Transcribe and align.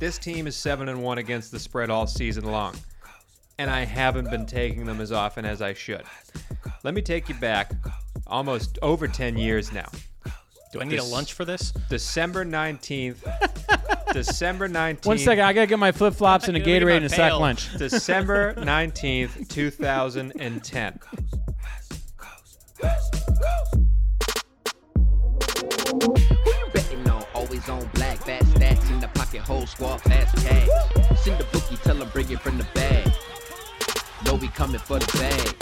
This 0.00 0.16
team 0.16 0.46
is 0.46 0.56
7 0.56 0.88
and 0.88 1.02
1 1.02 1.18
against 1.18 1.52
the 1.52 1.58
spread 1.58 1.90
all 1.90 2.06
season 2.06 2.44
long, 2.44 2.74
and 3.58 3.70
I 3.70 3.84
haven't 3.84 4.30
been 4.30 4.46
taking 4.46 4.86
them 4.86 4.98
as 4.98 5.12
often 5.12 5.44
as 5.44 5.60
I 5.60 5.74
should. 5.74 6.04
Let 6.82 6.94
me 6.94 7.02
take 7.02 7.28
you 7.28 7.34
back 7.34 7.70
almost 8.26 8.78
over 8.80 9.06
10 9.06 9.36
years 9.36 9.72
now. 9.74 9.84
Do 10.72 10.80
I 10.80 10.84
need 10.84 11.00
a 11.00 11.04
lunch 11.04 11.34
for 11.34 11.44
this? 11.44 11.72
December 11.90 12.46
19th. 12.46 13.18
December 14.14 14.70
19th. 14.70 15.04
One 15.04 15.18
second, 15.18 15.44
I 15.44 15.52
gotta 15.52 15.66
get 15.66 15.78
my 15.78 15.92
flip 15.92 16.14
flops 16.14 16.48
and 16.48 16.56
a 16.56 16.60
Let 16.60 16.66
me 16.66 16.72
get 16.72 16.82
Gatorade 16.82 16.96
and 16.96 17.04
a 17.04 17.08
sack 17.10 17.34
lunch. 17.34 17.76
December 17.76 18.54
19th, 18.54 19.50
2010. 19.50 20.98
Always 27.68 27.84
on 27.84 27.90
black, 27.94 28.18
fat 28.18 28.46
stacks 28.46 28.88
in 28.90 29.00
the 29.00 29.08
pocket, 29.08 29.40
whole 29.42 29.66
squad, 29.66 29.98
fast. 30.02 30.38
Send 30.38 31.38
the 31.38 31.44
bookie, 31.52 31.76
tell 31.76 32.00
him 32.00 32.08
bring 32.10 32.30
it 32.30 32.40
from 32.40 32.56
the 32.58 32.64
bag. 32.74 33.12
We 34.40 34.48
coming 34.48 34.78
for 34.78 34.98
the 34.98 35.06
bag. 35.18 35.56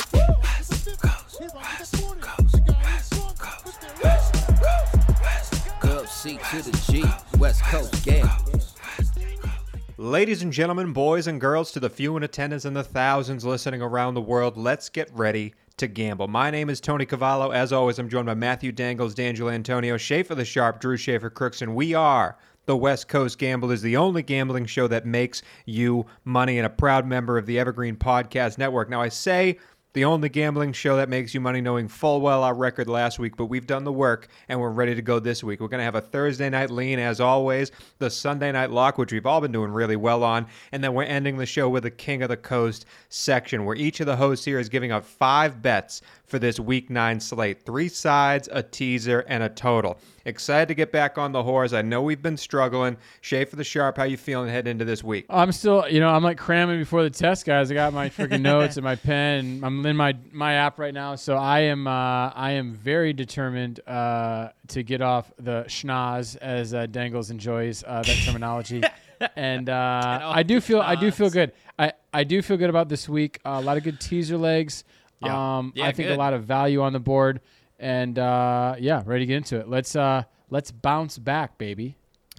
Ladies 9.96 10.42
and 10.42 10.52
gentlemen, 10.52 10.92
boys 10.92 11.26
and 11.26 11.40
girls, 11.40 11.72
to 11.72 11.80
the 11.80 11.90
few 11.90 12.16
in 12.16 12.22
attendance 12.22 12.64
and 12.64 12.76
the 12.76 12.84
thousands 12.84 13.44
listening 13.44 13.82
around 13.82 14.14
the 14.14 14.20
world, 14.20 14.56
let's 14.56 14.88
get 14.88 15.10
ready 15.14 15.54
to 15.78 15.86
gamble. 15.86 16.28
My 16.28 16.50
name 16.50 16.70
is 16.70 16.80
Tony 16.80 17.06
Cavallo. 17.06 17.50
As 17.50 17.72
always, 17.72 17.98
I'm 17.98 18.08
joined 18.08 18.26
by 18.26 18.34
Matthew 18.34 18.72
Dangles, 18.72 19.14
D'Angelo 19.14 19.50
Antonio, 19.50 19.96
Schaefer 19.96 20.34
the 20.34 20.44
Sharp, 20.44 20.80
Drew 20.80 20.96
Schaefer 20.96 21.30
Crooks, 21.30 21.62
and 21.62 21.74
we 21.74 21.94
are 21.94 22.36
the 22.66 22.76
West 22.76 23.08
Coast 23.08 23.38
Gamble 23.38 23.70
is 23.70 23.80
the 23.80 23.96
only 23.96 24.22
gambling 24.22 24.66
show 24.66 24.86
that 24.88 25.06
makes 25.06 25.42
you 25.64 26.04
money 26.24 26.58
and 26.58 26.66
a 26.66 26.70
proud 26.70 27.06
member 27.06 27.38
of 27.38 27.46
the 27.46 27.58
Evergreen 27.58 27.96
Podcast 27.96 28.58
Network. 28.58 28.90
Now, 28.90 29.00
I 29.00 29.08
say 29.08 29.58
the 29.98 30.04
only 30.04 30.28
gambling 30.28 30.72
show 30.72 30.94
that 30.94 31.08
makes 31.08 31.34
you 31.34 31.40
money, 31.40 31.60
knowing 31.60 31.88
full 31.88 32.20
well 32.20 32.44
our 32.44 32.54
record 32.54 32.88
last 32.88 33.18
week, 33.18 33.36
but 33.36 33.46
we've 33.46 33.66
done 33.66 33.82
the 33.82 33.90
work 33.90 34.28
and 34.48 34.60
we're 34.60 34.70
ready 34.70 34.94
to 34.94 35.02
go 35.02 35.18
this 35.18 35.42
week. 35.42 35.58
We're 35.58 35.66
going 35.66 35.80
to 35.80 35.84
have 35.84 35.96
a 35.96 36.00
Thursday 36.00 36.48
night 36.48 36.70
lean, 36.70 37.00
as 37.00 37.18
always, 37.18 37.72
the 37.98 38.08
Sunday 38.08 38.52
night 38.52 38.70
lock, 38.70 38.96
which 38.96 39.12
we've 39.12 39.26
all 39.26 39.40
been 39.40 39.50
doing 39.50 39.72
really 39.72 39.96
well 39.96 40.22
on, 40.22 40.46
and 40.70 40.84
then 40.84 40.94
we're 40.94 41.02
ending 41.02 41.36
the 41.36 41.46
show 41.46 41.68
with 41.68 41.84
a 41.84 41.90
King 41.90 42.22
of 42.22 42.28
the 42.28 42.36
Coast 42.36 42.86
section, 43.08 43.64
where 43.64 43.74
each 43.74 43.98
of 43.98 44.06
the 44.06 44.14
hosts 44.14 44.44
here 44.44 44.60
is 44.60 44.68
giving 44.68 44.92
up 44.92 45.04
five 45.04 45.60
bets 45.62 46.00
for 46.28 46.38
this 46.38 46.60
week 46.60 46.90
nine 46.90 47.18
slate 47.18 47.62
three 47.62 47.88
sides, 47.88 48.48
a 48.52 48.62
teaser, 48.62 49.20
and 49.28 49.42
a 49.42 49.48
total. 49.48 49.98
Excited 50.24 50.68
to 50.68 50.74
get 50.74 50.92
back 50.92 51.16
on 51.16 51.32
the 51.32 51.42
horse. 51.42 51.72
I 51.72 51.80
know 51.80 52.02
we've 52.02 52.22
been 52.22 52.36
struggling. 52.36 52.98
Schaefer 53.22 53.56
the 53.56 53.64
Sharp, 53.64 53.96
how 53.96 54.04
you 54.04 54.18
feeling 54.18 54.50
heading 54.50 54.72
into 54.72 54.84
this 54.84 55.02
week? 55.02 55.24
I'm 55.30 55.52
still, 55.52 55.88
you 55.88 56.00
know, 56.00 56.10
I'm 56.10 56.22
like 56.22 56.36
cramming 56.36 56.78
before 56.78 57.02
the 57.02 57.10
test, 57.10 57.46
guys. 57.46 57.70
I 57.70 57.74
got 57.74 57.94
my 57.94 58.08
freaking 58.10 58.42
notes 58.42 58.76
and 58.76 58.84
my 58.84 58.96
pen. 58.96 59.60
I'm 59.64 59.84
in 59.86 59.96
my 59.96 60.14
my 60.30 60.54
app 60.54 60.78
right 60.78 60.92
now, 60.94 61.14
so 61.14 61.36
I 61.36 61.60
am 61.60 61.86
uh, 61.86 62.30
I 62.34 62.52
am 62.52 62.74
very 62.74 63.12
determined 63.12 63.80
uh, 63.86 64.50
to 64.68 64.82
get 64.82 65.00
off 65.00 65.32
the 65.38 65.64
schnoz, 65.68 66.36
as 66.36 66.74
uh, 66.74 66.86
Dangles 66.86 67.30
enjoys 67.30 67.82
uh, 67.86 68.02
that 68.02 68.16
terminology. 68.24 68.82
and 69.36 69.68
uh, 69.68 70.20
I 70.22 70.42
do 70.42 70.60
feel 70.60 70.80
I 70.80 70.94
do 70.94 71.10
feel 71.10 71.30
good. 71.30 71.52
I 71.78 71.92
I 72.12 72.24
do 72.24 72.42
feel 72.42 72.56
good 72.56 72.70
about 72.70 72.88
this 72.88 73.08
week. 73.08 73.38
Uh, 73.44 73.58
a 73.58 73.60
lot 73.60 73.76
of 73.76 73.82
good 73.82 74.00
teaser 74.00 74.36
legs. 74.36 74.84
Yeah. 75.20 75.58
Um, 75.58 75.72
Yeah, 75.74 75.86
I 75.86 75.92
think 75.92 76.08
good. 76.08 76.14
a 76.16 76.18
lot 76.18 76.32
of 76.32 76.44
value 76.44 76.80
on 76.82 76.92
the 76.92 77.00
board, 77.00 77.40
and 77.78 78.18
uh, 78.18 78.76
yeah, 78.78 79.02
ready 79.04 79.22
to 79.22 79.26
get 79.26 79.36
into 79.38 79.58
it. 79.58 79.68
Let's 79.68 79.96
uh, 79.96 80.22
let's 80.50 80.70
bounce 80.70 81.18
back, 81.18 81.58
baby. 81.58 81.96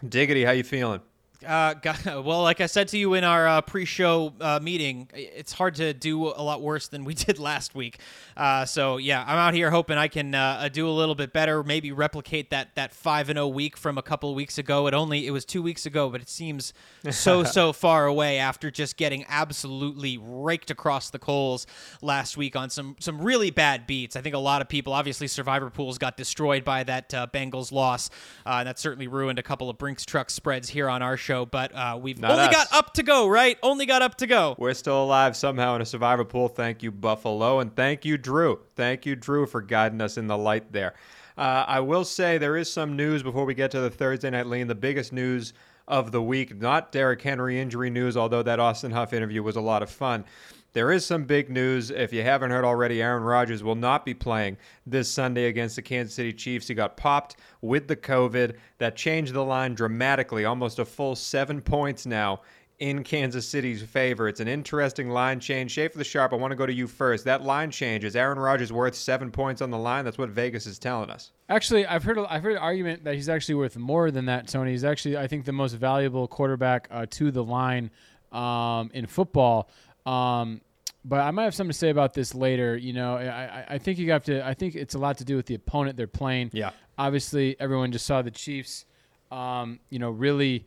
Diggity, 0.08 0.44
how 0.46 0.52
you 0.52 0.64
feeling? 0.64 1.02
Uh, 1.46 1.74
well, 2.06 2.42
like 2.42 2.60
I 2.60 2.66
said 2.66 2.90
to 2.90 2.98
you 2.98 3.14
in 3.14 3.24
our 3.24 3.48
uh, 3.48 3.62
pre-show 3.62 4.34
uh, 4.42 4.60
meeting, 4.62 5.08
it's 5.14 5.54
hard 5.54 5.76
to 5.76 5.94
do 5.94 6.28
a 6.28 6.44
lot 6.44 6.62
worse 6.62 6.88
than 6.88 7.06
we 7.06 7.14
did 7.16 7.40
last 7.40 7.76
week. 7.76 8.00
Uh, 8.36 8.66
so 8.66 8.98
yeah, 8.98 9.24
I'm 9.26 9.38
out 9.38 9.54
here 9.54 9.72
hoping 9.72 9.98
I 9.98 10.08
can 10.08 10.36
uh, 10.36 10.60
uh, 10.62 10.70
do 10.70 10.88
a 10.88 10.92
little 10.92 11.16
bit 11.16 11.32
better. 11.32 11.64
Maybe 11.64 11.92
replicate 11.92 12.50
that 12.50 12.76
that 12.76 12.94
five 12.94 13.30
and 13.30 13.38
zero 13.38 13.48
week 13.48 13.78
from 13.78 13.98
a 13.98 14.02
couple 14.02 14.30
of 14.30 14.36
weeks 14.36 14.58
ago. 14.58 14.88
It 14.88 14.94
only 14.94 15.28
it 15.28 15.32
was 15.32 15.46
two 15.46 15.62
weeks 15.62 15.86
ago, 15.86 16.10
but 16.10 16.22
it 16.22 16.30
seems 16.30 16.74
so 17.10 17.44
so 17.46 17.72
far 17.72 18.06
away 18.06 18.38
after 18.38 18.70
just 18.70 18.98
getting 18.98 19.26
absolutely 19.30 20.18
raked 20.18 20.72
across 20.72 21.10
the 21.10 21.20
coals 21.20 21.68
last 22.02 22.38
week 22.38 22.56
on 22.56 22.70
some 22.70 22.96
some 23.00 23.22
really 23.22 23.52
bad 23.52 23.88
beats. 23.88 24.16
I 24.16 24.22
think 24.22 24.36
a 24.36 24.40
lot 24.40 24.62
of 24.62 24.68
people, 24.68 24.94
obviously, 24.94 25.28
survivor 25.28 25.70
pools 25.70 25.98
got 25.98 26.18
destroyed 26.18 26.64
by 26.64 26.84
that 26.84 27.14
uh, 27.14 27.28
Bengals 27.34 27.72
loss, 27.72 28.10
uh, 28.46 28.56
and 28.60 28.68
that 28.68 28.78
certainly 28.78 29.08
ruined 29.08 29.40
a 29.40 29.44
couple 29.44 29.70
of 29.70 29.78
Brinks 29.78 30.06
truck 30.06 30.30
spreads 30.30 30.70
here 30.70 30.90
on 30.90 31.02
our 31.02 31.16
show. 31.16 31.29
But 31.30 31.74
uh, 31.76 32.00
we've 32.02 32.20
Not 32.20 32.32
only 32.32 32.44
us. 32.46 32.54
got 32.54 32.68
up 32.74 32.94
to 32.96 33.04
go, 33.04 33.28
right? 33.28 33.58
Only 33.64 33.86
got 33.86 34.02
up 34.02 34.16
to 34.18 34.28
go. 34.28 34.56
We're 34.58 34.74
still 34.74 35.04
alive 35.04 35.36
somehow 35.36 35.76
in 35.76 35.82
a 35.82 35.86
survivor 35.86 36.26
pool. 36.26 36.48
Thank 36.48 36.84
you, 36.84 36.92
Buffalo. 36.92 37.60
And 37.60 37.76
thank 37.76 38.06
you, 38.06 38.18
Drew. 38.18 38.60
Thank 38.76 39.06
you, 39.06 39.16
Drew, 39.16 39.46
for 39.46 39.62
guiding 39.62 40.02
us 40.02 40.18
in 40.18 40.28
the 40.28 40.38
light 40.38 40.72
there. 40.72 40.94
Uh, 41.38 41.64
I 41.68 41.80
will 41.80 42.04
say 42.04 42.38
there 42.38 42.58
is 42.58 42.72
some 42.72 42.96
news 42.96 43.24
before 43.24 43.46
we 43.46 43.54
get 43.54 43.72
to 43.72 43.80
the 43.80 43.90
Thursday 43.90 44.30
night 44.30 44.48
lean. 44.48 44.68
The 44.68 44.76
biggest 44.76 45.14
news 45.14 45.54
of 45.88 46.12
the 46.12 46.22
week, 46.22 46.56
not 46.60 46.92
Derrick 46.92 47.22
Henry 47.22 47.60
injury 47.60 47.90
news, 47.90 48.16
although 48.18 48.44
that 48.44 48.60
Austin 48.60 48.92
Huff 48.92 49.14
interview 49.14 49.42
was 49.42 49.56
a 49.56 49.62
lot 49.62 49.82
of 49.82 49.90
fun. 49.90 50.26
There 50.74 50.92
is 50.92 51.06
some 51.06 51.24
big 51.24 51.50
news. 51.50 51.90
If 51.90 52.14
you 52.14 52.22
haven't 52.22 52.52
heard 52.52 52.66
already, 52.66 53.02
Aaron 53.02 53.24
Rodgers 53.24 53.64
will 53.64 53.76
not 53.76 54.06
be 54.06 54.14
playing 54.14 54.58
this 54.86 55.10
Sunday 55.10 55.46
against 55.46 55.76
the 55.76 55.82
Kansas 55.82 56.14
City 56.14 56.32
Chiefs. 56.32 56.68
He 56.68 56.76
got 56.76 56.96
popped 56.96 57.38
with 57.62 57.88
the 57.88 57.96
COVID. 57.96 58.56
That 58.78 58.96
changed 58.96 59.34
the 59.34 59.44
line 59.44 59.74
dramatically, 59.74 60.46
almost 60.46 60.80
a 60.80 60.86
full 60.86 61.16
seven 61.16 61.62
points 61.62 62.06
now 62.06 62.42
in 62.80 63.04
Kansas 63.04 63.48
City's 63.48 63.82
favor. 63.82 64.28
It's 64.28 64.40
an 64.40 64.48
interesting 64.48 65.10
line 65.10 65.40
change. 65.40 65.72
Schaefer 65.72 65.98
the 65.98 66.04
Sharp, 66.04 66.34
I 66.34 66.38
want 66.38 66.52
to 66.52 66.56
go 66.56 66.66
to 66.66 66.74
you 66.74 66.88
first. 66.88 67.26
That 67.26 67.44
line 67.44 67.72
change 67.72 68.06
is 68.06 68.16
Aaron 68.16 68.40
Rodgers 68.40 68.72
worth 68.72 68.96
seven 68.96 69.32
points 69.32 69.62
on 69.62 69.70
the 69.70 69.78
line? 69.78 70.06
That's 70.06 70.18
what 70.18 70.30
Vegas 70.30 70.66
is 70.66 70.80
telling 70.80 71.10
us. 71.10 71.32
Actually, 71.50 71.86
I've 71.86 72.04
heard 72.04 72.18
I've 72.18 72.44
heard 72.44 72.54
an 72.54 72.60
argument 72.60 73.04
that 73.04 73.16
he's 73.16 73.28
actually 73.28 73.56
worth 73.56 73.76
more 73.76 74.12
than 74.12 74.26
that. 74.26 74.48
Tony, 74.48 74.72
he's 74.72 74.84
actually 74.86 75.18
I 75.18 75.28
think 75.28 75.46
the 75.46 75.52
most 75.52 75.74
valuable 75.74 76.28
quarterback 76.28 76.88
uh, 76.90 77.06
to 77.12 77.32
the 77.32 77.44
line 77.44 77.92
um, 78.32 78.92
in 78.94 79.06
football. 79.06 79.70
Um, 80.06 80.62
but 81.06 81.22
I 81.22 81.32
might 81.32 81.44
have 81.44 81.56
something 81.56 81.72
to 81.72 81.78
say 81.78 81.90
about 81.90 82.14
this 82.14 82.36
later. 82.36 82.76
You 82.76 82.94
know, 82.94 83.16
I, 83.16 83.66
I- 83.70 83.78
think 83.78 84.00
you 84.00 84.12
have 84.12 84.24
to. 84.26 84.46
I 84.46 84.54
think 84.54 84.76
it's 84.76 84.96
a 84.96 85.00
lot 85.00 85.18
to 85.20 85.26
do 85.26 85.36
with 85.36 85.46
the 85.46 85.56
opponent 85.56 85.96
they're 85.98 86.08
playing. 86.08 86.50
Yeah. 86.54 86.72
Obviously, 86.98 87.56
everyone 87.60 87.92
just 87.92 88.06
saw 88.06 88.22
the 88.22 88.32
Chiefs. 88.32 88.86
Um, 89.32 89.80
you 89.90 90.00
know, 90.00 90.10
really. 90.10 90.66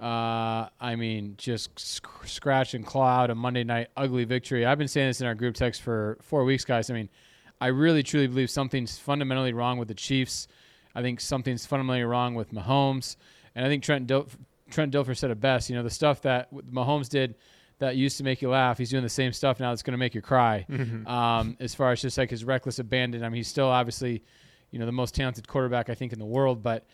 Uh, 0.00 0.68
I 0.80 0.96
mean, 0.96 1.34
just 1.38 1.78
sc- 1.78 2.26
scratch 2.26 2.74
and 2.74 2.84
claw 2.84 3.06
out 3.22 3.30
a 3.30 3.34
Monday 3.34 3.62
night 3.62 3.88
ugly 3.96 4.24
victory. 4.24 4.66
I've 4.66 4.76
been 4.78 4.88
saying 4.88 5.08
this 5.08 5.20
in 5.20 5.26
our 5.26 5.36
group 5.36 5.54
text 5.54 5.82
for 5.82 6.18
four 6.20 6.44
weeks, 6.44 6.64
guys. 6.64 6.90
I 6.90 6.94
mean, 6.94 7.08
I 7.60 7.68
really 7.68 8.02
truly 8.02 8.26
believe 8.26 8.50
something's 8.50 8.98
fundamentally 8.98 9.52
wrong 9.52 9.78
with 9.78 9.86
the 9.88 9.94
Chiefs. 9.94 10.48
I 10.96 11.02
think 11.02 11.20
something's 11.20 11.64
fundamentally 11.64 12.02
wrong 12.04 12.34
with 12.34 12.52
Mahomes, 12.52 13.16
and 13.54 13.64
I 13.64 13.68
think 13.68 13.84
Trent 13.84 14.06
Dil- 14.08 14.26
Trent 14.70 14.92
Dilfer 14.92 15.16
said 15.16 15.30
it 15.30 15.40
best. 15.40 15.70
You 15.70 15.76
know, 15.76 15.82
the 15.84 15.90
stuff 15.90 16.22
that 16.22 16.52
Mahomes 16.52 17.08
did 17.08 17.36
that 17.78 17.96
used 17.96 18.16
to 18.18 18.24
make 18.24 18.40
you 18.40 18.50
laugh, 18.50 18.78
he's 18.78 18.90
doing 18.90 19.02
the 19.02 19.08
same 19.08 19.32
stuff 19.32 19.58
now 19.60 19.70
that's 19.70 19.82
going 19.82 19.92
to 19.92 19.98
make 19.98 20.14
you 20.14 20.22
cry. 20.22 20.64
Um, 21.06 21.56
as 21.60 21.74
far 21.74 21.92
as 21.92 22.00
just 22.02 22.16
like 22.18 22.30
his 22.30 22.44
reckless 22.44 22.78
abandon, 22.78 23.24
I 23.24 23.28
mean, 23.28 23.36
he's 23.36 23.48
still 23.48 23.66
obviously, 23.68 24.22
you 24.70 24.78
know, 24.78 24.86
the 24.86 24.92
most 24.92 25.14
talented 25.14 25.48
quarterback 25.48 25.90
I 25.90 25.94
think 25.94 26.12
in 26.12 26.18
the 26.18 26.24
world, 26.24 26.62
but 26.62 26.86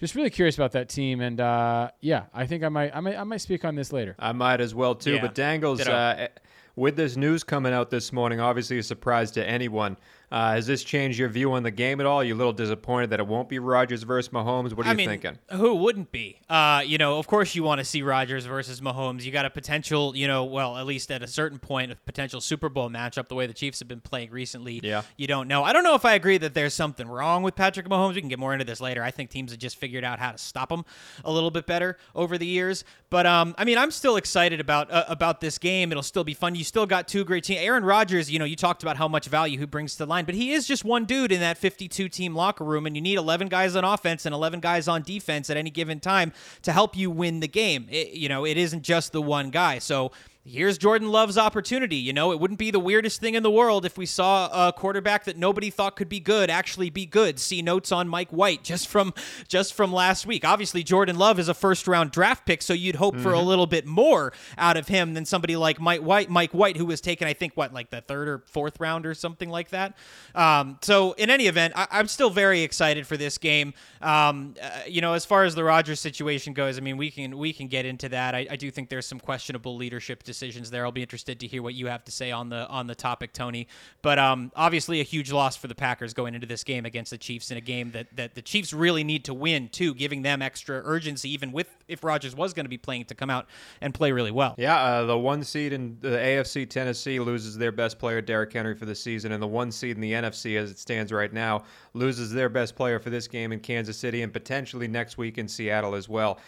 just 0.00 0.14
really 0.14 0.30
curious 0.30 0.56
about 0.56 0.72
that 0.72 0.88
team. 0.88 1.20
And 1.20 1.40
uh, 1.40 1.90
yeah, 2.00 2.24
I 2.34 2.46
think 2.46 2.64
I 2.64 2.68
might, 2.68 2.94
I 2.94 3.00
might, 3.00 3.16
I 3.16 3.24
might 3.24 3.40
speak 3.40 3.64
on 3.64 3.74
this 3.74 3.92
later. 3.92 4.16
I 4.18 4.32
might 4.32 4.60
as 4.60 4.74
well 4.74 4.94
too. 4.94 5.14
Yeah, 5.14 5.20
But 5.20 5.34
Dangles, 5.34 5.80
uh, 5.80 6.28
with 6.74 6.96
this 6.96 7.16
news 7.16 7.44
coming 7.44 7.72
out 7.72 7.90
this 7.90 8.12
morning, 8.12 8.40
obviously 8.40 8.78
a 8.78 8.82
surprise 8.82 9.30
to 9.32 9.46
anyone. 9.46 9.96
Uh, 10.32 10.52
has 10.54 10.66
this 10.66 10.82
changed 10.82 11.18
your 11.18 11.28
view 11.28 11.52
on 11.52 11.62
the 11.62 11.70
game 11.70 12.00
at 12.00 12.06
all? 12.06 12.20
Are 12.20 12.24
you 12.24 12.34
a 12.34 12.36
little 12.36 12.54
disappointed 12.54 13.10
that 13.10 13.20
it 13.20 13.26
won't 13.26 13.50
be 13.50 13.58
Rodgers 13.58 14.02
versus 14.02 14.32
Mahomes? 14.32 14.72
What 14.72 14.86
are 14.86 14.88
I 14.88 14.92
you 14.92 14.96
mean, 14.96 15.08
thinking? 15.10 15.38
who 15.50 15.74
wouldn't 15.74 16.10
be? 16.10 16.40
Uh, 16.48 16.82
you 16.86 16.96
know, 16.96 17.18
of 17.18 17.26
course 17.26 17.54
you 17.54 17.62
want 17.62 17.80
to 17.80 17.84
see 17.84 18.00
Rodgers 18.00 18.46
versus 18.46 18.80
Mahomes. 18.80 19.24
You 19.24 19.30
got 19.30 19.44
a 19.44 19.50
potential, 19.50 20.16
you 20.16 20.26
know, 20.26 20.44
well, 20.44 20.78
at 20.78 20.86
least 20.86 21.10
at 21.10 21.22
a 21.22 21.26
certain 21.26 21.58
point, 21.58 21.92
a 21.92 21.96
potential 21.96 22.40
Super 22.40 22.70
Bowl 22.70 22.88
matchup. 22.88 23.28
The 23.28 23.34
way 23.34 23.46
the 23.46 23.52
Chiefs 23.52 23.80
have 23.80 23.88
been 23.88 24.00
playing 24.00 24.30
recently, 24.30 24.80
Yeah. 24.82 25.02
you 25.18 25.26
don't 25.26 25.48
know. 25.48 25.64
I 25.64 25.74
don't 25.74 25.84
know 25.84 25.94
if 25.96 26.06
I 26.06 26.14
agree 26.14 26.38
that 26.38 26.54
there's 26.54 26.72
something 26.72 27.06
wrong 27.06 27.42
with 27.42 27.54
Patrick 27.54 27.86
Mahomes. 27.86 28.14
We 28.14 28.20
can 28.22 28.30
get 28.30 28.38
more 28.38 28.54
into 28.54 28.64
this 28.64 28.80
later. 28.80 29.02
I 29.02 29.10
think 29.10 29.28
teams 29.28 29.50
have 29.50 29.60
just 29.60 29.76
figured 29.76 30.02
out 30.02 30.18
how 30.18 30.32
to 30.32 30.38
stop 30.38 30.72
him 30.72 30.86
a 31.26 31.30
little 31.30 31.50
bit 31.50 31.66
better 31.66 31.98
over 32.14 32.38
the 32.38 32.46
years. 32.46 32.84
But 33.10 33.26
um, 33.26 33.54
I 33.58 33.64
mean, 33.66 33.76
I'm 33.76 33.90
still 33.90 34.16
excited 34.16 34.60
about 34.60 34.90
uh, 34.90 35.04
about 35.08 35.42
this 35.42 35.58
game. 35.58 35.90
It'll 35.92 36.02
still 36.02 36.24
be 36.24 36.32
fun. 36.32 36.54
You 36.54 36.64
still 36.64 36.86
got 36.86 37.06
two 37.06 37.22
great 37.26 37.44
teams. 37.44 37.60
Aaron 37.60 37.84
Rodgers, 37.84 38.30
you 38.30 38.38
know, 38.38 38.46
you 38.46 38.56
talked 38.56 38.82
about 38.82 38.96
how 38.96 39.08
much 39.08 39.26
value 39.26 39.58
he 39.58 39.66
brings 39.66 39.92
to 39.92 39.98
the 39.98 40.06
line, 40.06 40.21
but 40.24 40.34
he 40.34 40.52
is 40.52 40.66
just 40.66 40.84
one 40.84 41.04
dude 41.04 41.32
in 41.32 41.40
that 41.40 41.58
52 41.58 42.08
team 42.08 42.34
locker 42.34 42.64
room, 42.64 42.86
and 42.86 42.96
you 42.96 43.02
need 43.02 43.18
11 43.18 43.48
guys 43.48 43.76
on 43.76 43.84
offense 43.84 44.26
and 44.26 44.34
11 44.34 44.60
guys 44.60 44.88
on 44.88 45.02
defense 45.02 45.50
at 45.50 45.56
any 45.56 45.70
given 45.70 46.00
time 46.00 46.32
to 46.62 46.72
help 46.72 46.96
you 46.96 47.10
win 47.10 47.40
the 47.40 47.48
game. 47.48 47.86
It- 47.90 48.12
you 48.12 48.28
know, 48.28 48.44
it 48.44 48.56
isn't 48.56 48.82
just 48.82 49.12
the 49.12 49.22
one 49.22 49.50
guy. 49.50 49.78
So 49.78 50.12
here's 50.44 50.76
Jordan 50.76 51.08
Love's 51.08 51.38
opportunity. 51.38 51.96
You 51.96 52.12
know, 52.12 52.32
it 52.32 52.40
wouldn't 52.40 52.58
be 52.58 52.70
the 52.70 52.80
weirdest 52.80 53.20
thing 53.20 53.34
in 53.34 53.42
the 53.42 53.50
world 53.50 53.84
if 53.84 53.96
we 53.96 54.06
saw 54.06 54.68
a 54.68 54.72
quarterback 54.72 55.24
that 55.24 55.36
nobody 55.36 55.70
thought 55.70 55.96
could 55.96 56.08
be 56.08 56.20
good 56.20 56.50
actually 56.50 56.90
be 56.90 57.06
good. 57.06 57.38
See 57.38 57.62
notes 57.62 57.92
on 57.92 58.08
Mike 58.08 58.30
White 58.30 58.64
just 58.64 58.88
from 58.88 59.14
just 59.48 59.74
from 59.74 59.92
last 59.92 60.26
week. 60.26 60.44
Obviously, 60.44 60.82
Jordan 60.82 61.16
Love 61.16 61.38
is 61.38 61.48
a 61.48 61.54
first 61.54 61.86
round 61.86 62.10
draft 62.10 62.46
pick, 62.46 62.62
so 62.62 62.72
you'd 62.72 62.96
hope 62.96 63.14
mm-hmm. 63.14 63.22
for 63.22 63.32
a 63.32 63.36
mm-hmm. 63.36 63.46
little 63.46 63.66
bit 63.66 63.86
more 63.86 64.32
out 64.58 64.76
of 64.76 64.88
him 64.88 65.14
than 65.14 65.24
somebody 65.24 65.56
like 65.56 65.80
Mike 65.80 66.00
White. 66.00 66.28
Mike 66.28 66.52
White, 66.52 66.76
who 66.76 66.86
was 66.86 67.00
taken, 67.00 67.28
I 67.28 67.32
think, 67.34 67.54
what 67.54 67.72
like 67.72 67.90
the 67.90 68.00
third 68.00 68.28
or 68.28 68.38
fourth 68.46 68.80
round 68.80 69.06
or 69.06 69.14
something 69.14 69.48
like 69.48 69.70
that. 69.70 69.96
Um, 70.34 70.78
so 70.82 71.12
in 71.12 71.30
any 71.30 71.46
event, 71.46 71.74
I- 71.76 72.00
am 72.00 72.08
still 72.08 72.30
very 72.30 72.62
excited 72.62 73.06
for 73.06 73.16
this 73.16 73.38
game. 73.38 73.74
Um, 74.00 74.54
uh, 74.60 74.80
you 74.86 75.00
know, 75.00 75.14
as 75.14 75.24
far 75.24 75.44
as 75.44 75.54
the 75.54 75.64
Rodgers 75.64 76.00
situation 76.00 76.52
goes, 76.52 76.78
I 76.78 76.80
mean, 76.80 76.96
we 76.96 77.10
can 77.10 77.38
we 77.38 77.52
can 77.52 77.68
get 77.68 77.86
into 77.86 78.08
that. 78.10 78.34
I, 78.34 78.46
I 78.50 78.56
do 78.56 78.70
think 78.70 78.88
there's 78.88 79.06
some 79.06 79.20
questionable 79.20 79.76
leadership 79.76 80.22
decisions 80.32 80.70
there. 80.70 80.84
I'll 80.84 80.92
be 80.92 81.02
interested 81.02 81.40
to 81.40 81.46
hear 81.46 81.62
what 81.62 81.74
you 81.74 81.88
have 81.88 82.04
to 82.04 82.12
say 82.12 82.30
on 82.30 82.48
the 82.48 82.66
on 82.68 82.86
the 82.86 82.94
topic, 82.94 83.32
Tony. 83.32 83.68
But 84.00 84.18
um, 84.18 84.50
obviously, 84.56 85.00
a 85.00 85.04
huge 85.04 85.30
loss 85.30 85.56
for 85.56 85.68
the 85.68 85.74
Packers 85.74 86.14
going 86.14 86.34
into 86.34 86.46
this 86.46 86.64
game 86.64 86.86
against 86.86 87.10
the 87.10 87.18
Chiefs 87.18 87.50
in 87.50 87.56
a 87.56 87.60
game 87.60 87.90
that 87.92 88.06
that 88.16 88.34
the 88.34 88.42
Chiefs 88.42 88.72
really 88.72 89.04
need 89.04 89.24
to 89.26 89.34
win 89.34 89.68
too, 89.68 89.94
giving 89.94 90.22
them 90.22 90.40
extra 90.40 90.80
urgency, 90.84 91.30
even 91.30 91.52
with 91.52 91.68
if 91.88 92.02
Rodgers 92.02 92.34
was 92.34 92.54
going 92.54 92.64
to 92.64 92.70
be 92.70 92.78
playing 92.78 93.04
to 93.06 93.14
come 93.14 93.30
out 93.30 93.46
and 93.80 93.92
play 93.92 94.12
really 94.12 94.30
well. 94.30 94.54
Yeah, 94.56 94.76
uh, 94.76 95.04
the 95.04 95.18
one 95.18 95.44
seed 95.44 95.72
in 95.72 95.98
the 96.00 96.08
AFC, 96.08 96.68
Tennessee 96.68 97.20
loses 97.20 97.58
their 97.58 97.72
best 97.72 97.98
player, 97.98 98.20
Derrick 98.20 98.52
Henry, 98.52 98.74
for 98.74 98.86
the 98.86 98.94
season, 98.94 99.32
and 99.32 99.42
the 99.42 99.46
one 99.46 99.70
seed 99.70 99.96
in 99.96 100.00
the 100.00 100.12
NFC, 100.12 100.56
as 100.56 100.70
it 100.70 100.78
stands 100.78 101.12
right 101.12 101.32
now, 101.32 101.64
loses 101.94 102.32
their 102.32 102.48
best 102.48 102.74
player 102.74 102.98
for 102.98 103.10
this 103.10 103.28
game 103.28 103.52
in 103.52 103.60
Kansas 103.60 103.96
City 103.96 104.22
and 104.22 104.32
potentially 104.32 104.88
next 104.88 105.18
week 105.18 105.38
in 105.38 105.46
Seattle 105.46 105.94
as 105.94 106.08
well. 106.08 106.38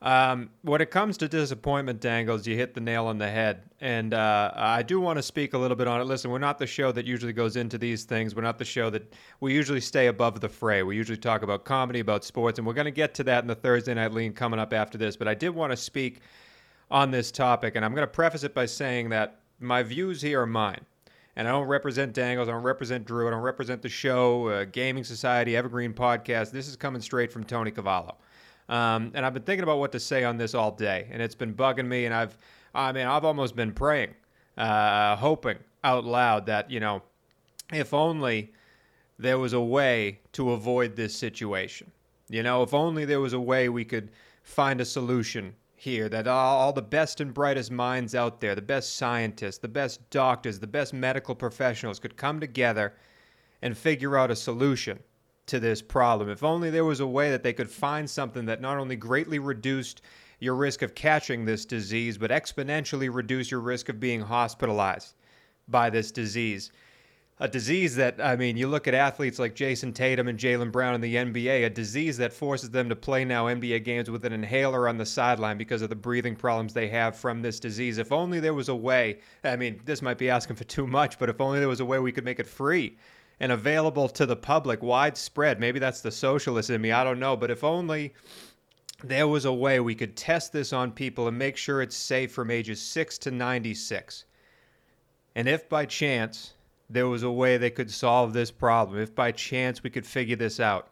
Um, 0.00 0.50
when 0.62 0.80
it 0.80 0.92
comes 0.92 1.16
to 1.18 1.28
disappointment 1.28 2.00
dangles, 2.00 2.46
you 2.46 2.54
hit 2.54 2.74
the 2.74 2.80
nail 2.80 3.06
on 3.06 3.18
the 3.18 3.28
head. 3.28 3.62
And 3.80 4.14
uh, 4.14 4.52
I 4.54 4.82
do 4.82 5.00
want 5.00 5.18
to 5.18 5.22
speak 5.22 5.54
a 5.54 5.58
little 5.58 5.76
bit 5.76 5.88
on 5.88 6.00
it. 6.00 6.04
Listen, 6.04 6.30
we're 6.30 6.38
not 6.38 6.58
the 6.58 6.68
show 6.68 6.92
that 6.92 7.04
usually 7.04 7.32
goes 7.32 7.56
into 7.56 7.78
these 7.78 8.04
things. 8.04 8.34
We're 8.34 8.42
not 8.42 8.58
the 8.58 8.64
show 8.64 8.90
that 8.90 9.12
we 9.40 9.54
usually 9.54 9.80
stay 9.80 10.06
above 10.06 10.40
the 10.40 10.48
fray. 10.48 10.84
We 10.84 10.94
usually 10.96 11.18
talk 11.18 11.42
about 11.42 11.64
comedy, 11.64 11.98
about 11.98 12.24
sports, 12.24 12.58
and 12.58 12.66
we're 12.66 12.74
going 12.74 12.84
to 12.84 12.92
get 12.92 13.12
to 13.14 13.24
that 13.24 13.42
in 13.42 13.48
the 13.48 13.56
Thursday 13.56 13.94
Night 13.94 14.12
Lean 14.12 14.32
coming 14.32 14.60
up 14.60 14.72
after 14.72 14.98
this. 14.98 15.16
But 15.16 15.26
I 15.26 15.34
did 15.34 15.50
want 15.50 15.72
to 15.72 15.76
speak 15.76 16.20
on 16.90 17.10
this 17.10 17.32
topic, 17.32 17.74
and 17.74 17.84
I'm 17.84 17.92
going 17.92 18.06
to 18.06 18.12
preface 18.12 18.44
it 18.44 18.54
by 18.54 18.66
saying 18.66 19.08
that 19.10 19.40
my 19.58 19.82
views 19.82 20.22
here 20.22 20.42
are 20.42 20.46
mine. 20.46 20.84
And 21.34 21.46
I 21.46 21.52
don't 21.52 21.68
represent 21.68 22.14
Dangles. 22.14 22.48
I 22.48 22.52
don't 22.52 22.64
represent 22.64 23.04
Drew. 23.04 23.28
I 23.28 23.30
don't 23.30 23.42
represent 23.42 23.80
the 23.80 23.88
show, 23.88 24.48
uh, 24.48 24.64
Gaming 24.64 25.04
Society, 25.04 25.56
Evergreen 25.56 25.92
Podcast. 25.92 26.50
This 26.50 26.66
is 26.66 26.74
coming 26.74 27.00
straight 27.00 27.32
from 27.32 27.44
Tony 27.44 27.70
Cavallo. 27.70 28.16
Um, 28.68 29.12
and 29.14 29.24
I've 29.24 29.34
been 29.34 29.42
thinking 29.42 29.62
about 29.62 29.78
what 29.78 29.92
to 29.92 30.00
say 30.00 30.24
on 30.24 30.36
this 30.36 30.54
all 30.54 30.70
day, 30.70 31.08
and 31.10 31.22
it's 31.22 31.34
been 31.34 31.54
bugging 31.54 31.86
me. 31.86 32.04
And 32.04 32.14
I've, 32.14 32.36
I 32.74 32.92
mean, 32.92 33.06
I've 33.06 33.24
almost 33.24 33.56
been 33.56 33.72
praying, 33.72 34.14
uh, 34.56 35.16
hoping 35.16 35.58
out 35.84 36.04
loud 36.04 36.46
that 36.46 36.70
you 36.70 36.80
know, 36.80 37.02
if 37.72 37.94
only 37.94 38.52
there 39.18 39.38
was 39.38 39.52
a 39.52 39.60
way 39.60 40.20
to 40.32 40.52
avoid 40.52 40.96
this 40.96 41.16
situation. 41.16 41.90
You 42.28 42.42
know, 42.42 42.62
if 42.62 42.74
only 42.74 43.04
there 43.04 43.20
was 43.20 43.32
a 43.32 43.40
way 43.40 43.68
we 43.68 43.84
could 43.84 44.10
find 44.42 44.80
a 44.80 44.84
solution 44.84 45.54
here 45.74 46.08
that 46.08 46.26
all, 46.26 46.58
all, 46.58 46.72
the 46.72 46.82
best 46.82 47.20
and 47.20 47.32
brightest 47.32 47.70
minds 47.70 48.14
out 48.14 48.40
there, 48.40 48.54
the 48.54 48.62
best 48.62 48.96
scientists, 48.96 49.58
the 49.58 49.68
best 49.68 50.08
doctors, 50.10 50.58
the 50.58 50.66
best 50.66 50.92
medical 50.92 51.34
professionals 51.34 51.98
could 51.98 52.16
come 52.16 52.40
together 52.40 52.94
and 53.62 53.76
figure 53.76 54.16
out 54.16 54.30
a 54.30 54.36
solution 54.36 54.98
to 55.48 55.60
this 55.60 55.82
problem. 55.82 56.28
If 56.28 56.44
only 56.44 56.70
there 56.70 56.84
was 56.84 57.00
a 57.00 57.06
way 57.06 57.30
that 57.30 57.42
they 57.42 57.52
could 57.52 57.70
find 57.70 58.08
something 58.08 58.46
that 58.46 58.60
not 58.60 58.78
only 58.78 58.96
greatly 58.96 59.38
reduced 59.38 60.02
your 60.40 60.54
risk 60.54 60.82
of 60.82 60.94
catching 60.94 61.44
this 61.44 61.64
disease, 61.64 62.16
but 62.16 62.30
exponentially 62.30 63.12
reduce 63.12 63.50
your 63.50 63.60
risk 63.60 63.88
of 63.88 63.98
being 63.98 64.20
hospitalized 64.20 65.14
by 65.66 65.90
this 65.90 66.12
disease. 66.12 66.70
A 67.40 67.46
disease 67.46 67.94
that, 67.94 68.20
I 68.20 68.34
mean, 68.34 68.56
you 68.56 68.66
look 68.66 68.88
at 68.88 68.94
athletes 68.94 69.38
like 69.38 69.54
Jayson 69.54 69.92
Tatum 69.92 70.26
and 70.26 70.38
Jaylen 70.38 70.72
Brown 70.72 70.96
in 70.96 71.00
the 71.00 71.14
NBA, 71.14 71.66
a 71.66 71.70
disease 71.70 72.16
that 72.16 72.32
forces 72.32 72.70
them 72.70 72.88
to 72.88 72.96
play 72.96 73.24
now 73.24 73.46
NBA 73.46 73.84
games 73.84 74.10
with 74.10 74.24
an 74.24 74.32
inhaler 74.32 74.88
on 74.88 74.98
the 74.98 75.06
sideline 75.06 75.56
because 75.56 75.80
of 75.80 75.88
the 75.88 75.94
breathing 75.94 76.34
problems 76.34 76.74
they 76.74 76.88
have 76.88 77.16
from 77.16 77.40
this 77.40 77.60
disease. 77.60 77.98
If 77.98 78.10
only 78.10 78.40
there 78.40 78.54
was 78.54 78.68
a 78.68 78.74
way, 78.74 79.20
I 79.44 79.54
mean, 79.54 79.80
this 79.84 80.02
might 80.02 80.18
be 80.18 80.30
asking 80.30 80.56
for 80.56 80.64
too 80.64 80.88
much, 80.88 81.16
but 81.20 81.28
if 81.28 81.40
only 81.40 81.60
there 81.60 81.68
was 81.68 81.78
a 81.78 81.84
way 81.84 82.00
we 82.00 82.10
could 82.10 82.24
make 82.24 82.40
it 82.40 82.46
free 82.46 82.96
and 83.40 83.52
available 83.52 84.08
to 84.08 84.26
the 84.26 84.36
public, 84.36 84.82
widespread. 84.82 85.60
Maybe 85.60 85.78
that's 85.78 86.00
the 86.00 86.10
socialist 86.10 86.70
in 86.70 86.80
me. 86.80 86.92
I 86.92 87.04
don't 87.04 87.20
know. 87.20 87.36
But 87.36 87.50
if 87.50 87.62
only 87.62 88.14
there 89.04 89.28
was 89.28 89.44
a 89.44 89.52
way 89.52 89.78
we 89.78 89.94
could 89.94 90.16
test 90.16 90.52
this 90.52 90.72
on 90.72 90.90
people 90.90 91.28
and 91.28 91.38
make 91.38 91.56
sure 91.56 91.80
it's 91.80 91.96
safe 91.96 92.32
from 92.32 92.50
ages 92.50 92.82
6 92.82 93.18
to 93.18 93.30
96. 93.30 94.24
And 95.36 95.48
if 95.48 95.68
by 95.68 95.86
chance 95.86 96.54
there 96.90 97.06
was 97.06 97.22
a 97.22 97.30
way 97.30 97.56
they 97.56 97.70
could 97.70 97.90
solve 97.90 98.32
this 98.32 98.50
problem, 98.50 98.98
if 98.98 99.14
by 99.14 99.30
chance 99.30 99.82
we 99.82 99.90
could 99.90 100.06
figure 100.06 100.36
this 100.36 100.58
out, 100.58 100.88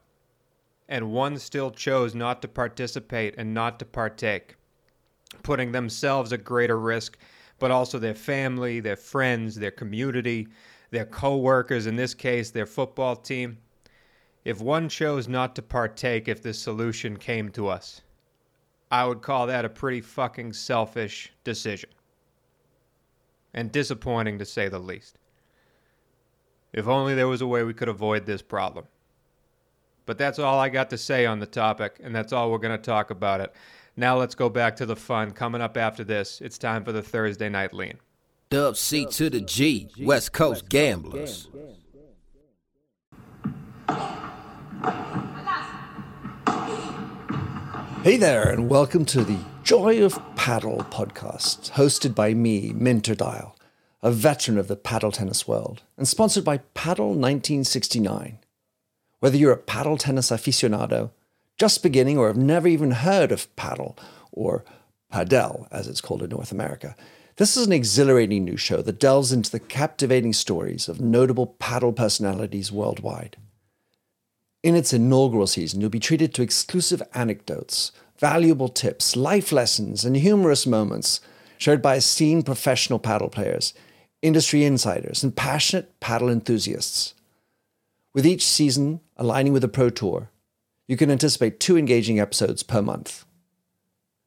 and 0.89 1.11
one 1.11 1.37
still 1.39 1.71
chose 1.71 2.15
not 2.15 2.43
to 2.43 2.49
participate 2.49 3.35
and 3.37 3.53
not 3.53 3.81
to 3.81 3.85
partake, 3.85 4.55
putting 5.43 5.73
themselves 5.73 6.33
at 6.33 6.45
greater 6.45 6.79
risk, 6.79 7.19
but 7.59 7.73
also 7.73 7.99
their 7.99 8.15
family, 8.15 8.79
their 8.79 8.97
friends, 8.97 9.57
their 9.57 9.73
community, 9.73 10.47
their 10.91 11.05
co-workers, 11.05 11.87
in 11.87 11.97
this 11.97 12.15
case, 12.15 12.51
their 12.51 12.67
football 12.67 13.17
team. 13.17 13.59
If 14.45 14.61
one 14.61 14.89
chose 14.89 15.27
not 15.29 15.57
to 15.57 15.63
partake 15.63 16.29
if 16.29 16.43
this 16.43 16.59
solution 16.59 17.17
came 17.17 17.51
to 17.51 17.69
us, 17.69 18.03
I 18.91 19.05
would 19.05 19.23
call 19.23 19.49
that 19.49 19.65
a 19.65 19.69
pretty 19.69 20.01
fucking 20.01 20.53
selfish 20.53 21.33
decision. 21.43 21.91
And 23.53 23.73
disappointing 23.73 24.39
to 24.39 24.45
say 24.45 24.69
the 24.69 24.79
least. 24.79 25.19
If 26.73 26.87
only 26.87 27.15
there 27.15 27.27
was 27.27 27.41
a 27.41 27.47
way 27.47 27.65
we 27.65 27.75
could 27.75 27.89
avoid 27.89 28.27
this 28.27 28.43
problem. 28.43 28.87
But 30.05 30.19
that's 30.19 30.39
all 30.39 30.61
I 30.61 30.69
got 30.69 30.91
to 30.91 30.99
say 30.99 31.27
on 31.27 31.41
the 31.41 31.47
topic, 31.47 31.99
and 32.03 32.15
that's 32.15 32.33
all 32.33 32.51
we're 32.51 32.59
going 32.59 32.79
to 32.79 32.83
talk 32.83 33.11
about 33.11 33.41
it. 33.41 33.53
Now 33.97 34.17
let's 34.19 34.35
go 34.35 34.49
back 34.49 34.77
to 34.77 34.87
the 34.87 34.95
fun. 34.95 35.33
Coming 35.33 35.63
up 35.63 35.77
after 35.77 36.05
this, 36.05 36.41
it's 36.41 36.59
time 36.59 36.85
for 36.85 36.93
the 36.93 37.03
Thursday 37.03 37.49
Night 37.49 37.73
Lean. 37.73 37.99
Dub 38.49 38.77
C 38.77 39.07
to 39.07 39.29
the 39.29 39.41
G, 39.41 39.91
West 39.99 40.33
Coast 40.33 40.69
Gamblers. 40.69 41.49
Hey 48.05 48.17
there, 48.17 48.49
and 48.49 48.69
welcome 48.71 49.05
to 49.07 49.25
the 49.25 49.41
Joy 49.65 50.01
of 50.05 50.17
Paddle 50.37 50.87
podcast, 50.91 51.73
hosted 51.73 52.15
by 52.15 52.35
me, 52.35 52.73
Minter 52.73 53.17
Dial, 53.17 53.57
a 54.01 54.13
veteran 54.13 54.59
of 54.59 54.69
the 54.69 54.77
paddle 54.77 55.11
tennis 55.11 55.49
world, 55.49 55.83
and 55.97 56.07
sponsored 56.07 56.45
by 56.45 56.59
Paddle 56.73 57.09
1969. 57.09 58.39
Whether 59.19 59.37
you're 59.37 59.51
a 59.51 59.57
paddle 59.57 59.97
tennis 59.99 60.31
aficionado, 60.31 61.11
just 61.59 61.83
beginning, 61.83 62.17
or 62.17 62.29
have 62.29 62.37
never 62.37 62.69
even 62.69 62.93
heard 62.93 63.33
of 63.33 63.55
paddle, 63.57 63.99
or 64.31 64.65
padel, 65.13 65.67
as 65.73 65.89
it's 65.89 66.01
called 66.01 66.23
in 66.23 66.31
North 66.31 66.53
America, 66.53 66.95
this 67.37 67.57
is 67.57 67.67
an 67.67 67.73
exhilarating 67.73 68.45
new 68.45 68.57
show 68.57 68.81
that 68.81 68.99
delves 68.99 69.31
into 69.31 69.51
the 69.51 69.61
captivating 69.61 70.33
stories 70.33 70.89
of 70.89 71.01
notable 71.01 71.47
paddle 71.47 71.93
personalities 71.93 72.73
worldwide. 72.73 73.37
In 74.63 74.75
its 74.75 74.95
inaugural 74.95 75.47
season, 75.47 75.81
you'll 75.81 75.91
be 75.91 76.01
treated 76.01 76.33
to 76.35 76.43
exclusive 76.43 77.03
anecdotes, 77.13 77.93
valuable 78.19 78.69
tips, 78.69 79.17
life 79.17 79.53
lessons, 79.53 80.05
and 80.05 80.17
humorous 80.17 80.67
moments 80.67 81.21
shared 81.59 81.83
by 81.83 81.97
esteemed 81.97 82.47
professional 82.47 82.99
paddle 82.99 83.29
players, 83.29 83.75
industry 84.23 84.65
insiders, 84.65 85.23
and 85.23 85.37
passionate 85.37 86.01
paddle 86.01 86.31
enthusiasts. 86.31 87.13
With 88.15 88.27
each 88.27 88.47
season 88.47 89.01
aligning 89.19 89.53
with 89.53 89.61
the 89.61 89.69
Pro 89.69 89.91
Tour, 89.91 90.31
you 90.89 90.97
can 90.97 91.11
anticipate 91.11 91.61
two 91.61 91.77
engaging 91.77 92.19
episodes 92.19 92.63
per 92.63 92.81
month. 92.81 93.26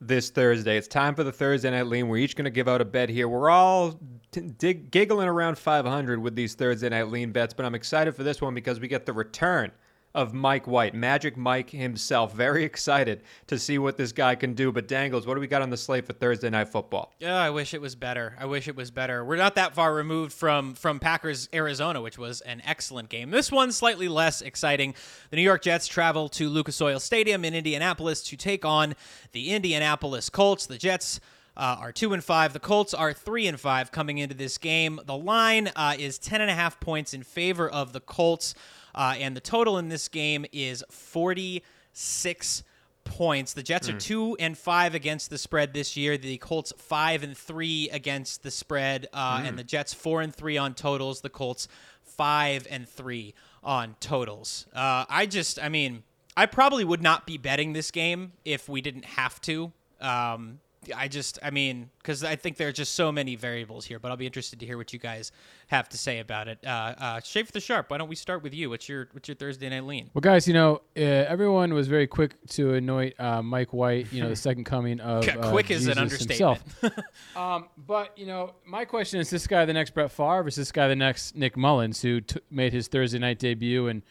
this 0.00 0.30
Thursday. 0.30 0.76
It's 0.76 0.88
time 0.88 1.14
for 1.14 1.24
the 1.24 1.32
Thursday 1.32 1.70
Night 1.70 1.86
Lean. 1.86 2.08
We're 2.08 2.18
each 2.18 2.36
going 2.36 2.44
to 2.44 2.50
give 2.50 2.68
out 2.68 2.80
a 2.80 2.84
bet 2.84 3.08
here. 3.08 3.28
We're 3.28 3.50
all 3.50 3.98
t- 4.30 4.40
dig- 4.40 4.90
giggling 4.90 5.28
around 5.28 5.58
500 5.58 6.20
with 6.20 6.34
these 6.34 6.54
Thursday 6.54 6.88
Night 6.88 7.08
Lean 7.08 7.32
bets, 7.32 7.54
but 7.54 7.64
I'm 7.64 7.74
excited 7.74 8.14
for 8.14 8.22
this 8.22 8.40
one 8.40 8.54
because 8.54 8.80
we 8.80 8.88
get 8.88 9.06
the 9.06 9.12
return 9.12 9.72
of 10.16 10.32
Mike 10.32 10.66
White, 10.66 10.94
Magic 10.94 11.36
Mike 11.36 11.70
himself. 11.70 12.32
Very 12.32 12.64
excited 12.64 13.22
to 13.48 13.58
see 13.58 13.78
what 13.78 13.98
this 13.98 14.12
guy 14.12 14.34
can 14.34 14.54
do. 14.54 14.72
But 14.72 14.88
Dangles, 14.88 15.26
what 15.26 15.34
do 15.34 15.40
we 15.40 15.46
got 15.46 15.60
on 15.60 15.68
the 15.68 15.76
slate 15.76 16.06
for 16.06 16.14
Thursday 16.14 16.48
night 16.48 16.68
football? 16.70 17.12
Yeah, 17.20 17.36
I 17.36 17.50
wish 17.50 17.74
it 17.74 17.80
was 17.82 17.94
better. 17.94 18.34
I 18.40 18.46
wish 18.46 18.66
it 18.66 18.74
was 18.74 18.90
better. 18.90 19.24
We're 19.24 19.36
not 19.36 19.54
that 19.56 19.74
far 19.74 19.94
removed 19.94 20.32
from 20.32 20.74
from 20.74 20.98
Packers 20.98 21.48
Arizona, 21.52 22.00
which 22.00 22.18
was 22.18 22.40
an 22.40 22.62
excellent 22.64 23.10
game. 23.10 23.30
This 23.30 23.52
one's 23.52 23.76
slightly 23.76 24.08
less 24.08 24.40
exciting. 24.40 24.94
The 25.30 25.36
New 25.36 25.42
York 25.42 25.62
Jets 25.62 25.86
travel 25.86 26.30
to 26.30 26.48
Lucas 26.48 26.80
Oil 26.80 26.98
Stadium 26.98 27.44
in 27.44 27.54
Indianapolis 27.54 28.22
to 28.24 28.36
take 28.36 28.64
on 28.64 28.94
the 29.32 29.50
Indianapolis 29.50 30.30
Colts. 30.30 30.64
The 30.64 30.78
Jets 30.78 31.20
uh, 31.56 31.76
are 31.80 31.92
two 31.92 32.12
and 32.12 32.22
five. 32.22 32.52
The 32.52 32.60
Colts 32.60 32.94
are 32.94 33.12
three 33.12 33.46
and 33.46 33.58
five 33.58 33.90
coming 33.90 34.18
into 34.18 34.34
this 34.34 34.58
game. 34.58 35.00
The 35.04 35.16
line 35.16 35.70
uh, 35.76 35.94
is 35.98 36.18
ten 36.18 36.40
and 36.40 36.50
a 36.50 36.54
half 36.54 36.78
points 36.80 37.14
in 37.14 37.22
favor 37.22 37.68
of 37.68 37.92
the 37.92 38.00
Colts, 38.00 38.54
uh, 38.96 39.14
and 39.18 39.36
the 39.36 39.40
total 39.40 39.78
in 39.78 39.88
this 39.88 40.08
game 40.08 40.46
is 40.52 40.82
forty 40.90 41.62
six 41.92 42.62
points. 43.04 43.52
The 43.52 43.62
Jets 43.62 43.88
are 43.88 43.98
two 43.98 44.36
and 44.40 44.58
five 44.58 44.94
against 44.94 45.30
the 45.30 45.38
spread 45.38 45.72
this 45.72 45.96
year. 45.96 46.18
The 46.18 46.38
Colts 46.38 46.72
five 46.76 47.22
and 47.22 47.36
three 47.36 47.88
against 47.90 48.42
the 48.42 48.50
spread, 48.50 49.06
uh, 49.12 49.42
and 49.44 49.58
the 49.58 49.64
Jets 49.64 49.94
four 49.94 50.22
and 50.22 50.34
three 50.34 50.58
on 50.58 50.74
totals. 50.74 51.20
The 51.20 51.30
Colts 51.30 51.68
five 52.02 52.66
and 52.70 52.88
three 52.88 53.34
on 53.62 53.94
totals. 54.00 54.66
Uh, 54.74 55.04
I 55.08 55.26
just, 55.26 55.62
I 55.62 55.68
mean, 55.68 56.02
I 56.36 56.46
probably 56.46 56.84
would 56.84 57.02
not 57.02 57.26
be 57.26 57.38
betting 57.38 57.72
this 57.72 57.90
game 57.90 58.32
if 58.44 58.68
we 58.68 58.80
didn't 58.80 59.04
have 59.04 59.40
to. 59.42 59.72
Um, 60.00 60.60
I 60.94 61.08
just, 61.08 61.38
I 61.42 61.50
mean, 61.50 61.90
because 61.98 62.22
I 62.24 62.36
think 62.36 62.56
there 62.56 62.68
are 62.68 62.72
just 62.72 62.94
so 62.94 63.10
many 63.10 63.36
variables 63.36 63.84
here. 63.84 63.98
But 63.98 64.10
I'll 64.10 64.16
be 64.16 64.26
interested 64.26 64.60
to 64.60 64.66
hear 64.66 64.76
what 64.76 64.92
you 64.92 64.98
guys 64.98 65.32
have 65.68 65.88
to 65.90 65.98
say 65.98 66.20
about 66.20 66.48
it. 66.48 66.58
Uh, 66.64 66.94
uh, 66.98 67.20
Shape 67.20 67.50
the 67.52 67.60
Sharp. 67.60 67.90
Why 67.90 67.98
don't 67.98 68.08
we 68.08 68.14
start 68.14 68.42
with 68.42 68.54
you? 68.54 68.70
What's 68.70 68.88
your 68.88 69.08
What's 69.12 69.28
your 69.28 69.34
Thursday 69.34 69.68
night 69.68 69.84
lean? 69.84 70.10
Well, 70.14 70.20
guys, 70.20 70.46
you 70.46 70.54
know, 70.54 70.82
uh, 70.96 71.00
everyone 71.00 71.74
was 71.74 71.88
very 71.88 72.06
quick 72.06 72.34
to 72.50 72.74
anoint 72.74 73.18
uh, 73.18 73.42
Mike 73.42 73.72
White, 73.72 74.12
you 74.12 74.22
know, 74.22 74.28
the 74.28 74.36
second 74.36 74.64
coming 74.64 75.00
of 75.00 75.28
uh, 75.28 75.50
Quick 75.50 75.70
is 75.70 75.86
an 75.86 75.98
understatement. 75.98 76.62
um, 77.36 77.68
but 77.86 78.16
you 78.16 78.26
know, 78.26 78.54
my 78.64 78.84
question 78.84 79.20
is: 79.20 79.30
This 79.30 79.46
guy 79.46 79.64
the 79.64 79.72
next 79.72 79.94
Brett 79.94 80.10
Favre? 80.10 80.42
Or 80.44 80.48
is 80.48 80.56
this 80.56 80.72
guy 80.72 80.88
the 80.88 80.96
next 80.96 81.36
Nick 81.36 81.56
Mullens, 81.56 82.02
who 82.02 82.20
t- 82.20 82.40
made 82.50 82.72
his 82.72 82.88
Thursday 82.88 83.18
night 83.18 83.38
debut 83.38 83.88
and 83.88 84.02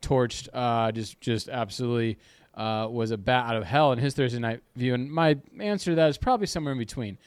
torched, 0.00 0.48
uh, 0.52 0.92
just 0.92 1.20
just 1.20 1.48
absolutely 1.48 2.18
uh, 2.54 2.86
was 2.90 3.10
a 3.10 3.18
bat 3.18 3.46
out 3.46 3.56
of 3.56 3.64
hell 3.64 3.92
in 3.92 3.98
his 3.98 4.14
Thursday 4.14 4.38
night 4.38 4.62
view? 4.76 4.94
And 4.94 5.10
my 5.10 5.38
answer 5.60 5.92
to 5.92 5.94
that 5.96 6.08
is 6.08 6.18
probably 6.18 6.46
somewhere 6.46 6.72
in 6.72 6.78
between. 6.78 7.18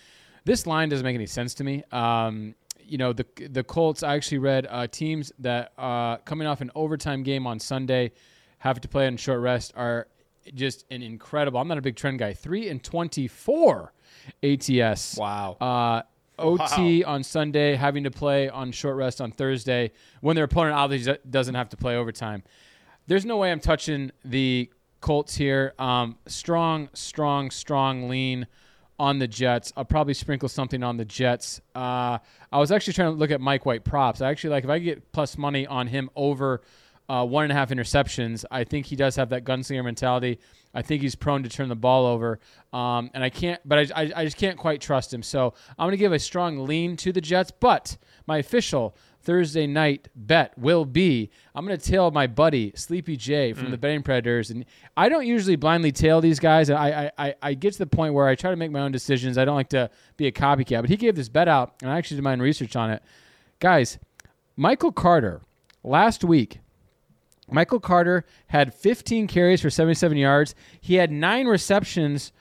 This 0.44 0.68
line 0.68 0.90
doesn't 0.90 1.04
make 1.04 1.16
any 1.16 1.26
sense 1.26 1.54
to 1.56 1.64
me. 1.64 1.84
Um, 1.92 2.56
you 2.88 2.98
know, 2.98 3.14
the 3.14 3.26
the 3.50 3.64
Colts. 3.64 4.04
I 4.04 4.16
actually 4.16 4.38
read 4.38 4.68
uh, 4.70 4.88
teams 4.88 5.32
that 5.40 5.72
uh, 5.78 6.18
coming 6.18 6.48
off 6.48 6.62
an 6.62 6.72
overtime 6.76 7.24
game 7.24 7.48
on 7.48 7.60
Sunday, 7.60 8.12
have 8.60 8.80
to 8.82 8.88
play 8.88 9.08
on 9.08 9.18
short 9.18 9.42
rest 9.42 9.74
are 9.76 10.08
just 10.54 10.86
an 10.92 11.02
incredible. 11.02 11.60
I'm 11.60 11.68
not 11.68 11.78
a 11.78 11.82
big 11.82 11.96
trend 11.96 12.20
guy. 12.20 12.34
Three 12.34 12.70
and 12.70 12.84
twenty 12.84 13.28
four 13.28 13.94
ATS. 14.44 15.18
Wow. 15.18 15.58
Uh, 15.60 16.02
OT 16.38 17.04
on 17.04 17.24
Sunday, 17.24 17.76
having 17.76 18.04
to 18.04 18.12
play 18.12 18.50
on 18.50 18.72
short 18.72 18.98
rest 18.98 19.22
on 19.22 19.32
Thursday 19.32 19.92
when 20.22 20.36
their 20.36 20.46
opponent 20.46 20.76
obviously 20.76 21.18
doesn't 21.30 21.56
have 21.56 21.70
to 21.70 21.78
play 21.78 21.96
overtime. 21.96 22.44
There's 23.08 23.26
no 23.26 23.38
way 23.38 23.52
I'm 23.52 23.60
touching 23.60 24.12
the 24.24 24.70
Colts 25.06 25.36
here. 25.36 25.76
Um, 25.78 26.18
strong, 26.26 26.90
strong, 26.94 27.52
strong 27.52 28.10
lean 28.10 28.48
on 28.98 29.20
the 29.20 29.28
Jets. 29.28 29.72
I'll 29.78 29.86
probably 29.86 30.16
sprinkle 30.16 30.50
something 30.50 30.82
on 30.82 30.98
the 30.98 31.06
Jets. 31.06 31.62
Uh, 31.76 32.18
I 32.52 32.58
was 32.58 32.72
actually 32.72 32.94
trying 32.94 33.14
to 33.14 33.16
look 33.16 33.30
at 33.30 33.40
Mike 33.40 33.68
White 33.68 33.84
props. 33.84 34.22
I 34.22 34.32
actually 34.32 34.50
like 34.50 34.64
if 34.64 34.70
I 34.72 34.80
get 34.80 35.12
plus 35.12 35.38
money 35.38 35.68
on 35.68 35.86
him 35.86 36.10
over 36.16 36.64
uh, 37.08 37.24
one 37.24 37.44
and 37.44 37.52
a 37.52 37.56
half 37.56 37.70
interceptions. 37.70 38.46
I 38.50 38.64
think 38.64 38.88
he 38.88 38.96
does 38.96 39.16
have 39.18 39.30
that 39.30 39.44
gunslinger 39.44 39.84
mentality. 39.84 40.40
I 40.74 40.82
think 40.82 41.04
he's 41.04 41.14
prone 41.14 41.44
to 41.44 41.50
turn 41.50 41.70
the 41.70 41.76
ball 41.76 42.08
over, 42.08 42.40
um, 42.74 43.12
and 43.14 43.24
I 43.24 43.30
can't. 43.30 43.62
But 43.64 43.92
I, 43.92 44.02
I, 44.02 44.12
I 44.16 44.26
just 44.26 44.38
can't 44.38 44.58
quite 44.58 44.82
trust 44.82 45.14
him. 45.14 45.22
So 45.22 45.54
I'm 45.78 45.86
going 45.86 45.92
to 45.92 45.98
give 45.98 46.14
a 46.14 46.20
strong 46.20 46.66
lean 46.66 46.98
to 46.98 47.12
the 47.12 47.22
Jets. 47.22 47.52
But 47.52 47.96
my 48.26 48.40
official 48.40 48.98
Thursday 49.26 49.68
night 49.68 50.08
bet 50.16 50.58
will 50.58 50.86
be 50.86 51.30
I'm 51.54 51.66
going 51.66 51.78
to 51.78 51.84
tail 51.84 52.12
my 52.12 52.28
buddy 52.28 52.72
Sleepy 52.76 53.18
J 53.18 53.54
from 53.54 53.72
the 53.72 53.78
mm. 53.78 53.82
Betting 53.82 54.04
Predators, 54.04 54.52
and 54.52 54.66
I 54.96 55.10
don't 55.10 55.26
usually 55.26 55.56
blindly 55.56 55.92
tail 55.92 56.22
these 56.22 56.40
guys. 56.40 56.70
I, 56.70 57.06
I 57.06 57.12
I 57.18 57.36
I 57.42 57.54
get 57.56 57.74
to 57.74 57.80
the 57.80 57.88
point 57.88 58.14
where 58.14 58.28
I 58.28 58.36
try 58.36 58.52
to 58.52 58.56
make 58.56 58.72
my 58.72 58.82
own 58.82 58.92
decisions. 58.92 59.38
I 59.38 59.46
don't 59.46 59.56
like 59.56 59.70
to 59.70 59.90
be 60.16 60.28
a 60.28 60.32
copycat. 60.32 60.82
But 60.82 60.90
he 60.90 60.96
gave 60.98 61.16
this 61.16 61.28
bet 61.28 61.48
out, 61.48 61.74
and 61.82 61.92
I 61.92 61.98
actually 61.98 62.18
did 62.18 62.24
my 62.24 62.34
own 62.34 62.42
research 62.42 62.76
on 62.76 62.92
it, 62.92 63.04
guys. 63.60 63.98
Michael 64.56 64.94
Carter 64.94 65.42
last 65.84 66.24
week 66.24 66.60
Michael 67.50 67.80
Carter 67.80 68.26
had 68.48 68.74
15 68.74 69.28
carries 69.28 69.62
for 69.62 69.70
77 69.70 70.18
yards. 70.18 70.56
He 70.82 70.96
had 70.96 71.12
nine 71.12 71.48
receptions 71.48 72.32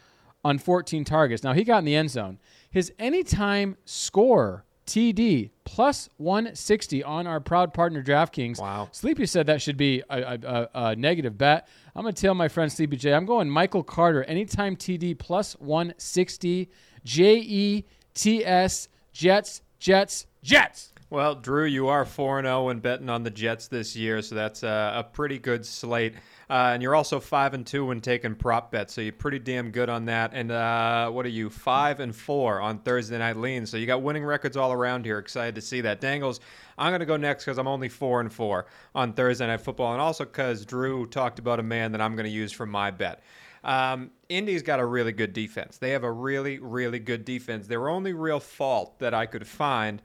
on 0.45 0.59
14 0.59 1.05
targets. 1.05 1.43
Now, 1.43 1.53
he 1.53 1.65
got 1.65 1.79
in 1.79 1.85
the 1.85 1.95
end 1.95 2.11
zone. 2.11 2.39
His 2.71 2.93
anytime 2.99 3.77
score, 3.85 4.65
TD, 4.87 5.51
plus 5.65 6.09
160 6.19 7.03
on 7.05 7.27
our 7.27 7.41
proud 7.41 7.73
partner 7.73 8.03
DraftKings. 8.03 8.61
Wow. 8.61 8.89
Sleepy 8.93 9.27
said 9.27 9.47
that 9.47 9.63
should 9.63 9.77
be 9.77 10.03
a, 10.11 10.39
a, 10.43 10.69
a, 10.75 10.97
negative 10.97 11.37
bet. 11.39 11.69
I'm 11.95 12.03
going 12.03 12.15
to 12.15 12.21
tell 12.21 12.35
my 12.35 12.49
friend 12.49 12.71
Sleepy 12.71 12.97
J, 12.97 13.15
I'm 13.15 13.27
going 13.27 13.49
Michael 13.49 13.83
Carter, 13.83 14.25
anytime 14.25 14.77
TD, 14.77 15.19
plus 15.19 15.55
160. 15.55 16.71
J 17.05 17.37
E 17.37 17.85
T 18.15 18.45
S, 18.45 18.89
Jets, 19.13 19.63
Jets, 19.79 20.27
Jets. 20.43 20.94
Well, 21.15 21.37
Drew, 21.37 21.65
you 21.65 21.87
are 21.87 22.05
4 22.05 22.43
0 22.43 22.65
when 22.65 22.81
betting 22.81 23.09
on 23.09 23.23
the 23.23 23.31
Jets 23.31 23.69
this 23.69 23.95
year, 23.95 24.21
so 24.21 24.35
that's 24.35 24.65
a, 24.65 24.95
a 24.97 25.05
pretty 25.05 25.39
good 25.39 25.65
slate. 25.65 26.15
Uh, 26.51 26.73
and 26.75 26.83
you're 26.83 26.97
also 26.97 27.21
5 27.21 27.55
and 27.55 27.65
2 27.65 27.87
when 27.87 28.01
taking 28.01 28.35
prop 28.35 28.73
bets, 28.73 28.95
so 28.95 29.01
you're 29.01 29.13
pretty 29.13 29.39
damn 29.39 29.71
good 29.71 29.89
on 29.89 30.07
that. 30.07 30.33
And 30.35 30.51
uh, 30.51 31.09
what 31.11 31.25
are 31.25 31.29
you, 31.29 31.51
5 31.51 32.01
and 32.01 32.17
4 32.17 32.61
on 32.61 32.81
Thursday 32.81 33.17
Night 33.17 33.37
Lean? 33.37 33.65
So 33.65 33.77
you 33.77 33.87
got 33.87 34.03
winning 34.03 34.25
records 34.25 34.57
all 34.57 34.73
around 34.73 35.05
here. 35.05 35.21
Excited 35.21 35.55
to 35.55 35.61
see 35.61 35.83
that. 35.83 36.01
Dangles, 36.01 36.41
I'm 36.77 36.91
going 36.91 36.99
to 36.99 37.07
go 37.07 37.17
next 37.17 37.45
because 37.45 37.59
I'm 37.59 37.69
only 37.69 37.89
4 37.89 38.21
and 38.21 38.33
4 38.33 38.67
on 38.97 39.13
Thursday 39.13 39.47
Night 39.47 39.61
Football, 39.61 39.93
and 39.93 40.03
also 40.03 40.25
because 40.25 40.65
Drew 40.65 41.07
talked 41.07 41.39
about 41.39 41.61
a 41.61 41.63
man 41.63 41.93
that 41.93 42.01
I'm 42.01 42.17
going 42.17 42.27
to 42.27 42.33
use 42.33 42.51
for 42.51 42.67
my 42.67 42.91
bet. 42.91 43.23
Um, 43.63 44.11
Indy's 44.29 44.63
got 44.65 44.81
a 44.81 44.85
really 44.85 45.13
good 45.13 45.33
defense. 45.33 45.79
They 45.79 45.91
have 45.91 46.03
a 46.03 46.11
really, 46.11 46.59
really 46.59 46.99
good 46.99 47.25
defense. 47.25 47.69
Their 47.69 47.89
only 47.89 48.15
real 48.15 48.41
fault 48.41 48.99
that 48.99 49.15
I 49.15 49.27
could 49.27 49.47
find 49.47 50.03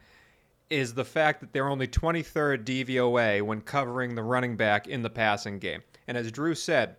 is 0.70 0.94
the 0.94 1.06
fact 1.06 1.40
that 1.42 1.54
they're 1.54 1.68
only 1.68 1.88
23rd 1.88 2.64
DVOA 2.64 3.42
when 3.42 3.62
covering 3.62 4.16
the 4.16 4.24
running 4.24 4.56
back 4.56 4.88
in 4.88 5.02
the 5.02 5.10
passing 5.10 5.60
game. 5.60 5.82
And 6.08 6.18
as 6.18 6.32
Drew 6.32 6.56
said, 6.56 6.96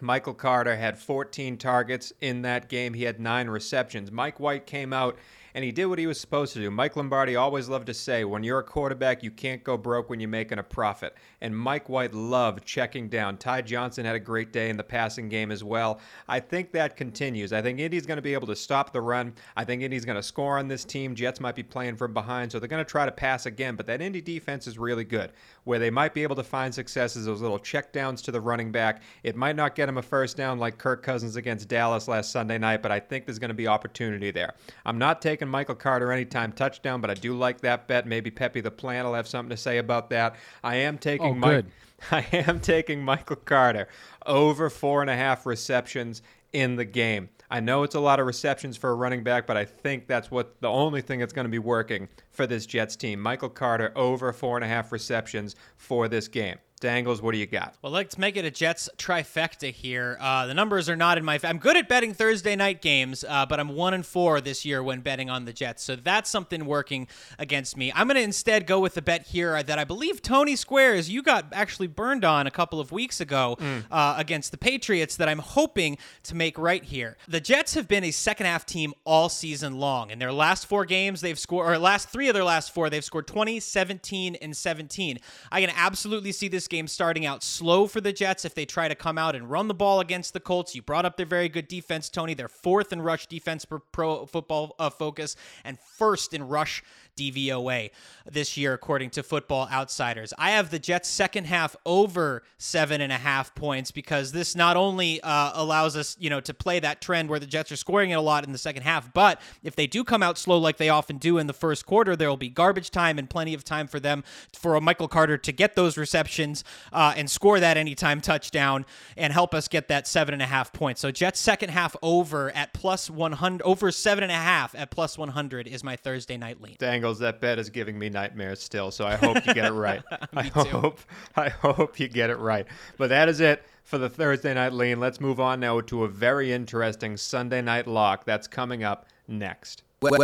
Michael 0.00 0.34
Carter 0.34 0.76
had 0.76 0.98
14 0.98 1.56
targets 1.58 2.12
in 2.20 2.42
that 2.42 2.68
game. 2.68 2.94
He 2.94 3.04
had 3.04 3.20
nine 3.20 3.48
receptions. 3.48 4.10
Mike 4.10 4.40
White 4.40 4.66
came 4.66 4.92
out 4.92 5.16
and 5.54 5.64
he 5.64 5.72
did 5.72 5.86
what 5.86 5.98
he 5.98 6.06
was 6.06 6.20
supposed 6.20 6.52
to 6.54 6.60
do. 6.60 6.70
Mike 6.70 6.96
Lombardi 6.96 7.36
always 7.36 7.68
loved 7.68 7.86
to 7.86 7.94
say, 7.94 8.24
when 8.24 8.42
you're 8.42 8.60
a 8.60 8.64
quarterback, 8.64 9.22
you 9.22 9.30
can't 9.30 9.62
go 9.62 9.76
broke 9.76 10.08
when 10.10 10.20
you're 10.20 10.28
making 10.28 10.58
a 10.58 10.62
profit. 10.62 11.14
And 11.40 11.56
Mike 11.56 11.88
White 11.88 12.14
loved 12.14 12.64
checking 12.64 13.08
down. 13.08 13.36
Ty 13.36 13.62
Johnson 13.62 14.04
had 14.04 14.14
a 14.14 14.20
great 14.20 14.52
day 14.52 14.70
in 14.70 14.76
the 14.76 14.84
passing 14.84 15.28
game 15.28 15.50
as 15.50 15.62
well. 15.62 16.00
I 16.28 16.40
think 16.40 16.72
that 16.72 16.96
continues. 16.96 17.52
I 17.52 17.62
think 17.62 17.78
Indy's 17.78 18.06
going 18.06 18.16
to 18.16 18.22
be 18.22 18.34
able 18.34 18.46
to 18.46 18.56
stop 18.56 18.92
the 18.92 19.00
run. 19.00 19.34
I 19.56 19.64
think 19.64 19.82
Indy's 19.82 20.04
going 20.04 20.16
to 20.16 20.22
score 20.22 20.58
on 20.58 20.68
this 20.68 20.84
team. 20.84 21.14
Jets 21.14 21.40
might 21.40 21.54
be 21.54 21.62
playing 21.62 21.96
from 21.96 22.14
behind, 22.14 22.52
so 22.52 22.58
they're 22.58 22.68
going 22.68 22.84
to 22.84 22.90
try 22.90 23.04
to 23.04 23.12
pass 23.12 23.46
again. 23.46 23.76
But 23.76 23.86
that 23.86 24.00
Indy 24.00 24.20
defense 24.20 24.66
is 24.66 24.78
really 24.78 25.04
good. 25.04 25.32
Where 25.64 25.78
they 25.78 25.90
might 25.90 26.14
be 26.14 26.22
able 26.22 26.36
to 26.36 26.42
find 26.42 26.74
success 26.74 27.16
is 27.16 27.26
those 27.26 27.42
little 27.42 27.58
check 27.58 27.92
downs 27.92 28.22
to 28.22 28.32
the 28.32 28.40
running 28.40 28.72
back. 28.72 29.02
It 29.22 29.36
might 29.36 29.56
not 29.56 29.74
get 29.74 29.88
him 29.88 29.98
a 29.98 30.02
first 30.02 30.36
down 30.36 30.58
like 30.58 30.78
Kirk 30.78 31.02
Cousins 31.02 31.36
against 31.36 31.68
Dallas 31.68 32.08
last 32.08 32.32
Sunday 32.32 32.58
night, 32.58 32.82
but 32.82 32.90
I 32.90 33.00
think 33.00 33.26
there's 33.26 33.38
going 33.38 33.48
to 33.48 33.54
be 33.54 33.66
opportunity 33.66 34.30
there. 34.30 34.54
I'm 34.84 34.98
not 34.98 35.22
taking 35.22 35.41
Michael 35.48 35.74
Carter 35.74 36.12
anytime 36.12 36.52
touchdown, 36.52 37.00
but 37.00 37.10
I 37.10 37.14
do 37.14 37.34
like 37.36 37.60
that 37.62 37.88
bet. 37.88 38.06
Maybe 38.06 38.30
Pepe 38.30 38.60
the 38.60 38.70
Plant 38.70 39.06
will 39.06 39.14
have 39.14 39.28
something 39.28 39.50
to 39.50 39.56
say 39.56 39.78
about 39.78 40.10
that. 40.10 40.36
I 40.62 40.76
am 40.76 40.98
taking 40.98 41.26
Oh, 41.26 41.34
Mike. 41.34 41.64
I 42.10 42.26
am 42.32 42.60
taking 42.60 43.04
Michael 43.04 43.36
Carter 43.36 43.88
over 44.26 44.68
four 44.68 45.02
and 45.02 45.10
a 45.10 45.16
half 45.16 45.46
receptions 45.46 46.22
in 46.52 46.76
the 46.76 46.84
game. 46.84 47.28
I 47.50 47.60
know 47.60 47.82
it's 47.82 47.94
a 47.94 48.00
lot 48.00 48.18
of 48.18 48.26
receptions 48.26 48.76
for 48.76 48.90
a 48.90 48.94
running 48.94 49.22
back, 49.22 49.46
but 49.46 49.56
I 49.56 49.66
think 49.66 50.06
that's 50.06 50.30
what 50.30 50.60
the 50.60 50.70
only 50.70 51.02
thing 51.02 51.18
that's 51.20 51.34
going 51.34 51.44
to 51.44 51.50
be 51.50 51.58
working 51.58 52.08
for 52.30 52.46
this 52.46 52.64
Jets 52.64 52.96
team. 52.96 53.20
Michael 53.20 53.50
Carter 53.50 53.92
over 53.94 54.32
four 54.32 54.56
and 54.56 54.64
a 54.64 54.68
half 54.68 54.90
receptions 54.90 55.54
for 55.76 56.08
this 56.08 56.28
game. 56.28 56.56
Dangles, 56.82 57.22
what 57.22 57.30
do 57.30 57.38
you 57.38 57.46
got? 57.46 57.76
Well, 57.80 57.92
let's 57.92 58.18
make 58.18 58.36
it 58.36 58.44
a 58.44 58.50
Jets 58.50 58.90
trifecta 58.98 59.72
here. 59.72 60.18
Uh, 60.20 60.46
the 60.46 60.52
numbers 60.52 60.88
are 60.88 60.96
not 60.96 61.16
in 61.16 61.24
my. 61.24 61.38
Fa- 61.38 61.48
I'm 61.48 61.58
good 61.58 61.76
at 61.76 61.88
betting 61.88 62.12
Thursday 62.12 62.56
night 62.56 62.82
games, 62.82 63.24
uh, 63.26 63.46
but 63.46 63.60
I'm 63.60 63.68
one 63.68 63.94
and 63.94 64.04
four 64.04 64.40
this 64.40 64.64
year 64.64 64.82
when 64.82 65.00
betting 65.00 65.30
on 65.30 65.44
the 65.44 65.52
Jets. 65.52 65.84
So 65.84 65.94
that's 65.94 66.28
something 66.28 66.66
working 66.66 67.06
against 67.38 67.76
me. 67.76 67.92
I'm 67.94 68.08
going 68.08 68.16
to 68.16 68.22
instead 68.22 68.66
go 68.66 68.80
with 68.80 68.94
the 68.94 69.02
bet 69.02 69.28
here 69.28 69.62
that 69.62 69.78
I 69.78 69.84
believe 69.84 70.22
Tony 70.22 70.56
Squares 70.56 71.08
you 71.08 71.22
got 71.22 71.46
actually 71.52 71.86
burned 71.86 72.24
on 72.24 72.48
a 72.48 72.50
couple 72.50 72.80
of 72.80 72.90
weeks 72.90 73.20
ago 73.20 73.56
uh, 73.92 74.16
against 74.18 74.50
the 74.50 74.58
Patriots. 74.58 75.16
That 75.16 75.28
I'm 75.28 75.38
hoping 75.38 75.98
to 76.24 76.34
make 76.34 76.58
right 76.58 76.82
here. 76.82 77.16
The 77.28 77.40
Jets 77.40 77.74
have 77.74 77.86
been 77.86 78.02
a 78.02 78.10
second 78.10 78.46
half 78.46 78.66
team 78.66 78.92
all 79.04 79.28
season 79.28 79.78
long. 79.78 80.10
In 80.10 80.18
their 80.18 80.32
last 80.32 80.66
four 80.66 80.84
games, 80.84 81.20
they've 81.20 81.38
scored, 81.38 81.68
or 81.68 81.78
last 81.78 82.08
three 82.08 82.26
of 82.26 82.34
their 82.34 82.42
last 82.42 82.74
four, 82.74 82.90
they've 82.90 83.04
scored 83.04 83.28
20, 83.28 83.60
17, 83.60 84.34
and 84.34 84.56
17. 84.56 85.20
I 85.52 85.60
can 85.60 85.70
absolutely 85.76 86.32
see 86.32 86.48
this 86.48 86.66
game 86.72 86.88
starting 86.88 87.26
out 87.26 87.44
slow 87.44 87.86
for 87.86 88.00
the 88.00 88.14
Jets 88.14 88.46
if 88.46 88.54
they 88.54 88.64
try 88.64 88.88
to 88.88 88.94
come 88.94 89.18
out 89.18 89.36
and 89.36 89.48
run 89.50 89.68
the 89.68 89.74
ball 89.74 90.00
against 90.00 90.32
the 90.32 90.40
Colts. 90.40 90.74
You 90.74 90.80
brought 90.80 91.04
up 91.04 91.18
their 91.18 91.26
very 91.26 91.50
good 91.50 91.68
defense, 91.68 92.08
Tony. 92.08 92.32
They're 92.32 92.48
fourth 92.48 92.94
in 92.94 93.02
rush 93.02 93.26
defense 93.26 93.66
per 93.66 93.78
pro 93.78 94.24
football 94.24 94.74
uh, 94.78 94.88
focus 94.88 95.36
and 95.64 95.78
first 95.78 96.32
in 96.32 96.48
rush 96.48 96.82
DVOA 97.16 97.90
this 98.30 98.56
year, 98.56 98.72
according 98.72 99.10
to 99.10 99.22
Football 99.22 99.68
Outsiders. 99.70 100.32
I 100.38 100.52
have 100.52 100.70
the 100.70 100.78
Jets' 100.78 101.08
second 101.08 101.46
half 101.46 101.76
over 101.84 102.42
seven 102.58 103.00
and 103.00 103.12
a 103.12 103.16
half 103.16 103.54
points 103.54 103.90
because 103.90 104.32
this 104.32 104.54
not 104.54 104.76
only 104.76 105.20
uh, 105.22 105.52
allows 105.54 105.96
us, 105.96 106.16
you 106.18 106.30
know, 106.30 106.40
to 106.40 106.54
play 106.54 106.80
that 106.80 107.00
trend 107.00 107.28
where 107.28 107.38
the 107.38 107.46
Jets 107.46 107.72
are 107.72 107.76
scoring 107.76 108.10
it 108.10 108.14
a 108.14 108.20
lot 108.20 108.44
in 108.44 108.52
the 108.52 108.58
second 108.58 108.82
half, 108.82 109.12
but 109.12 109.40
if 109.62 109.76
they 109.76 109.86
do 109.86 110.04
come 110.04 110.22
out 110.22 110.38
slow 110.38 110.58
like 110.58 110.76
they 110.76 110.88
often 110.88 111.18
do 111.18 111.38
in 111.38 111.46
the 111.46 111.52
first 111.52 111.86
quarter, 111.86 112.16
there 112.16 112.28
will 112.28 112.36
be 112.36 112.48
garbage 112.48 112.90
time 112.90 113.18
and 113.18 113.28
plenty 113.28 113.54
of 113.54 113.64
time 113.64 113.86
for 113.86 114.00
them 114.00 114.24
for 114.52 114.74
a 114.74 114.80
Michael 114.80 115.08
Carter 115.08 115.36
to 115.38 115.52
get 115.52 115.74
those 115.74 115.96
receptions 115.96 116.64
uh, 116.92 117.14
and 117.16 117.30
score 117.30 117.60
that 117.60 117.76
anytime 117.76 118.20
touchdown 118.20 118.84
and 119.16 119.32
help 119.32 119.54
us 119.54 119.68
get 119.68 119.88
that 119.88 120.06
seven 120.06 120.32
and 120.32 120.42
a 120.42 120.46
half 120.46 120.72
points. 120.72 121.00
So 121.00 121.10
Jets 121.10 121.40
second 121.40 121.70
half 121.70 121.96
over 122.02 122.50
at 122.50 122.72
plus 122.72 123.10
100, 123.10 123.62
over 123.64 123.90
seven 123.90 124.22
and 124.24 124.32
a 124.32 124.36
half 124.36 124.74
at 124.74 124.90
plus 124.90 125.18
100 125.18 125.66
is 125.66 125.84
my 125.84 125.96
Thursday 125.96 126.36
night 126.36 126.60
lean. 126.60 126.76
Dangles, 127.02 127.18
that 127.18 127.40
bet 127.40 127.58
is 127.58 127.68
giving 127.68 127.98
me 127.98 128.08
nightmares 128.10 128.62
still, 128.62 128.92
so 128.92 129.04
I 129.04 129.16
hope 129.16 129.44
you 129.44 129.54
get 129.54 129.64
it 129.64 129.72
right. 129.72 130.04
I 130.34 130.44
hope 130.44 131.00
I 131.34 131.48
hope 131.48 131.98
you 131.98 132.06
get 132.06 132.30
it 132.30 132.38
right. 132.38 132.64
But 132.96 133.08
that 133.08 133.28
is 133.28 133.40
it 133.40 133.64
for 133.82 133.98
the 133.98 134.08
Thursday 134.08 134.54
night 134.54 134.72
lean. 134.72 135.00
Let's 135.00 135.20
move 135.20 135.40
on 135.40 135.58
now 135.58 135.80
to 135.80 136.04
a 136.04 136.08
very 136.08 136.52
interesting 136.52 137.16
Sunday 137.16 137.60
night 137.60 137.88
lock 137.88 138.24
that's 138.24 138.46
coming 138.46 138.84
up 138.84 139.06
next. 139.26 139.82
West, 140.00 140.16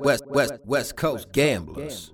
West, 0.00 0.26
West, 0.28 0.54
West 0.64 0.96
Coast 0.96 1.32
Gamblers. 1.32 2.12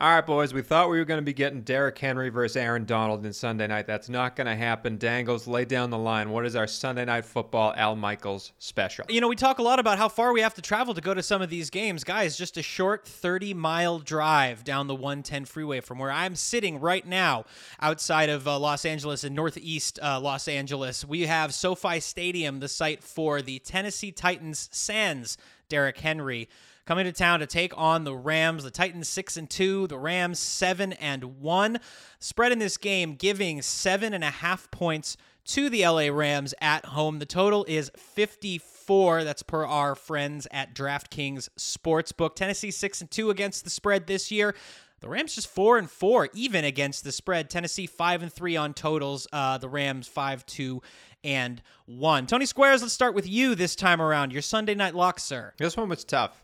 All 0.00 0.08
right, 0.08 0.24
boys, 0.24 0.54
we 0.54 0.62
thought 0.62 0.90
we 0.90 0.98
were 0.98 1.04
going 1.04 1.18
to 1.18 1.24
be 1.24 1.32
getting 1.32 1.62
Derrick 1.62 1.98
Henry 1.98 2.28
versus 2.28 2.56
Aaron 2.56 2.84
Donald 2.84 3.26
in 3.26 3.32
Sunday 3.32 3.66
night. 3.66 3.88
That's 3.88 4.08
not 4.08 4.36
going 4.36 4.46
to 4.46 4.54
happen. 4.54 4.96
Dangles, 4.96 5.48
lay 5.48 5.64
down 5.64 5.90
the 5.90 5.98
line. 5.98 6.30
What 6.30 6.46
is 6.46 6.54
our 6.54 6.68
Sunday 6.68 7.04
night 7.04 7.24
football 7.24 7.74
Al 7.76 7.96
Michaels 7.96 8.52
special? 8.60 9.06
You 9.08 9.20
know, 9.20 9.26
we 9.26 9.34
talk 9.34 9.58
a 9.58 9.62
lot 9.62 9.80
about 9.80 9.98
how 9.98 10.08
far 10.08 10.32
we 10.32 10.40
have 10.40 10.54
to 10.54 10.62
travel 10.62 10.94
to 10.94 11.00
go 11.00 11.14
to 11.14 11.22
some 11.24 11.42
of 11.42 11.50
these 11.50 11.68
games. 11.68 12.04
Guys, 12.04 12.38
just 12.38 12.56
a 12.56 12.62
short 12.62 13.08
30 13.08 13.54
mile 13.54 13.98
drive 13.98 14.62
down 14.62 14.86
the 14.86 14.94
110 14.94 15.46
freeway 15.46 15.80
from 15.80 15.98
where 15.98 16.12
I'm 16.12 16.36
sitting 16.36 16.78
right 16.78 17.04
now 17.04 17.44
outside 17.80 18.28
of 18.28 18.46
uh, 18.46 18.56
Los 18.56 18.84
Angeles 18.84 19.24
in 19.24 19.34
northeast 19.34 19.98
uh, 20.00 20.20
Los 20.20 20.46
Angeles. 20.46 21.04
We 21.04 21.22
have 21.22 21.52
SoFi 21.52 21.98
Stadium, 21.98 22.60
the 22.60 22.68
site 22.68 23.02
for 23.02 23.42
the 23.42 23.58
Tennessee 23.58 24.12
Titans 24.12 24.68
Sands, 24.70 25.38
Derrick 25.68 25.98
Henry 25.98 26.48
coming 26.88 27.04
to 27.04 27.12
town 27.12 27.38
to 27.38 27.46
take 27.46 27.74
on 27.76 28.04
the 28.04 28.16
Rams. 28.16 28.64
The 28.64 28.70
Titans 28.70 29.10
six 29.10 29.36
and 29.36 29.50
two, 29.50 29.86
the 29.88 29.98
Rams 29.98 30.38
seven 30.38 30.94
and 30.94 31.38
one. 31.38 31.80
Spread 32.18 32.50
in 32.50 32.60
this 32.60 32.78
game 32.78 33.14
giving 33.14 33.60
seven 33.60 34.14
and 34.14 34.24
a 34.24 34.30
half 34.30 34.70
points 34.70 35.18
to 35.44 35.68
the 35.68 35.86
LA 35.86 36.08
Rams 36.08 36.54
at 36.62 36.86
home. 36.86 37.18
The 37.18 37.26
total 37.26 37.66
is 37.68 37.90
54. 37.98 39.22
That's 39.22 39.42
per 39.42 39.66
our 39.66 39.94
friends 39.94 40.48
at 40.50 40.74
DraftKings 40.74 41.50
Sportsbook. 41.58 42.34
Tennessee 42.34 42.70
six 42.70 43.02
and 43.02 43.10
two 43.10 43.28
against 43.28 43.64
the 43.64 43.70
spread 43.70 44.06
this 44.06 44.30
year. 44.30 44.54
The 45.00 45.10
Rams 45.10 45.34
just 45.34 45.48
four 45.48 45.76
and 45.76 45.90
four 45.90 46.30
even 46.32 46.64
against 46.64 47.04
the 47.04 47.12
spread. 47.12 47.50
Tennessee 47.50 47.86
five 47.86 48.22
and 48.22 48.32
three 48.32 48.56
on 48.56 48.72
totals. 48.72 49.28
Uh, 49.30 49.58
the 49.58 49.68
Rams 49.68 50.08
five 50.08 50.46
two 50.46 50.80
and 51.22 51.60
one. 51.84 52.26
Tony 52.26 52.46
Squares, 52.46 52.80
let's 52.80 52.94
start 52.94 53.14
with 53.14 53.28
you 53.28 53.54
this 53.54 53.76
time 53.76 54.00
around. 54.00 54.32
Your 54.32 54.40
Sunday 54.40 54.74
night 54.74 54.94
lock, 54.94 55.20
sir. 55.20 55.52
This 55.58 55.76
one 55.76 55.90
was 55.90 56.02
tough. 56.02 56.42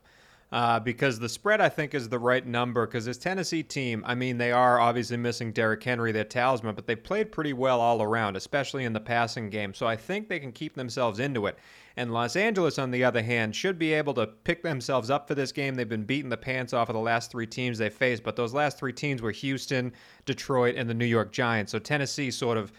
Uh, 0.53 0.79
because 0.79 1.19
the 1.19 1.29
spread 1.29 1.61
I 1.61 1.69
think 1.69 1.95
is 1.95 2.09
the 2.09 2.19
right 2.19 2.47
number. 2.47 2.87
Because 2.87 3.05
this 3.05 3.19
Tennessee 3.19 3.63
team, 3.63 4.05
I 4.07 4.15
mean, 4.15 4.39
they 4.39 4.53
are 4.53 4.79
obviously 4.79 5.17
missing 5.17 5.51
Derrick 5.51 5.83
Henry, 5.83 6.13
their 6.13 6.25
talisman, 6.25 6.75
but 6.75 6.87
they 6.87 6.95
played 6.95 7.33
pretty 7.33 7.53
well 7.53 7.81
all 7.81 8.03
around, 8.03 8.37
especially 8.37 8.85
in 8.85 8.93
the 8.93 9.01
passing 9.01 9.51
game. 9.51 9.75
So 9.75 9.87
I 9.87 9.97
think 9.97 10.29
they 10.29 10.39
can 10.39 10.53
keep 10.53 10.75
themselves 10.75 11.19
into 11.19 11.47
it. 11.47 11.59
And 11.97 12.13
Los 12.13 12.35
Angeles, 12.35 12.79
on 12.79 12.91
the 12.91 13.05
other 13.05 13.23
hand, 13.23 13.55
should 13.55 13.79
be 13.79 13.93
able 13.93 14.15
to 14.15 14.27
pick 14.27 14.63
themselves 14.63 15.11
up 15.11 15.29
for 15.29 15.35
this 15.35 15.53
game. 15.53 15.75
They've 15.75 15.89
been 15.89 16.05
beating 16.05 16.31
the 16.31 16.37
pants 16.37 16.73
off 16.73 16.89
of 16.89 16.95
the 16.95 17.01
last 17.01 17.31
three 17.31 17.47
teams 17.47 17.79
they 17.79 17.91
faced, 17.91 18.25
but 18.25 18.37
those 18.37 18.53
last 18.53 18.79
three 18.79 18.93
teams 18.93 19.23
were 19.23 19.31
Houston, 19.31 19.93
Detroit, 20.25 20.75
and 20.77 20.91
the 20.91 20.95
New 20.95 21.05
York 21.05 21.33
Giants. 21.33 21.73
So 21.73 21.79
Tennessee 21.79 22.31
sort 22.31 22.59
of 22.59 22.73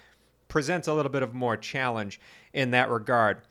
presents 0.47 0.87
a 0.87 0.93
little 0.93 1.11
bit 1.11 1.23
of 1.23 1.33
more 1.33 1.55
challenge 1.57 2.19
in 2.53 2.71
that 2.71 2.89
regard. 2.89 3.41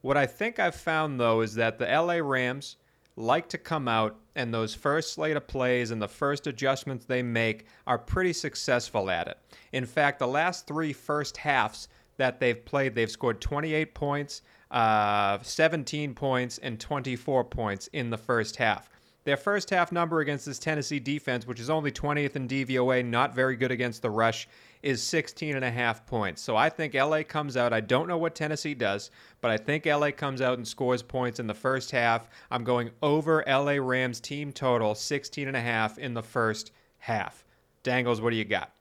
What 0.00 0.16
I 0.16 0.26
think 0.26 0.58
I've 0.58 0.74
found, 0.74 1.20
though, 1.20 1.40
is 1.40 1.54
that 1.54 1.78
the 1.78 1.86
LA 1.86 2.14
Rams 2.14 2.76
like 3.16 3.48
to 3.50 3.58
come 3.58 3.88
out 3.88 4.16
and 4.34 4.52
those 4.52 4.74
first 4.74 5.12
slate 5.12 5.36
of 5.36 5.46
plays 5.46 5.90
and 5.90 6.00
the 6.00 6.08
first 6.08 6.46
adjustments 6.46 7.04
they 7.04 7.22
make 7.22 7.66
are 7.86 7.98
pretty 7.98 8.32
successful 8.32 9.10
at 9.10 9.28
it. 9.28 9.38
In 9.72 9.84
fact, 9.84 10.18
the 10.18 10.26
last 10.26 10.66
three 10.66 10.92
first 10.92 11.36
halves 11.36 11.88
that 12.16 12.40
they've 12.40 12.64
played, 12.64 12.94
they've 12.94 13.10
scored 13.10 13.40
28 13.40 13.94
points, 13.94 14.42
uh, 14.70 15.38
17 15.42 16.14
points, 16.14 16.58
and 16.58 16.80
24 16.80 17.44
points 17.44 17.88
in 17.88 18.10
the 18.10 18.18
first 18.18 18.56
half. 18.56 18.88
Their 19.24 19.36
first 19.36 19.70
half 19.70 19.92
number 19.92 20.20
against 20.20 20.46
this 20.46 20.58
Tennessee 20.58 20.98
defense, 20.98 21.46
which 21.46 21.60
is 21.60 21.70
only 21.70 21.92
20th 21.92 22.34
in 22.34 22.48
DVOA, 22.48 23.04
not 23.04 23.34
very 23.34 23.56
good 23.56 23.70
against 23.70 24.02
the 24.02 24.10
rush, 24.10 24.48
is 24.82 25.02
16 25.02 25.54
and 25.54 25.64
a 25.64 25.70
half 25.70 26.04
points. 26.06 26.42
So 26.42 26.56
I 26.56 26.68
think 26.68 26.94
LA 26.94 27.22
comes 27.22 27.56
out. 27.56 27.72
I 27.72 27.80
don't 27.80 28.08
know 28.08 28.18
what 28.18 28.34
Tennessee 28.34 28.74
does, 28.74 29.10
but 29.40 29.50
I 29.50 29.56
think 29.56 29.86
LA 29.86 30.10
comes 30.10 30.40
out 30.40 30.58
and 30.58 30.66
scores 30.66 31.02
points 31.02 31.38
in 31.38 31.46
the 31.46 31.54
first 31.54 31.90
half. 31.90 32.28
I'm 32.50 32.64
going 32.64 32.90
over 33.02 33.44
LA 33.46 33.74
Rams 33.80 34.20
team 34.20 34.52
total 34.52 34.94
16 34.94 35.48
and 35.48 35.56
a 35.56 35.60
half 35.60 35.98
in 35.98 36.14
the 36.14 36.22
first 36.22 36.72
half. 36.98 37.44
Dangles, 37.82 38.20
what 38.20 38.30
do 38.30 38.36
you 38.36 38.44
got? 38.44 38.72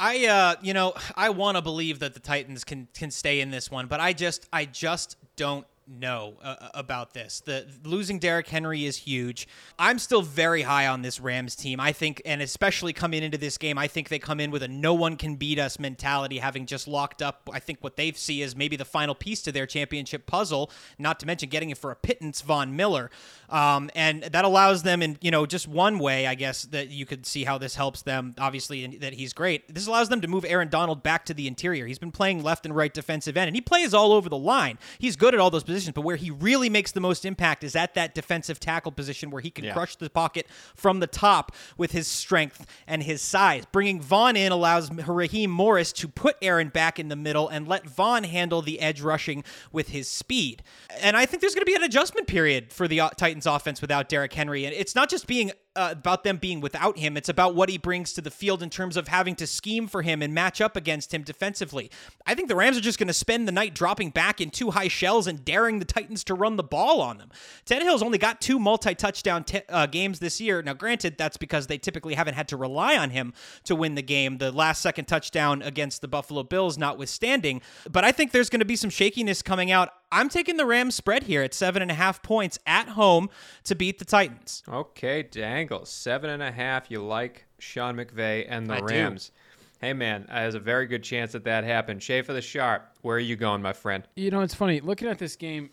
I 0.00 0.26
uh 0.26 0.54
you 0.62 0.74
know, 0.74 0.94
I 1.16 1.30
want 1.30 1.56
to 1.56 1.62
believe 1.62 1.98
that 1.98 2.14
the 2.14 2.20
Titans 2.20 2.62
can 2.62 2.86
can 2.94 3.10
stay 3.10 3.40
in 3.40 3.50
this 3.50 3.70
one, 3.70 3.88
but 3.88 3.98
I 3.98 4.12
just 4.12 4.48
I 4.52 4.64
just 4.64 5.16
don't 5.34 5.66
know 5.88 6.34
uh, 6.42 6.68
about 6.74 7.14
this. 7.14 7.40
The 7.40 7.66
losing 7.84 8.18
Derrick 8.18 8.48
Henry 8.48 8.84
is 8.84 8.96
huge. 8.96 9.48
I'm 9.78 9.98
still 9.98 10.22
very 10.22 10.62
high 10.62 10.86
on 10.86 11.02
this 11.02 11.20
Rams 11.20 11.56
team. 11.56 11.80
I 11.80 11.92
think, 11.92 12.20
and 12.24 12.42
especially 12.42 12.92
coming 12.92 13.22
into 13.22 13.38
this 13.38 13.58
game, 13.58 13.78
I 13.78 13.88
think 13.88 14.08
they 14.08 14.18
come 14.18 14.40
in 14.40 14.50
with 14.50 14.62
a 14.62 14.68
no 14.68 14.94
one 14.94 15.16
can 15.16 15.36
beat 15.36 15.58
us 15.58 15.78
mentality, 15.78 16.38
having 16.38 16.66
just 16.66 16.86
locked 16.86 17.22
up. 17.22 17.48
I 17.52 17.58
think 17.58 17.78
what 17.80 17.96
they 17.96 18.12
see 18.12 18.42
is 18.42 18.54
maybe 18.54 18.76
the 18.76 18.84
final 18.84 19.14
piece 19.14 19.42
to 19.42 19.52
their 19.52 19.66
championship 19.66 20.26
puzzle. 20.26 20.70
Not 20.98 21.18
to 21.20 21.26
mention 21.26 21.48
getting 21.48 21.70
it 21.70 21.78
for 21.78 21.90
a 21.90 21.96
pittance, 21.96 22.40
Von 22.40 22.76
Miller, 22.76 23.10
um, 23.48 23.90
and 23.94 24.22
that 24.22 24.44
allows 24.44 24.82
them 24.82 25.02
in 25.02 25.18
you 25.20 25.30
know 25.30 25.46
just 25.46 25.66
one 25.66 25.98
way, 25.98 26.26
I 26.26 26.34
guess 26.34 26.62
that 26.64 26.90
you 26.90 27.06
could 27.06 27.26
see 27.26 27.44
how 27.44 27.58
this 27.58 27.74
helps 27.74 28.02
them. 28.02 28.34
Obviously, 28.38 28.98
that 28.98 29.14
he's 29.14 29.32
great. 29.32 29.74
This 29.74 29.86
allows 29.86 30.08
them 30.08 30.20
to 30.20 30.28
move 30.28 30.44
Aaron 30.44 30.68
Donald 30.68 31.02
back 31.02 31.24
to 31.26 31.34
the 31.34 31.46
interior. 31.46 31.86
He's 31.86 31.98
been 31.98 32.12
playing 32.12 32.42
left 32.42 32.66
and 32.66 32.74
right 32.76 32.92
defensive 32.92 33.36
end, 33.36 33.48
and 33.48 33.56
he 33.56 33.60
plays 33.60 33.94
all 33.94 34.12
over 34.12 34.28
the 34.28 34.38
line. 34.38 34.78
He's 34.98 35.16
good 35.16 35.34
at 35.34 35.40
all 35.40 35.50
those 35.50 35.64
positions 35.64 35.77
positions, 35.78 35.94
but 35.94 36.02
where 36.02 36.16
he 36.16 36.30
really 36.30 36.68
makes 36.68 36.92
the 36.92 37.00
most 37.00 37.24
impact 37.24 37.62
is 37.62 37.76
at 37.76 37.94
that 37.94 38.14
defensive 38.14 38.58
tackle 38.58 38.90
position 38.92 39.30
where 39.30 39.40
he 39.40 39.50
can 39.50 39.64
Yeah. 39.64 39.72
crush 39.72 39.96
the 39.96 40.10
pocket 40.10 40.46
from 40.74 41.00
the 41.00 41.06
top 41.06 41.54
with 41.76 41.92
his 41.92 42.06
strength 42.08 42.66
and 42.86 43.02
his 43.02 43.22
size. 43.22 43.64
Bringing 43.70 44.00
Von 44.00 44.36
in 44.36 44.50
allows 44.52 44.90
Raheem 44.90 45.50
Morris 45.50 45.92
to 45.94 46.08
put 46.08 46.36
Aaron 46.42 46.68
back 46.68 46.98
in 46.98 47.08
the 47.08 47.16
middle 47.16 47.48
and 47.48 47.68
let 47.68 47.86
Von 47.86 48.24
handle 48.24 48.60
the 48.62 48.80
edge 48.80 49.00
rushing 49.00 49.44
with 49.72 49.88
his 49.88 50.08
speed. 50.08 50.62
And 51.00 51.16
I 51.16 51.26
think 51.26 51.40
there's 51.40 51.54
going 51.54 51.62
to 51.64 51.70
be 51.70 51.76
an 51.76 51.82
adjustment 51.84 52.26
period 52.26 52.72
for 52.72 52.88
the 52.88 53.00
uh, 53.00 53.10
Titans 53.10 53.46
offense 53.46 53.80
without 53.80 54.08
Derrick 54.08 54.32
Henry. 54.32 54.64
And 54.64 54.74
it's 54.74 54.94
not 54.94 55.08
just 55.08 55.26
being 55.26 55.52
uh, 55.76 55.90
about 55.92 56.24
them 56.24 56.36
being 56.36 56.60
without 56.60 56.98
him. 56.98 57.16
It's 57.16 57.28
about 57.28 57.54
what 57.54 57.68
he 57.68 57.78
brings 57.78 58.12
to 58.14 58.20
the 58.20 58.30
field 58.30 58.62
in 58.62 58.70
terms 58.70 58.96
of 58.96 59.08
having 59.08 59.36
to 59.36 59.46
scheme 59.46 59.86
for 59.86 60.02
him 60.02 60.22
and 60.22 60.34
match 60.34 60.60
up 60.60 60.76
against 60.76 61.14
him 61.14 61.22
defensively. 61.22 61.90
I 62.26 62.34
think 62.34 62.48
the 62.48 62.56
Rams 62.56 62.76
are 62.76 62.80
just 62.80 62.98
going 62.98 63.08
to 63.08 63.14
spend 63.14 63.46
the 63.46 63.52
night 63.52 63.74
dropping 63.74 64.10
back 64.10 64.40
in 64.40 64.50
two 64.50 64.70
high 64.70 64.88
shells 64.88 65.26
and 65.26 65.44
daring 65.44 65.78
the 65.78 65.84
Titans 65.84 66.24
to 66.24 66.34
run 66.34 66.56
the 66.56 66.62
ball 66.62 67.00
on 67.00 67.18
them. 67.18 67.30
Tannehill's 67.64 68.02
only 68.02 68.18
got 68.18 68.40
two 68.40 68.58
multi-touchdown 68.58 69.44
t- 69.44 69.62
uh, 69.68 69.86
games 69.86 70.18
this 70.18 70.40
year. 70.40 70.62
Now, 70.62 70.74
granted, 70.74 71.16
that's 71.16 71.36
because 71.36 71.66
they 71.66 71.78
typically 71.78 72.14
haven't 72.14 72.34
had 72.34 72.48
to 72.48 72.56
rely 72.56 72.96
on 72.96 73.10
him 73.10 73.32
to 73.64 73.76
win 73.76 73.94
the 73.94 74.02
game. 74.02 74.38
The 74.38 74.50
last 74.50 74.82
second 74.82 75.04
touchdown 75.04 75.62
against 75.62 76.00
the 76.00 76.08
Buffalo 76.08 76.42
Bills, 76.42 76.76
notwithstanding. 76.76 77.62
But 77.90 78.04
I 78.04 78.12
think 78.12 78.32
there's 78.32 78.50
going 78.50 78.60
to 78.60 78.66
be 78.66 78.76
some 78.76 78.90
shakiness 78.90 79.42
coming 79.42 79.70
out. 79.70 79.90
I'm 80.10 80.28
taking 80.28 80.56
the 80.56 80.66
Rams 80.66 80.94
spread 80.94 81.24
here 81.24 81.42
at 81.42 81.52
seven 81.52 81.82
and 81.82 81.90
a 81.90 81.94
half 81.94 82.22
points 82.22 82.58
at 82.66 82.88
home 82.88 83.28
to 83.64 83.74
beat 83.74 83.98
the 83.98 84.04
Titans. 84.04 84.62
Okay, 84.68 85.22
dangle 85.22 85.84
seven 85.84 86.30
and 86.30 86.42
a 86.42 86.50
half. 86.50 86.90
You 86.90 87.02
like 87.02 87.46
Sean 87.58 87.96
McVay 87.96 88.46
and 88.48 88.68
the 88.68 88.74
I 88.74 88.78
do. 88.80 88.86
Rams. 88.86 89.32
Hey, 89.80 89.92
man, 89.92 90.26
there's 90.28 90.56
a 90.56 90.60
very 90.60 90.86
good 90.86 91.04
chance 91.04 91.32
that 91.32 91.44
that 91.44 91.62
happened. 91.62 92.02
Schaefer 92.02 92.32
the 92.32 92.40
Sharp, 92.40 92.96
where 93.02 93.16
are 93.16 93.20
you 93.20 93.36
going, 93.36 93.62
my 93.62 93.72
friend? 93.72 94.02
You 94.16 94.30
know, 94.30 94.40
it's 94.40 94.54
funny 94.54 94.80
looking 94.80 95.08
at 95.08 95.18
this 95.18 95.36
game. 95.36 95.70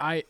I 0.00 0.24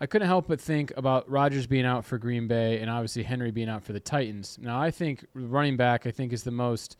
I 0.00 0.06
couldn't 0.06 0.28
help 0.28 0.48
but 0.48 0.60
think 0.60 0.92
about 0.96 1.28
Rodgers 1.30 1.66
being 1.66 1.86
out 1.86 2.04
for 2.04 2.18
Green 2.18 2.46
Bay 2.48 2.80
and 2.80 2.90
obviously 2.90 3.22
Henry 3.22 3.50
being 3.50 3.68
out 3.68 3.82
for 3.82 3.92
the 3.92 4.00
Titans. 4.00 4.58
Now, 4.60 4.80
I 4.80 4.90
think 4.90 5.26
running 5.34 5.76
back, 5.76 6.06
I 6.06 6.10
think, 6.10 6.32
is 6.32 6.44
the 6.44 6.50
most 6.50 6.96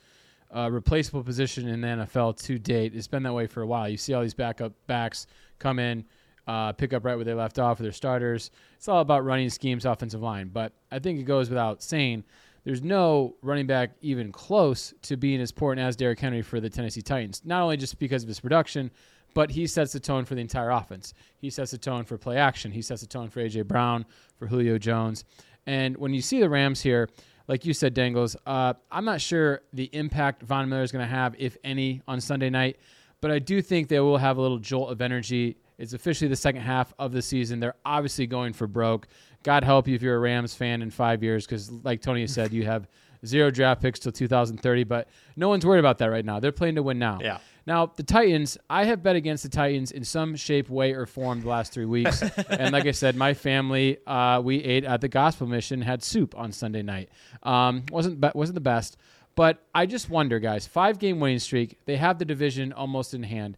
uh, 0.55 0.71
replaceable 0.71 1.23
position 1.23 1.69
in 1.69 1.81
the 1.81 1.89
NFL 1.89 2.43
to 2.45 2.59
date. 2.59 2.95
It's 2.95 3.09
been 3.09 3.23
that 3.25 3.35
way 3.35 3.47
for 3.47 3.63
a 3.63 3.67
while. 3.67 3.89
You 3.89 3.97
see 3.97 4.15
all 4.15 4.23
these 4.23 4.35
backup 4.35 4.73
backs 4.87 5.27
come 5.59 5.79
in, 5.79 6.05
uh, 6.47 6.73
pick 6.73 6.93
up 6.93 7.05
right 7.05 7.17
where 7.17 7.25
they 7.25 7.35
left 7.35 7.59
off 7.59 7.79
with 7.79 7.85
their 7.85 7.93
starters. 7.93 8.51
It's 8.77 8.89
all 8.89 9.01
about 9.01 9.25
running 9.25 9.51
schemes, 9.51 9.85
offensive 9.85 10.23
line. 10.23 10.49
But 10.53 10.73
I 10.91 10.99
think 10.99 11.19
it 11.19 11.25
goes 11.25 11.49
without 11.49 11.83
saying 11.83 12.25
there's 12.65 12.83
no 12.83 13.37
running 13.43 13.67
back 13.67 13.93
even 14.01 14.33
close 14.33 14.93
to 15.03 15.17
being 15.17 15.41
as 15.41 15.51
important 15.51 15.87
as 15.87 15.97
Derrick 15.97 16.19
Henry 16.19 16.43
for 16.43 16.61
the 16.61 16.71
Tennessee 16.71 17.03
Titans. 17.03 17.43
Not 17.45 17.63
only 17.63 17.77
just 17.77 17.99
because 17.99 18.23
of 18.23 18.29
his 18.29 18.41
production, 18.41 18.91
but 19.35 19.51
he 19.51 19.67
sets 19.67 19.93
the 19.93 20.01
tone 20.01 20.25
for 20.25 20.35
the 20.35 20.41
entire 20.41 20.71
offense. 20.71 21.13
He 21.39 21.51
sets 21.51 21.71
the 21.71 21.79
tone 21.79 22.05
for 22.05 22.17
play 22.17 22.39
action. 22.39 22.73
He 22.73 22.83
sets 22.83 23.03
the 23.03 23.07
tone 23.07 23.29
for 23.29 23.41
AJ 23.41 23.69
Brown, 23.69 24.07
for 24.39 24.47
Julio 24.47 24.79
Jones. 24.79 25.25
And 25.67 25.97
when 25.97 26.15
you 26.15 26.23
see 26.23 26.41
the 26.41 26.49
Rams 26.49 26.81
here, 26.81 27.09
like 27.49 27.65
you 27.65 27.73
said, 27.73 27.95
Dangles, 27.95 28.37
uh, 28.47 28.75
I'm 28.91 29.05
not 29.05 29.21
sure 29.21 29.63
the 29.73 29.91
impact 29.93 30.43
Von 30.43 30.69
Miller 30.69 30.83
is 30.83 30.91
going 30.91 31.05
to 31.05 31.11
have, 31.11 31.35
if 31.39 31.57
any, 31.63 32.03
on 32.09 32.21
Sunday 32.21 32.51
night, 32.51 32.79
but 33.21 33.31
I 33.31 33.39
do 33.39 33.63
think 33.63 33.89
they 33.89 34.01
will 34.01 34.19
have 34.19 34.37
a 34.37 34.41
little 34.41 34.59
jolt 34.59 34.91
of 34.91 35.01
energy. 35.01 35.57
It's 35.79 35.93
officially 35.93 36.29
the 36.29 36.37
second 36.37 36.63
half 36.63 36.95
of 36.99 37.13
the 37.13 37.23
season. 37.23 37.61
They're 37.61 37.77
obviously 37.85 38.27
going 38.27 38.53
for 38.53 38.67
broke. 38.67 39.09
God 39.43 39.65
help 39.65 39.87
you 39.87 39.95
if 39.95 40.03
you're 40.03 40.17
a 40.17 40.19
Rams 40.19 40.55
fan 40.55 40.83
in 40.83 40.91
five 40.91 41.23
years, 41.23 41.47
because 41.47 41.71
like 41.71 42.01
Tony 42.03 42.27
said, 42.27 42.53
you 42.53 42.65
have 42.65 42.89
zero 43.27 43.51
draft 43.51 43.83
picks 43.83 43.99
till 44.01 44.13
2030. 44.13 44.85
But 44.85 45.09
no 45.37 45.49
one's 45.49 45.65
worried 45.67 45.81
about 45.81 45.99
that 45.99 46.07
right 46.07 46.25
now. 46.25 46.41
They're 46.41 46.53
playing 46.53 46.77
to 46.77 46.83
win 46.83 46.99
now. 46.99 47.19
Yeah. 47.21 47.39
Now 47.67 47.87
the 47.87 48.03
Titans, 48.05 48.57
I 48.71 48.85
have 48.85 49.03
bet 49.03 49.17
against 49.17 49.43
the 49.43 49.49
Titans 49.49 49.91
in 49.91 50.05
some 50.05 50.37
shape, 50.37 50.71
way, 50.71 50.93
or 50.93 51.05
form 51.05 51.43
the 51.43 51.49
last 51.49 51.73
three 51.73 51.85
weeks. 51.85 52.23
and 52.51 52.73
like 52.73 52.87
I 52.87 52.93
said, 52.93 53.17
my 53.17 53.35
family, 53.35 53.99
uh, 54.07 54.41
we 54.43 54.63
ate 54.63 54.85
at 54.85 55.01
the 55.01 55.09
Gospel 55.09 55.47
Mission, 55.49 55.83
had 55.83 56.03
soup 56.03 56.37
on 56.39 56.53
Sunday 56.53 56.83
night. 56.83 57.09
Um, 57.43 57.85
wasn't 57.91 58.21
be- 58.21 58.31
wasn't 58.35 58.55
the 58.55 58.61
best, 58.61 58.97
but 59.37 59.63
I 59.75 59.87
just 59.87 60.11
wonder, 60.11 60.41
guys. 60.41 60.67
Five 60.67 60.99
game 60.99 61.21
winning 61.21 61.39
streak. 61.39 61.79
They 61.85 61.97
have 61.97 62.19
the 62.19 62.25
division 62.25 62.73
almost 62.73 63.15
in 63.15 63.23
hand. 63.23 63.57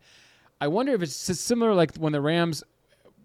I 0.60 0.68
wonder 0.68 0.92
if 0.92 1.02
it's 1.02 1.14
similar 1.14 1.72
like 1.72 1.96
when 1.96 2.12
the 2.12 2.20
Rams 2.20 2.62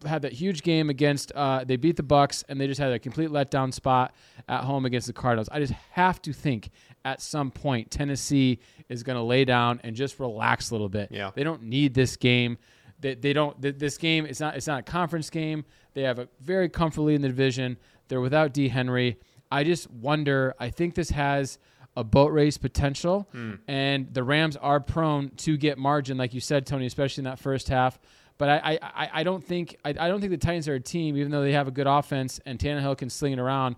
had 0.05 0.21
that 0.21 0.33
huge 0.33 0.63
game 0.63 0.89
against 0.89 1.31
uh, 1.33 1.63
they 1.63 1.75
beat 1.77 1.95
the 1.95 2.03
Bucks 2.03 2.43
and 2.49 2.59
they 2.59 2.67
just 2.67 2.79
had 2.79 2.91
a 2.91 2.99
complete 2.99 3.29
letdown 3.29 3.73
spot 3.73 4.13
at 4.47 4.63
home 4.63 4.85
against 4.85 5.07
the 5.07 5.13
Cardinals. 5.13 5.49
I 5.51 5.59
just 5.59 5.73
have 5.91 6.21
to 6.23 6.33
think 6.33 6.69
at 7.05 7.21
some 7.21 7.51
point 7.51 7.89
Tennessee 7.89 8.59
is 8.89 9.01
going 9.01 9.15
to 9.15 9.23
lay 9.23 9.45
down 9.45 9.79
and 9.83 9.95
just 9.95 10.19
relax 10.19 10.69
a 10.69 10.73
little 10.73 10.89
bit. 10.89 11.09
Yeah. 11.11 11.31
They 11.33 11.43
don't 11.43 11.63
need 11.63 11.93
this 11.93 12.17
game. 12.17 12.57
They, 12.99 13.15
they 13.15 13.33
don't 13.33 13.59
th- 13.61 13.77
this 13.77 13.97
game 13.97 14.25
it's 14.25 14.39
not 14.39 14.55
it's 14.55 14.67
not 14.67 14.79
a 14.81 14.83
conference 14.83 15.29
game. 15.29 15.65
They 15.93 16.03
have 16.03 16.19
a 16.19 16.27
very 16.41 16.69
comfortably 16.69 17.15
in 17.15 17.21
the 17.21 17.29
division. 17.29 17.77
They're 18.09 18.21
without 18.21 18.53
D 18.53 18.67
Henry. 18.67 19.17
I 19.51 19.63
just 19.63 19.89
wonder, 19.91 20.55
I 20.59 20.69
think 20.69 20.95
this 20.95 21.11
has 21.11 21.59
a 21.95 22.03
boat 22.03 22.31
race 22.31 22.57
potential 22.57 23.27
hmm. 23.31 23.53
and 23.67 24.13
the 24.13 24.23
Rams 24.23 24.55
are 24.57 24.79
prone 24.79 25.29
to 25.37 25.57
get 25.57 25.77
margin 25.77 26.17
like 26.17 26.33
you 26.33 26.39
said 26.41 26.65
Tony, 26.65 26.85
especially 26.85 27.21
in 27.21 27.25
that 27.25 27.39
first 27.39 27.69
half. 27.69 27.99
But 28.39 28.49
I, 28.49 28.79
I, 28.81 29.09
I- 29.13 29.23
don't 29.23 29.43
think 29.43 29.77
I, 29.85 29.89
I 29.91 30.07
don't 30.07 30.19
think 30.19 30.31
the 30.31 30.37
Titans 30.37 30.67
are 30.67 30.73
a 30.75 30.79
team, 30.79 31.15
even 31.17 31.31
though 31.31 31.43
they 31.43 31.53
have 31.53 31.67
a 31.67 31.71
good 31.71 31.87
offense 31.87 32.39
and 32.45 32.57
Tannehill 32.57 32.97
can 32.97 33.09
sling 33.09 33.33
it 33.33 33.39
around. 33.39 33.75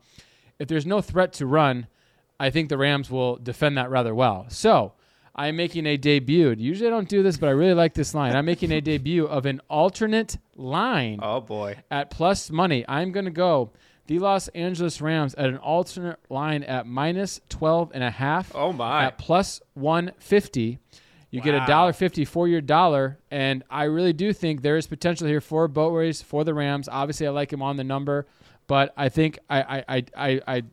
If 0.60 0.70
there's 0.70 0.86
no 0.86 1.02
threat 1.02 1.34
to 1.34 1.46
run, 1.46 1.88
I 2.40 2.50
think 2.50 2.70
the 2.70 2.78
Rams 2.78 3.12
will 3.12 3.36
defend 3.36 3.78
that 3.78 3.90
rather 3.90 4.16
well. 4.16 4.46
So 4.48 4.94
I'm 5.36 5.58
making 5.58 5.86
a 5.86 5.98
debut. 5.98 6.56
Usually 6.58 6.88
I 6.88 6.92
don't 6.92 7.10
do 7.10 7.22
this, 7.22 7.36
but 7.38 7.48
I 7.48 7.52
really 7.52 7.74
like 7.74 7.94
this 7.94 8.14
line. 8.16 8.34
I'm 8.36 8.46
making 8.46 8.72
a 8.72 8.80
debut 8.92 9.26
of 9.26 9.46
an 9.46 9.60
alternate 9.70 10.38
line 10.56 11.20
Oh 11.22 11.42
boy. 11.42 11.76
at 11.92 12.10
plus 12.10 12.50
money. 12.50 12.86
I'm 12.88 13.12
going 13.12 13.26
to 13.26 13.32
go 13.32 13.72
the 14.08 14.20
Los 14.20 14.48
Angeles 14.50 15.02
Rams 15.02 15.34
at 15.36 15.46
an 15.46 15.58
alternate 15.58 16.20
line 16.30 16.64
at 16.64 16.86
minus 16.86 17.42
12 17.50 17.92
and 17.94 18.04
a 18.04 18.12
half. 18.12 18.52
Oh, 18.54 18.72
my. 18.72 19.06
At 19.06 19.18
plus 19.18 19.62
150. 19.74 20.80
You 21.32 21.42
get 21.42 21.54
a 21.54 21.66
dollar 21.68 21.92
fifty 21.92 22.24
for 22.24 22.48
your 22.48 22.62
dollar, 22.62 23.18
and 23.30 23.62
I 23.70 23.86
really 23.86 24.14
do 24.14 24.32
think 24.32 24.62
there 24.62 24.78
is 24.78 24.88
potential 24.88 25.28
here 25.28 25.42
for 25.42 25.66
a 25.66 25.70
boat 25.70 25.90
race 25.90 26.22
for 26.22 26.46
the 26.46 26.54
Rams. 26.54 26.88
Obviously, 26.90 27.28
I 27.28 27.32
like 27.32 27.52
him 27.52 27.62
on 27.62 27.76
the 27.76 27.84
number, 27.84 28.26
but 28.68 28.94
I 28.96 29.10
think 29.10 29.40
I 29.50 29.62
I 29.62 29.84
I 29.88 30.06
I, 30.16 30.42
I 30.48 30.64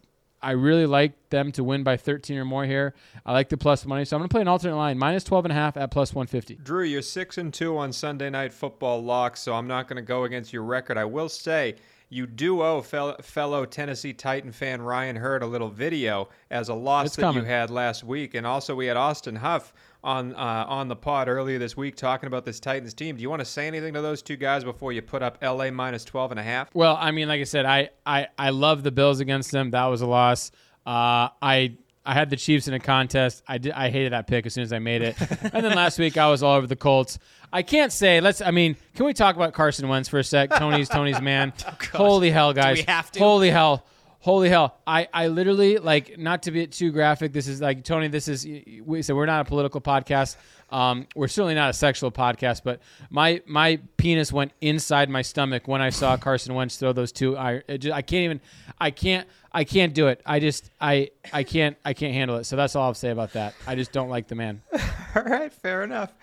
I 0.42 0.51
really 0.53 0.87
like 0.87 1.12
them 1.31 1.53
to 1.53 1.64
win 1.64 1.83
by 1.83 1.97
13 1.97 2.37
or 2.37 2.45
more 2.45 2.64
here. 2.64 2.95
I 3.25 3.33
like 3.33 3.49
the 3.49 3.57
plus 3.57 3.87
money, 3.87 4.05
so 4.05 4.16
I'm 4.16 4.21
going 4.21 4.29
to 4.29 4.33
play 4.33 4.40
an 4.42 4.49
alternate 4.49 4.77
line 4.77 4.99
minus 4.99 5.25
12 5.25 5.47
and 5.47 5.53
a 5.53 5.55
half 5.55 5.77
at 5.77 5.90
plus 5.90 6.14
150. 6.14 6.57
Drew, 6.62 6.85
you're 6.85 7.03
six 7.03 7.38
and 7.38 7.55
two 7.55 7.79
on 7.79 7.92
Sunday 7.92 8.29
night 8.29 8.53
football 8.53 9.03
locks, 9.03 9.40
so 9.40 9.55
I'm 9.55 9.68
not 9.68 9.88
going 9.88 9.97
to 9.97 10.03
go 10.03 10.25
against 10.25 10.53
your 10.53 10.64
record. 10.64 10.99
I 10.99 11.05
will 11.05 11.29
say 11.29 11.77
you 12.12 12.27
do 12.27 12.61
owe 12.62 12.83
fel- 12.83 13.16
fellow 13.22 13.64
Tennessee 13.64 14.12
Titan 14.12 14.53
fan 14.53 14.83
Ryan 14.83 15.16
Hurd 15.16 15.42
a 15.42 15.46
little 15.46 15.70
video 15.70 16.29
as 16.51 16.68
a 16.68 16.75
loss 16.75 17.07
It's 17.07 17.16
that 17.16 17.22
coming. 17.22 17.42
you 17.44 17.48
had 17.48 17.70
last 17.70 18.05
week, 18.05 18.35
and 18.35 18.46
also 18.46 18.75
we 18.75 18.87
had 18.87 18.96
Austin 18.98 19.37
Huff 19.37 19.72
on 20.05 20.35
uh, 20.35 20.64
on 20.68 20.88
the 20.88 20.96
pod 20.96 21.29
earlier 21.29 21.59
this 21.59 21.77
week 21.77 21.96
talking 21.96 22.27
about 22.27 22.44
this 22.44 22.61
Titans 22.61 22.92
team. 22.92 23.16
Do 23.16 23.22
you 23.22 23.31
want 23.31 23.40
to 23.40 23.46
say 23.46 23.66
anything 23.66 23.94
to 23.94 24.03
those 24.03 24.20
two 24.20 24.37
guys 24.37 24.62
before 24.62 24.92
you 24.92 25.01
put 25.01 25.22
up 25.22 25.38
LA 25.42 25.70
minus 25.70 26.05
12 26.05 26.33
and 26.33 26.40
a 26.40 26.42
half? 26.42 26.68
Well, 26.75 26.98
I 27.01 27.12
mean, 27.12 27.29
like 27.29 27.40
I 27.40 27.44
said, 27.44 27.64
I 27.64 27.90
I, 28.05 28.27
I 28.38 28.51
love 28.51 28.83
the 28.83 28.92
Bills 28.92 29.20
against 29.20 29.51
them. 29.51 29.70
That 29.70 29.87
was 29.87 30.03
a 30.03 30.07
loss. 30.07 30.51
Uh, 30.85 31.29
I 31.40 31.77
I 32.04 32.14
had 32.14 32.30
the 32.30 32.36
Chiefs 32.36 32.66
in 32.68 32.74
a 32.74 32.80
contest. 32.80 33.42
I 33.46 33.58
did. 33.58 33.72
I 33.72 33.90
hated 33.90 34.12
that 34.12 34.26
pick 34.26 34.46
as 34.46 34.54
soon 34.54 34.64
as 34.64 34.72
I 34.72 34.78
made 34.80 35.02
it. 35.02 35.16
and 35.20 35.64
then 35.64 35.74
last 35.74 35.98
week 35.98 36.16
I 36.16 36.28
was 36.28 36.42
all 36.42 36.56
over 36.56 36.66
the 36.66 36.76
Colts. 36.76 37.18
I 37.52 37.62
can't 37.62 37.92
say. 37.92 38.20
Let's. 38.20 38.40
I 38.40 38.50
mean, 38.50 38.76
can 38.94 39.06
we 39.06 39.12
talk 39.12 39.36
about 39.36 39.52
Carson 39.52 39.88
Wentz 39.88 40.08
for 40.08 40.18
a 40.18 40.24
sec? 40.24 40.50
Tony's 40.50 40.88
Tony's 40.88 41.20
man. 41.20 41.52
Holy 41.92 42.30
hell, 42.30 42.52
guys! 42.52 42.78
we 42.78 42.82
have 42.84 43.12
to? 43.12 43.18
Holy 43.20 43.50
hell. 43.50 43.84
Holy 44.20 44.48
hell! 44.48 44.78
I, 44.86 45.08
I 45.12 45.26
literally 45.26 45.78
like 45.78 46.16
not 46.16 46.44
to 46.44 46.52
be 46.52 46.66
too 46.68 46.92
graphic. 46.92 47.32
This 47.32 47.48
is 47.48 47.60
like 47.60 47.84
Tony. 47.84 48.08
This 48.08 48.28
is 48.28 48.46
we 48.84 49.02
said 49.02 49.16
we're 49.16 49.26
not 49.26 49.46
a 49.46 49.48
political 49.48 49.80
podcast. 49.80 50.36
Um, 50.70 51.06
we're 51.14 51.28
certainly 51.28 51.54
not 51.54 51.70
a 51.70 51.72
sexual 51.72 52.10
podcast. 52.10 52.62
But 52.64 52.80
my 53.10 53.42
my 53.46 53.80
penis 53.96 54.32
went 54.32 54.52
inside 54.60 55.10
my 55.10 55.22
stomach 55.22 55.68
when 55.68 55.82
I 55.82 55.90
saw 55.90 56.16
Carson 56.16 56.54
Wentz 56.54 56.76
throw 56.76 56.92
those 56.92 57.12
two. 57.12 57.36
I 57.36 57.62
I 57.68 58.02
can't 58.02 58.12
even. 58.12 58.40
I 58.80 58.90
can't. 58.90 59.28
I 59.54 59.64
can't 59.64 59.94
do 59.94 60.08
it. 60.08 60.20
I 60.24 60.40
just 60.40 60.70
I 60.80 61.10
I 61.32 61.42
can't 61.42 61.76
I 61.84 61.92
can't 61.92 62.14
handle 62.14 62.36
it. 62.38 62.44
So 62.44 62.56
that's 62.56 62.74
all 62.74 62.84
I'll 62.84 62.94
say 62.94 63.10
about 63.10 63.32
that. 63.34 63.54
I 63.66 63.74
just 63.74 63.92
don't 63.92 64.08
like 64.08 64.28
the 64.28 64.34
man. 64.34 64.62
All 65.14 65.22
right, 65.22 65.52
fair 65.52 65.82
enough. 65.82 66.14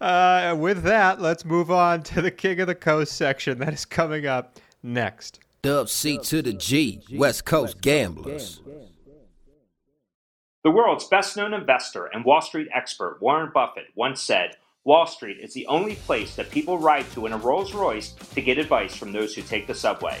Uh, 0.00 0.54
with 0.56 0.84
that, 0.84 1.20
let's 1.20 1.44
move 1.44 1.70
on 1.70 2.04
to 2.04 2.22
the 2.22 2.30
King 2.30 2.60
of 2.60 2.68
the 2.68 2.76
Coast 2.76 3.16
section 3.16 3.58
that 3.58 3.72
is 3.72 3.84
coming 3.84 4.26
up 4.26 4.60
next. 4.84 5.40
Dub 5.62 5.88
C 5.88 6.18
to 6.18 6.42
the 6.42 6.52
G, 6.52 7.02
West 7.12 7.44
Coast 7.44 7.80
Gamblers. 7.80 8.60
The 10.62 10.70
world's 10.70 11.06
best 11.06 11.36
known 11.36 11.54
investor 11.54 12.06
and 12.06 12.24
Wall 12.24 12.40
Street 12.40 12.68
expert 12.72 13.18
Warren 13.20 13.50
Buffett 13.52 13.86
once 13.96 14.22
said, 14.22 14.56
Wall 14.84 15.06
Street 15.06 15.38
is 15.40 15.52
the 15.52 15.66
only 15.66 15.96
place 15.96 16.36
that 16.36 16.50
people 16.50 16.78
ride 16.78 17.10
to 17.12 17.26
in 17.26 17.32
a 17.32 17.36
Rolls 17.36 17.74
Royce 17.74 18.12
to 18.34 18.40
get 18.40 18.58
advice 18.58 18.94
from 18.94 19.10
those 19.10 19.34
who 19.34 19.42
take 19.42 19.66
the 19.66 19.74
subway. 19.74 20.20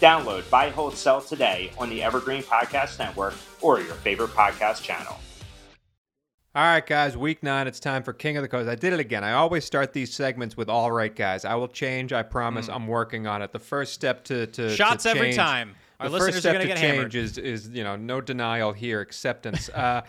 Download 0.00 0.48
Buy, 0.50 0.68
Hold, 0.70 0.94
Sell 0.94 1.20
today 1.20 1.70
on 1.78 1.88
the 1.88 2.02
Evergreen 2.02 2.42
Podcast 2.42 2.98
Network 2.98 3.34
or 3.60 3.80
your 3.80 3.94
favorite 3.94 4.30
podcast 4.30 4.82
channel. 4.82 5.16
All 6.54 6.62
right, 6.62 6.86
guys, 6.86 7.18
week 7.18 7.42
nine, 7.42 7.66
it's 7.66 7.78
time 7.78 8.02
for 8.02 8.14
King 8.14 8.38
of 8.38 8.42
the 8.42 8.48
Coast. 8.48 8.66
I 8.68 8.76
did 8.76 8.94
it 8.94 9.00
again. 9.00 9.22
I 9.22 9.32
always 9.32 9.64
start 9.64 9.92
these 9.92 10.14
segments 10.14 10.56
with 10.56 10.70
all 10.70 10.90
right, 10.90 11.14
guys. 11.14 11.44
I 11.44 11.54
will 11.54 11.68
change. 11.68 12.14
I 12.14 12.22
promise. 12.22 12.68
I'm 12.68 12.86
working 12.86 13.26
on 13.26 13.42
it. 13.42 13.52
The 13.52 13.58
first 13.58 13.92
step 13.92 14.24
to, 14.24 14.46
to. 14.46 14.74
Shots 14.74 15.02
to 15.02 15.10
every 15.10 15.34
time. 15.34 15.74
Our 16.00 16.08
the 16.08 16.18
first 16.18 16.38
step 16.38 16.54
gonna 16.54 16.66
get 16.66 16.78
change 16.78 16.94
hammered. 16.94 17.14
is 17.14 17.36
is 17.38 17.68
you 17.68 17.84
know 17.84 17.96
no 17.96 18.20
denial 18.22 18.72
here, 18.72 19.00
acceptance. 19.00 19.68
Uh, 19.68 20.02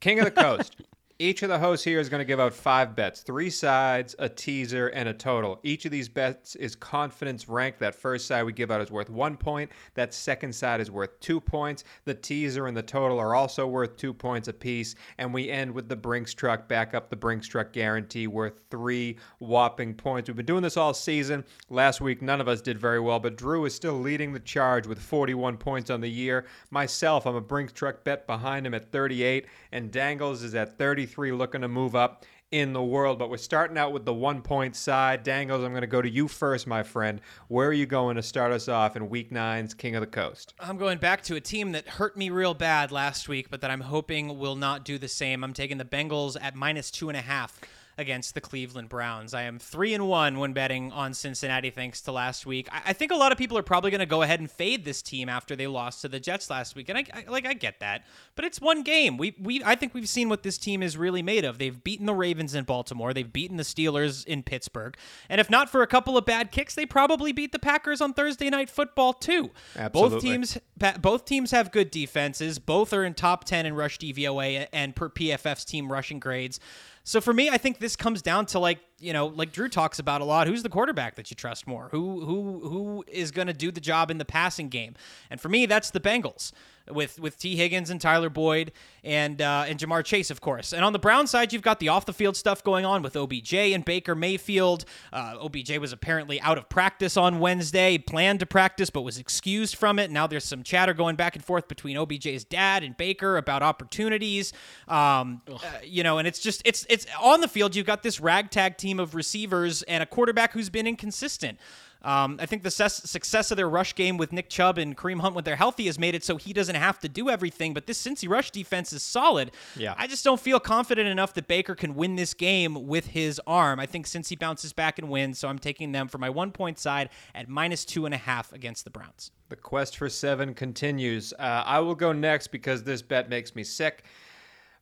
King 0.00 0.20
of 0.20 0.26
the 0.26 0.30
Coast. 0.30 0.76
Each 1.20 1.44
of 1.44 1.48
the 1.48 1.60
hosts 1.60 1.84
here 1.84 2.00
is 2.00 2.08
going 2.08 2.22
to 2.22 2.24
give 2.24 2.40
out 2.40 2.52
five 2.52 2.96
bets, 2.96 3.20
three 3.20 3.48
sides, 3.48 4.16
a 4.18 4.28
teaser, 4.28 4.88
and 4.88 5.08
a 5.08 5.14
total. 5.14 5.60
Each 5.62 5.84
of 5.84 5.92
these 5.92 6.08
bets 6.08 6.56
is 6.56 6.74
confidence 6.74 7.48
ranked. 7.48 7.78
That 7.78 7.94
first 7.94 8.26
side 8.26 8.42
we 8.42 8.52
give 8.52 8.72
out 8.72 8.80
is 8.80 8.90
worth 8.90 9.08
one 9.08 9.36
point. 9.36 9.70
That 9.94 10.12
second 10.12 10.52
side 10.52 10.80
is 10.80 10.90
worth 10.90 11.20
two 11.20 11.40
points. 11.40 11.84
The 12.04 12.14
teaser 12.14 12.66
and 12.66 12.76
the 12.76 12.82
total 12.82 13.20
are 13.20 13.36
also 13.36 13.64
worth 13.64 13.96
two 13.96 14.12
points 14.12 14.48
apiece. 14.48 14.96
And 15.18 15.32
we 15.32 15.50
end 15.50 15.70
with 15.70 15.88
the 15.88 15.94
Brinks 15.94 16.34
truck, 16.34 16.66
back 16.66 16.94
up 16.94 17.10
the 17.10 17.16
Brinks 17.16 17.46
truck 17.46 17.72
guarantee 17.72 18.26
worth 18.26 18.62
three 18.68 19.16
whopping 19.38 19.94
points. 19.94 20.28
We've 20.28 20.36
been 20.36 20.46
doing 20.46 20.64
this 20.64 20.76
all 20.76 20.94
season. 20.94 21.44
Last 21.70 22.00
week, 22.00 22.22
none 22.22 22.40
of 22.40 22.48
us 22.48 22.60
did 22.60 22.76
very 22.76 22.98
well, 22.98 23.20
but 23.20 23.36
Drew 23.36 23.64
is 23.66 23.74
still 23.74 24.00
leading 24.00 24.32
the 24.32 24.40
charge 24.40 24.88
with 24.88 24.98
41 24.98 25.58
points 25.58 25.90
on 25.90 26.00
the 26.00 26.10
year. 26.10 26.46
Myself, 26.72 27.24
I'm 27.24 27.36
a 27.36 27.40
Brinks 27.40 27.72
truck 27.72 28.02
bet 28.02 28.26
behind 28.26 28.66
him 28.66 28.74
at 28.74 28.90
38, 28.90 29.46
and 29.70 29.92
Dangles 29.92 30.42
is 30.42 30.56
at 30.56 30.76
33, 31.06 31.32
looking 31.32 31.60
to 31.60 31.68
move 31.68 31.94
up 31.94 32.24
in 32.50 32.72
the 32.72 32.82
world. 32.82 33.18
But 33.18 33.30
we're 33.30 33.36
starting 33.36 33.76
out 33.76 33.92
with 33.92 34.04
the 34.04 34.14
one 34.14 34.42
point 34.42 34.76
side. 34.76 35.22
Dangles, 35.22 35.62
I'm 35.62 35.70
going 35.70 35.82
to 35.82 35.86
go 35.86 36.02
to 36.02 36.08
you 36.08 36.28
first, 36.28 36.66
my 36.66 36.82
friend. 36.82 37.20
Where 37.48 37.68
are 37.68 37.72
you 37.72 37.86
going 37.86 38.16
to 38.16 38.22
start 38.22 38.52
us 38.52 38.68
off 38.68 38.96
in 38.96 39.08
week 39.10 39.30
nine's 39.32 39.74
King 39.74 39.96
of 39.96 40.00
the 40.00 40.06
Coast? 40.06 40.54
I'm 40.58 40.78
going 40.78 40.98
back 40.98 41.22
to 41.24 41.36
a 41.36 41.40
team 41.40 41.72
that 41.72 41.86
hurt 41.86 42.16
me 42.16 42.30
real 42.30 42.54
bad 42.54 42.90
last 42.90 43.28
week, 43.28 43.50
but 43.50 43.60
that 43.60 43.70
I'm 43.70 43.82
hoping 43.82 44.38
will 44.38 44.56
not 44.56 44.84
do 44.84 44.98
the 44.98 45.08
same. 45.08 45.44
I'm 45.44 45.52
taking 45.52 45.78
the 45.78 45.84
Bengals 45.84 46.36
at 46.40 46.54
minus 46.54 46.90
two 46.90 47.08
and 47.08 47.18
a 47.18 47.22
half 47.22 47.60
against 47.96 48.34
the 48.34 48.40
Cleveland 48.40 48.88
Browns. 48.88 49.34
I 49.34 49.42
am 49.42 49.58
three 49.58 49.94
and 49.94 50.08
one 50.08 50.38
when 50.38 50.52
betting 50.52 50.92
on 50.92 51.14
Cincinnati 51.14 51.70
thanks 51.70 52.00
to 52.02 52.12
last 52.12 52.46
week. 52.46 52.68
I, 52.72 52.82
I 52.86 52.92
think 52.92 53.12
a 53.12 53.16
lot 53.16 53.32
of 53.32 53.38
people 53.38 53.56
are 53.58 53.62
probably 53.62 53.90
going 53.90 54.00
to 54.00 54.06
go 54.06 54.22
ahead 54.22 54.40
and 54.40 54.50
fade 54.50 54.84
this 54.84 55.02
team 55.02 55.28
after 55.28 55.56
they 55.56 55.66
lost 55.66 56.02
to 56.02 56.08
the 56.08 56.20
Jets 56.20 56.50
last 56.50 56.74
week, 56.76 56.88
and 56.88 56.98
I, 56.98 57.04
I 57.14 57.30
like 57.30 57.46
I 57.46 57.54
get 57.54 57.80
that, 57.80 58.04
but 58.36 58.44
it's 58.44 58.60
one 58.60 58.82
game. 58.82 59.16
We 59.16 59.34
we 59.40 59.62
I 59.64 59.74
think 59.74 59.94
we've 59.94 60.08
seen 60.08 60.28
what 60.28 60.42
this 60.42 60.58
team 60.58 60.82
is 60.82 60.96
really 60.96 61.22
made 61.22 61.44
of. 61.44 61.58
They've 61.58 61.82
beaten 61.82 62.06
the 62.06 62.14
Ravens 62.14 62.54
in 62.54 62.64
Baltimore. 62.64 63.14
They've 63.14 63.32
beaten 63.32 63.56
the 63.56 63.62
Steelers 63.62 64.26
in 64.26 64.42
Pittsburgh, 64.42 64.96
and 65.28 65.40
if 65.40 65.50
not 65.50 65.70
for 65.70 65.82
a 65.82 65.86
couple 65.86 66.16
of 66.16 66.24
bad 66.24 66.50
kicks, 66.50 66.74
they 66.74 66.86
probably 66.86 67.32
beat 67.32 67.52
the 67.52 67.58
Packers 67.58 68.00
on 68.00 68.12
Thursday 68.12 68.50
Night 68.50 68.70
Football 68.70 69.12
too. 69.12 69.50
Absolutely. 69.76 70.10
Both 70.10 70.22
teams 70.22 70.58
both 71.00 71.24
teams 71.24 71.50
have 71.50 71.70
good 71.70 71.90
defenses. 71.90 72.58
Both 72.58 72.92
are 72.92 73.04
in 73.04 73.14
top 73.14 73.44
ten 73.44 73.66
in 73.66 73.74
rush 73.74 73.98
DVOA 73.98 74.68
and 74.72 74.94
per 74.94 75.08
PFF's 75.08 75.64
team 75.64 75.90
rushing 75.90 76.18
grades. 76.18 76.60
So 77.04 77.20
for 77.20 77.34
me, 77.34 77.50
I 77.50 77.58
think 77.58 77.78
this 77.78 77.96
comes 77.96 78.22
down 78.22 78.46
to 78.46 78.58
like 78.58 78.80
you 78.98 79.12
know, 79.12 79.26
like 79.26 79.52
Drew 79.52 79.68
talks 79.68 79.98
about 79.98 80.22
a 80.22 80.24
lot. 80.24 80.46
Who's 80.46 80.62
the 80.62 80.70
quarterback 80.70 81.16
that 81.16 81.30
you 81.30 81.36
trust 81.36 81.66
more? 81.66 81.88
Who 81.90 82.24
who 82.24 82.68
who 82.68 83.04
is 83.06 83.30
going 83.30 83.48
to 83.48 83.52
do 83.52 83.70
the 83.70 83.80
job 83.80 84.10
in 84.10 84.18
the 84.18 84.24
passing 84.24 84.70
game? 84.70 84.94
And 85.30 85.40
for 85.40 85.48
me, 85.50 85.66
that's 85.66 85.90
the 85.90 86.00
Bengals 86.00 86.52
with 86.90 87.18
with 87.18 87.38
Tee 87.38 87.56
Higgins 87.56 87.90
and 87.90 88.00
Tyler 88.00 88.28
Boyd 88.28 88.72
and 89.02 89.40
uh, 89.40 89.64
and 89.66 89.78
Ja'Marr 89.78 90.04
Chase, 90.04 90.30
of 90.30 90.40
course. 90.40 90.72
And 90.72 90.84
on 90.84 90.92
the 90.92 90.98
Brown 90.98 91.26
side, 91.26 91.52
you've 91.52 91.62
got 91.62 91.80
the 91.80 91.88
off 91.88 92.06
the 92.06 92.12
field 92.12 92.36
stuff 92.36 92.62
going 92.62 92.84
on 92.84 93.02
with 93.02 93.16
OBJ 93.16 93.54
and 93.54 93.84
Baker 93.84 94.14
Mayfield. 94.14 94.84
Uh, 95.12 95.36
OBJ 95.40 95.78
was 95.78 95.92
apparently 95.92 96.40
out 96.40 96.58
of 96.58 96.68
practice 96.68 97.16
on 97.16 97.38
Wednesday, 97.38 97.98
planned 97.98 98.40
to 98.40 98.46
practice 98.46 98.90
but 98.90 99.02
was 99.02 99.18
excused 99.18 99.76
from 99.76 99.98
it. 99.98 100.10
Now 100.10 100.26
there's 100.26 100.44
some 100.44 100.62
chatter 100.62 100.94
going 100.94 101.16
back 101.16 101.36
and 101.36 101.44
forth 101.44 101.68
between 101.68 101.96
OBJ's 101.96 102.44
dad 102.44 102.82
and 102.82 102.96
Baker 102.96 103.36
about 103.36 103.62
opportunities. 103.62 104.52
Um, 104.88 105.42
uh, 105.48 105.58
you 105.82 106.02
know, 106.02 106.18
and 106.18 106.28
it's 106.28 106.40
just 106.40 106.62
it's 106.64 106.86
it's 106.88 107.06
on 107.20 107.40
the 107.40 107.48
field. 107.48 107.74
You've 107.74 107.86
got 107.86 108.02
this 108.02 108.20
ragtag 108.20 108.76
team 108.76 109.00
of 109.00 109.14
receivers 109.14 109.82
and 109.82 110.02
a 110.02 110.06
quarterback 110.06 110.52
who's 110.52 110.70
been 110.70 110.86
inconsistent. 110.86 111.58
Um, 112.04 112.36
I 112.38 112.46
think 112.46 112.62
the 112.62 112.70
ses- 112.70 113.10
success 113.10 113.50
of 113.50 113.56
their 113.56 113.68
rush 113.68 113.94
game 113.94 114.18
with 114.18 114.30
Nick 114.30 114.50
Chubb 114.50 114.76
and 114.76 114.94
Kareem 114.96 115.20
Hunt 115.20 115.34
when 115.34 115.42
they're 115.42 115.56
healthy 115.56 115.86
has 115.86 115.98
made 115.98 116.14
it 116.14 116.22
so 116.22 116.36
he 116.36 116.52
doesn't 116.52 116.74
have 116.74 116.98
to 117.00 117.08
do 117.08 117.30
everything. 117.30 117.72
But 117.72 117.86
this 117.86 118.00
Cincy 118.00 118.28
rush 118.28 118.50
defense 118.50 118.92
is 118.92 119.02
solid. 119.02 119.52
Yeah. 119.74 119.94
I 119.96 120.06
just 120.06 120.22
don't 120.22 120.38
feel 120.40 120.60
confident 120.60 121.08
enough 121.08 121.32
that 121.34 121.48
Baker 121.48 121.74
can 121.74 121.94
win 121.94 122.16
this 122.16 122.34
game 122.34 122.86
with 122.86 123.06
his 123.06 123.40
arm. 123.46 123.80
I 123.80 123.86
think 123.86 124.06
Cincy 124.06 124.38
bounces 124.38 124.74
back 124.74 124.98
and 124.98 125.08
wins, 125.08 125.38
so 125.38 125.48
I'm 125.48 125.58
taking 125.58 125.92
them 125.92 126.08
for 126.08 126.18
my 126.18 126.28
one 126.28 126.52
point 126.52 126.78
side 126.78 127.08
at 127.34 127.48
minus 127.48 127.86
two 127.86 128.04
and 128.04 128.14
a 128.14 128.18
half 128.18 128.52
against 128.52 128.84
the 128.84 128.90
Browns. 128.90 129.30
The 129.48 129.56
quest 129.56 129.96
for 129.96 130.10
seven 130.10 130.52
continues. 130.52 131.32
Uh, 131.32 131.62
I 131.64 131.80
will 131.80 131.94
go 131.94 132.12
next 132.12 132.48
because 132.48 132.84
this 132.84 133.00
bet 133.00 133.30
makes 133.30 133.54
me 133.56 133.64
sick. 133.64 134.04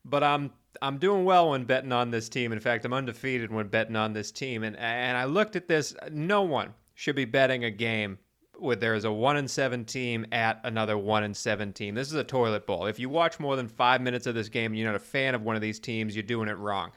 But 0.03 0.23
I'm 0.23 0.51
I'm 0.81 0.97
doing 0.97 1.23
well 1.23 1.51
when 1.51 1.63
betting 1.63 1.93
on 1.93 2.11
this 2.11 2.27
team. 2.27 2.51
In 2.51 2.59
fact, 2.59 2.83
I'm 2.83 2.91
undefeated 2.91 3.51
when 3.51 3.67
betting 3.67 3.95
on 3.95 4.11
this 4.11 4.31
team. 4.31 4.63
And 4.63 4.75
and 4.75 5.15
I 5.15 5.23
looked 5.23 5.55
at 5.55 5.69
this. 5.69 5.95
No 6.11 6.41
one 6.41 6.73
should 7.03 7.15
be 7.17 7.25
betting 7.25 7.65
a 7.65 7.69
game 7.69 8.17
where 8.57 8.77
there 8.77 8.95
is 8.95 9.03
a 9.03 9.11
one 9.11 9.35
and 9.35 9.51
seven 9.51 9.83
team 9.83 10.25
at 10.31 10.61
another 10.63 10.97
one 10.97 11.23
and 11.23 11.35
seven 11.35 11.73
team. 11.73 11.95
This 11.95 12.07
is 12.07 12.13
a 12.13 12.23
toilet 12.23 12.65
bowl. 12.65 12.85
If 12.85 12.97
you 12.97 13.09
watch 13.09 13.41
more 13.41 13.57
than 13.57 13.67
five 13.67 13.99
minutes 13.99 14.25
of 14.25 14.35
this 14.35 14.47
game 14.47 14.71
and 14.71 14.79
you're 14.79 14.89
not 14.89 14.95
a 14.95 15.03
fan 15.03 15.35
of 15.35 15.41
one 15.41 15.57
of 15.57 15.61
these 15.61 15.81
teams, 15.81 16.15
you're 16.15 16.23
doing 16.23 16.47
it 16.47 16.57
wrong. 16.57 16.93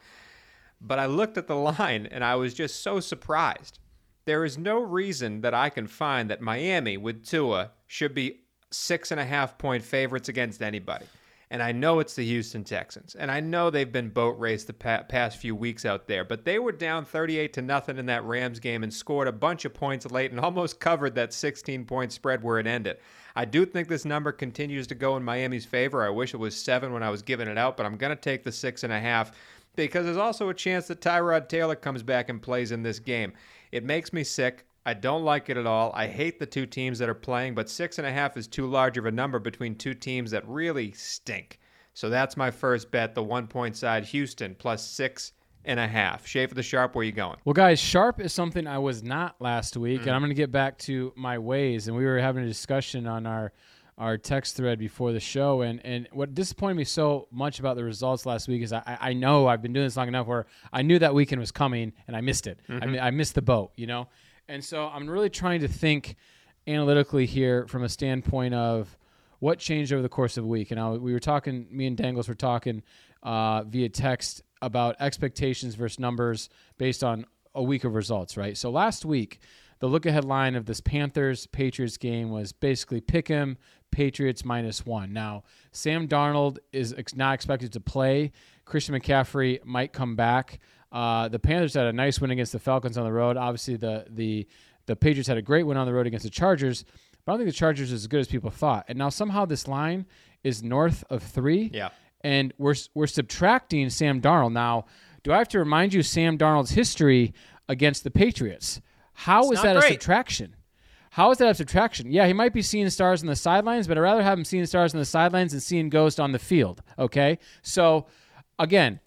But 0.79 0.97
I 0.97 1.07
looked 1.07 1.37
at 1.37 1.47
the 1.47 1.57
line 1.57 2.07
and 2.09 2.23
I 2.23 2.35
was 2.35 2.53
just 2.53 2.83
so 2.83 3.01
surprised. 3.01 3.79
There 4.23 4.45
is 4.45 4.57
no 4.57 4.79
reason 4.79 5.41
that 5.41 5.53
I 5.53 5.69
can 5.69 5.87
find 5.87 6.29
that 6.29 6.39
Miami 6.39 6.95
with 6.95 7.25
Tua 7.25 7.71
should 7.87 8.13
be 8.13 8.43
six 8.71 9.11
and 9.11 9.19
a 9.19 9.25
half 9.25 9.57
point 9.57 9.83
favorites 9.83 10.29
against 10.29 10.61
anybody. 10.61 11.05
And 11.49 11.63
I 11.63 11.71
know 11.71 11.99
it's 11.99 12.15
the 12.15 12.25
Houston 12.25 12.65
Texans, 12.65 13.15
and 13.15 13.31
I 13.31 13.39
know 13.39 13.69
they've 13.69 13.89
been 13.89 14.09
boat 14.09 14.37
raced 14.37 14.67
the 14.67 14.73
pa- 14.73 15.03
past 15.03 15.37
few 15.37 15.55
weeks 15.55 15.85
out 15.85 16.05
there. 16.05 16.25
But 16.25 16.43
they 16.43 16.59
were 16.59 16.73
down 16.73 17.05
38 17.05 17.53
to 17.53 17.61
nothing 17.61 17.97
in 17.97 18.05
that 18.07 18.25
Rams 18.25 18.59
game 18.59 18.83
and 18.83 18.93
scored 18.93 19.29
a 19.29 19.31
bunch 19.31 19.63
of 19.63 19.73
points 19.73 20.05
late 20.11 20.31
and 20.31 20.39
almost 20.41 20.81
covered 20.81 21.15
that 21.15 21.33
16 21.33 21.85
point 21.85 22.11
spread 22.11 22.43
where 22.43 22.59
it 22.59 22.67
ended. 22.67 22.97
I 23.35 23.45
do 23.45 23.65
think 23.65 23.87
this 23.87 24.03
number 24.03 24.31
continues 24.31 24.87
to 24.87 24.95
go 24.95 25.15
in 25.15 25.23
Miami's 25.23 25.65
favor. 25.65 26.03
I 26.03 26.09
wish 26.09 26.33
it 26.33 26.37
was 26.37 26.55
seven 26.55 26.91
when 26.91 27.03
I 27.03 27.09
was 27.09 27.21
giving 27.21 27.47
it 27.47 27.57
out, 27.57 27.77
but 27.77 27.85
I'm 27.85 27.95
going 27.95 28.15
to 28.15 28.21
take 28.21 28.43
the 28.43 28.51
six 28.51 28.83
and 28.83 28.91
a 28.91 28.99
half 28.99 29.31
because 29.75 30.05
there's 30.05 30.17
also 30.17 30.49
a 30.49 30.53
chance 30.53 30.87
that 30.87 31.01
Tyrod 31.01 31.47
Taylor 31.47 31.75
comes 31.75 32.03
back 32.03 32.27
and 32.27 32.41
plays 32.41 32.71
in 32.71 32.83
this 32.83 32.99
game. 32.99 33.31
It 33.71 33.85
makes 33.85 34.11
me 34.11 34.23
sick. 34.23 34.65
I 34.87 34.93
don't 34.93 35.23
like 35.23 35.49
it 35.49 35.57
at 35.57 35.67
all. 35.67 35.91
I 35.93 36.07
hate 36.07 36.39
the 36.39 36.45
two 36.45 36.65
teams 36.65 36.97
that 36.99 37.09
are 37.09 37.13
playing, 37.13 37.55
but 37.55 37.69
six 37.69 37.97
and 37.97 38.07
a 38.07 38.11
half 38.11 38.37
is 38.37 38.47
too 38.47 38.65
large 38.67 38.97
of 38.97 39.05
a 39.05 39.11
number 39.11 39.37
between 39.37 39.75
two 39.75 39.93
teams 39.93 40.31
that 40.31 40.47
really 40.47 40.93
stink. 40.93 41.59
So 41.93 42.09
that's 42.09 42.37
my 42.37 42.49
first 42.51 42.89
bet, 42.89 43.13
the 43.13 43.21
one 43.23 43.47
point 43.47 43.75
side, 43.75 44.05
Houston 44.05 44.55
plus 44.57 44.87
six 44.87 45.33
and 45.65 45.77
a 45.79 45.87
half. 45.87 46.25
Schaefer 46.25 46.55
the 46.55 46.63
Sharp, 46.63 46.95
where 46.95 47.03
you 47.03 47.11
going? 47.11 47.35
Well, 47.43 47.51
guys, 47.53 47.81
sharp 47.81 48.21
is 48.21 48.31
something 48.31 48.65
I 48.65 48.77
was 48.77 49.03
not 49.03 49.35
last 49.41 49.75
week, 49.75 50.01
Mm. 50.01 50.07
and 50.07 50.11
I'm 50.15 50.21
going 50.21 50.29
to 50.29 50.35
get 50.35 50.51
back 50.53 50.77
to 50.79 51.11
my 51.17 51.37
ways. 51.37 51.89
And 51.89 51.97
we 51.97 52.05
were 52.05 52.19
having 52.19 52.43
a 52.43 52.47
discussion 52.47 53.05
on 53.07 53.25
our 53.27 53.51
our 53.97 54.15
text 54.15 54.55
thread 54.55 54.77
before 54.79 55.11
the 55.11 55.19
show, 55.19 55.63
and 55.63 55.81
and 55.83 56.07
what 56.13 56.33
disappointed 56.35 56.75
me 56.75 56.83
so 56.85 57.27
much 57.31 57.59
about 57.59 57.75
the 57.75 57.83
results 57.83 58.25
last 58.27 58.47
week 58.47 58.61
is 58.61 58.71
I 58.71 58.97
I 59.01 59.13
know 59.13 59.47
I've 59.47 59.61
been 59.61 59.73
doing 59.73 59.87
this 59.87 59.97
long 59.97 60.07
enough 60.07 60.27
where 60.27 60.45
I 60.71 60.83
knew 60.83 60.99
that 60.99 61.13
weekend 61.15 61.39
was 61.41 61.51
coming 61.51 61.91
and 62.07 62.15
I 62.15 62.21
missed 62.21 62.45
it. 62.47 62.59
I 62.69 62.85
mean, 62.85 62.99
I 63.01 63.09
missed 63.11 63.35
the 63.35 63.41
boat, 63.41 63.71
you 63.75 63.87
know. 63.87 64.07
And 64.49 64.63
so 64.63 64.87
I'm 64.87 65.09
really 65.09 65.29
trying 65.29 65.61
to 65.61 65.67
think 65.67 66.15
analytically 66.67 67.25
here 67.25 67.67
from 67.67 67.83
a 67.83 67.89
standpoint 67.89 68.53
of 68.53 68.97
what 69.39 69.59
changed 69.59 69.93
over 69.93 70.01
the 70.01 70.09
course 70.09 70.37
of 70.37 70.43
a 70.43 70.47
week. 70.47 70.71
And 70.71 70.79
I, 70.79 70.91
we 70.91 71.13
were 71.13 71.19
talking, 71.19 71.67
me 71.69 71.85
and 71.85 71.95
Dangles 71.95 72.27
were 72.27 72.35
talking 72.35 72.83
uh, 73.23 73.63
via 73.63 73.89
text 73.89 74.41
about 74.61 74.95
expectations 74.99 75.75
versus 75.75 75.99
numbers 75.99 76.49
based 76.77 77.03
on 77.03 77.25
a 77.53 77.61
week 77.61 77.83
of 77.83 77.93
results, 77.93 78.37
right? 78.37 78.57
So 78.57 78.69
last 78.69 79.05
week, 79.05 79.39
the 79.79 79.87
look 79.87 80.05
ahead 80.05 80.25
line 80.25 80.55
of 80.55 80.65
this 80.65 80.81
Panthers 80.81 81.45
Patriots 81.45 81.97
game 81.97 82.31
was 82.31 82.51
basically 82.51 82.99
pick 82.99 83.29
'em 83.29 83.57
Patriots 83.91 84.43
minus 84.43 84.85
one. 84.85 85.13
Now, 85.13 85.43
Sam 85.71 86.07
Darnold 86.07 86.57
is 86.73 86.93
ex- 86.97 87.15
not 87.15 87.35
expected 87.35 87.71
to 87.73 87.79
play. 87.79 88.31
Christian 88.65 88.95
McCaffrey 88.95 89.63
might 89.63 89.93
come 89.93 90.15
back. 90.15 90.59
Uh, 90.97 91.27
the 91.27 91.37
Panthers 91.37 91.75
had 91.75 91.85
a 91.85 91.93
nice 91.93 92.19
win 92.19 92.31
against 92.31 92.53
the 92.53 92.57
Falcons 92.57 92.97
on 92.97 93.05
the 93.05 93.11
road. 93.11 93.37
Obviously, 93.37 93.75
the 93.75 94.07
the 94.09 94.47
the 94.87 94.95
Patriots 94.95 95.27
had 95.27 95.37
a 95.37 95.43
great 95.43 95.61
win 95.61 95.77
on 95.77 95.85
the 95.85 95.93
road 95.93 96.07
against 96.07 96.23
the 96.23 96.31
Chargers, 96.31 96.85
but 97.23 97.31
I 97.31 97.33
don't 97.33 97.41
think 97.41 97.53
the 97.53 97.59
Chargers 97.59 97.91
is 97.91 98.01
as 98.01 98.07
good 98.07 98.19
as 98.19 98.27
people 98.27 98.49
thought. 98.49 98.85
And 98.87 98.97
now 98.97 99.09
somehow 99.09 99.45
this 99.45 99.67
line 99.67 100.07
is 100.43 100.63
north 100.63 101.03
of 101.11 101.21
three. 101.21 101.69
Yeah. 101.71 101.89
And 102.21 102.51
we're 102.57 102.73
we're 102.95 103.05
subtracting 103.05 103.91
Sam 103.91 104.21
Darnold. 104.21 104.53
Now, 104.53 104.85
do 105.21 105.31
I 105.31 105.37
have 105.37 105.49
to 105.49 105.59
remind 105.59 105.93
you 105.93 106.01
Sam 106.01 106.35
Darnold's 106.35 106.71
history 106.71 107.35
against 107.69 108.03
the 108.03 108.09
Patriots? 108.09 108.81
How 109.13 109.51
It's 109.51 109.59
is 109.59 109.61
that 109.61 109.77
a 109.77 109.83
subtraction? 109.83 110.55
How 111.11 111.29
is 111.29 111.37
that 111.37 111.49
a 111.49 111.53
subtraction? 111.53 112.11
Yeah, 112.11 112.25
he 112.25 112.33
might 112.33 112.53
be 112.53 112.63
seeing 112.63 112.89
stars 112.89 113.21
on 113.21 113.27
the 113.27 113.35
sidelines, 113.35 113.87
but 113.87 113.99
I'd 113.99 114.01
rather 114.01 114.23
have 114.23 114.39
him 114.39 114.45
seeing 114.45 114.65
stars 114.65 114.95
on 114.95 114.99
the 114.99 115.05
sidelines 115.05 115.51
than 115.51 115.61
seeing 115.61 115.89
ghosts 115.89 116.19
on 116.19 116.31
the 116.31 116.39
field. 116.39 116.81
Okay, 116.97 117.37
so 117.61 118.07
again, 118.57 118.99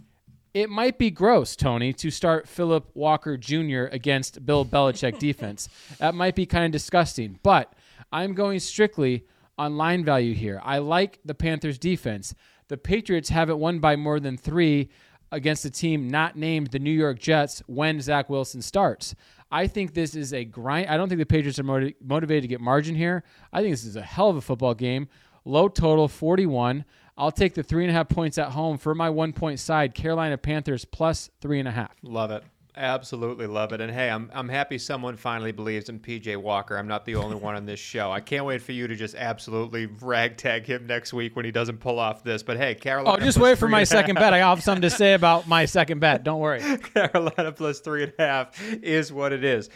it 0.53 0.69
might 0.69 0.99
be 0.99 1.11
gross, 1.11 1.55
Tony, 1.57 1.93
to 1.95 2.11
start 2.11 2.49
Philip 2.49 2.91
Walker 2.95 3.37
Jr. 3.37 3.85
against 3.93 4.45
Bill 4.45 4.65
Belichick 4.65 5.19
defense. 5.21 5.69
That 5.99 6.15
might 6.15 6.35
be 6.35 6.47
kind 6.47 6.65
of 6.65 6.73
disgusting, 6.73 7.39
but 7.43 7.73
I'm 8.13 8.35
going 8.35 8.59
strictly 8.59 9.25
on 9.57 9.77
line 9.77 10.05
value 10.05 10.35
here. 10.35 10.61
I 10.65 10.79
like 10.79 11.21
the 11.25 11.35
Panthers 11.35 11.79
defense. 11.79 12.35
The 12.69 12.77
Patriots 12.77 13.29
haven't 13.29 13.59
won 13.59 13.79
by 13.79 13.97
more 13.97 14.19
than 14.19 14.37
three 14.37 14.89
against 15.33 15.65
a 15.65 15.71
team 15.71 16.09
not 16.09 16.37
named 16.37 16.69
the 16.69 16.79
New 16.79 16.91
York 16.91 17.19
Jets 17.19 17.63
when 17.67 18.01
Zach 18.01 18.29
Wilson 18.29 18.63
starts. 18.63 19.15
I 19.53 19.67
think 19.67 19.95
this 19.95 20.15
is 20.15 20.33
a 20.33 20.45
grind. 20.45 20.89
I 20.89 20.97
don't 20.97 21.09
think 21.09 21.19
the 21.19 21.27
Patriots 21.27 21.59
are 21.59 21.65
motiv- 21.65 21.95
motivated 22.05 22.43
to 22.43 22.49
get 22.49 22.61
margin 22.61 22.95
here. 22.95 23.23
I 23.53 23.61
think 23.61 23.73
this 23.73 23.85
is 23.85 23.97
a 23.97 24.03
hell 24.03 24.31
of 24.31 24.37
a 24.37 24.41
football 24.41 24.75
game. 24.75 25.09
Low 25.45 25.69
total, 25.69 26.09
41. 26.09 26.85
I'll 27.17 27.33
take 27.33 27.55
the 27.55 27.63
three 27.63 27.85
and 27.85 27.91
a 27.91 27.95
half 27.95 28.09
points 28.09 28.39
at 28.39 28.49
home 28.49 28.79
for 28.79 28.95
my 28.95 29.11
one 29.11 29.33
point 29.33 29.61
side. 29.61 29.95
Carolina 29.95 30.39
Panthers 30.39 30.85
plus 30.85 31.31
three 31.41 31.59
and 31.59 31.69
a 31.69 31.73
half. 31.73 31.93
Love 32.03 32.31
it. 32.31 32.45
Absolutely 32.77 33.47
love 33.47 33.73
it. 33.73 33.81
And 33.81 33.93
hey, 33.93 34.09
I'm, 34.09 34.31
I'm 34.33 34.49
happy 34.49 34.79
someone 34.79 35.17
finally 35.17 35.53
believes 35.53 35.89
in 35.89 35.99
PJ 35.99 36.37
Walker. 36.37 36.79
I'm 36.79 36.87
not 36.87 37.05
the 37.05 37.17
only 37.17 37.37
one 37.37 37.57
on 37.57 37.67
this 37.67 37.81
show. 37.81 38.13
I 38.13 38.21
can't 38.21 38.45
wait 38.45 38.63
for 38.63 38.73
you 38.73 38.87
to 38.87 38.95
just 38.95 39.15
absolutely 39.17 39.87
ragtag 39.87 40.67
him 40.67 40.87
next 40.87 41.13
week 41.13 41.35
when 41.35 41.45
he 41.45 41.51
doesn't 41.51 41.79
pull 41.79 41.99
off 41.99 42.23
this. 42.23 42.43
But 42.43 42.57
hey, 42.59 42.75
Carolina. 42.77 43.17
Oh, 43.17 43.25
just 43.25 43.39
wait 43.39 43.59
for 43.59 43.69
my 43.69 43.85
second 43.85 44.15
bet. 44.15 44.33
I 44.33 44.39
have 44.39 44.63
something 44.63 44.83
to 44.83 44.91
say 44.91 45.15
about 45.15 45.49
my 45.49 45.65
second 45.65 45.99
bet. 45.99 46.23
Don't 46.23 46.41
worry. 46.41 46.61
Carolina 46.95 47.53
plus 47.53 47.81
three 47.81 48.05
and 48.05 48.13
a 48.19 48.23
half 48.23 48.63
is 48.83 49.13
what 49.13 49.33
it 49.33 49.45
is. 49.45 49.69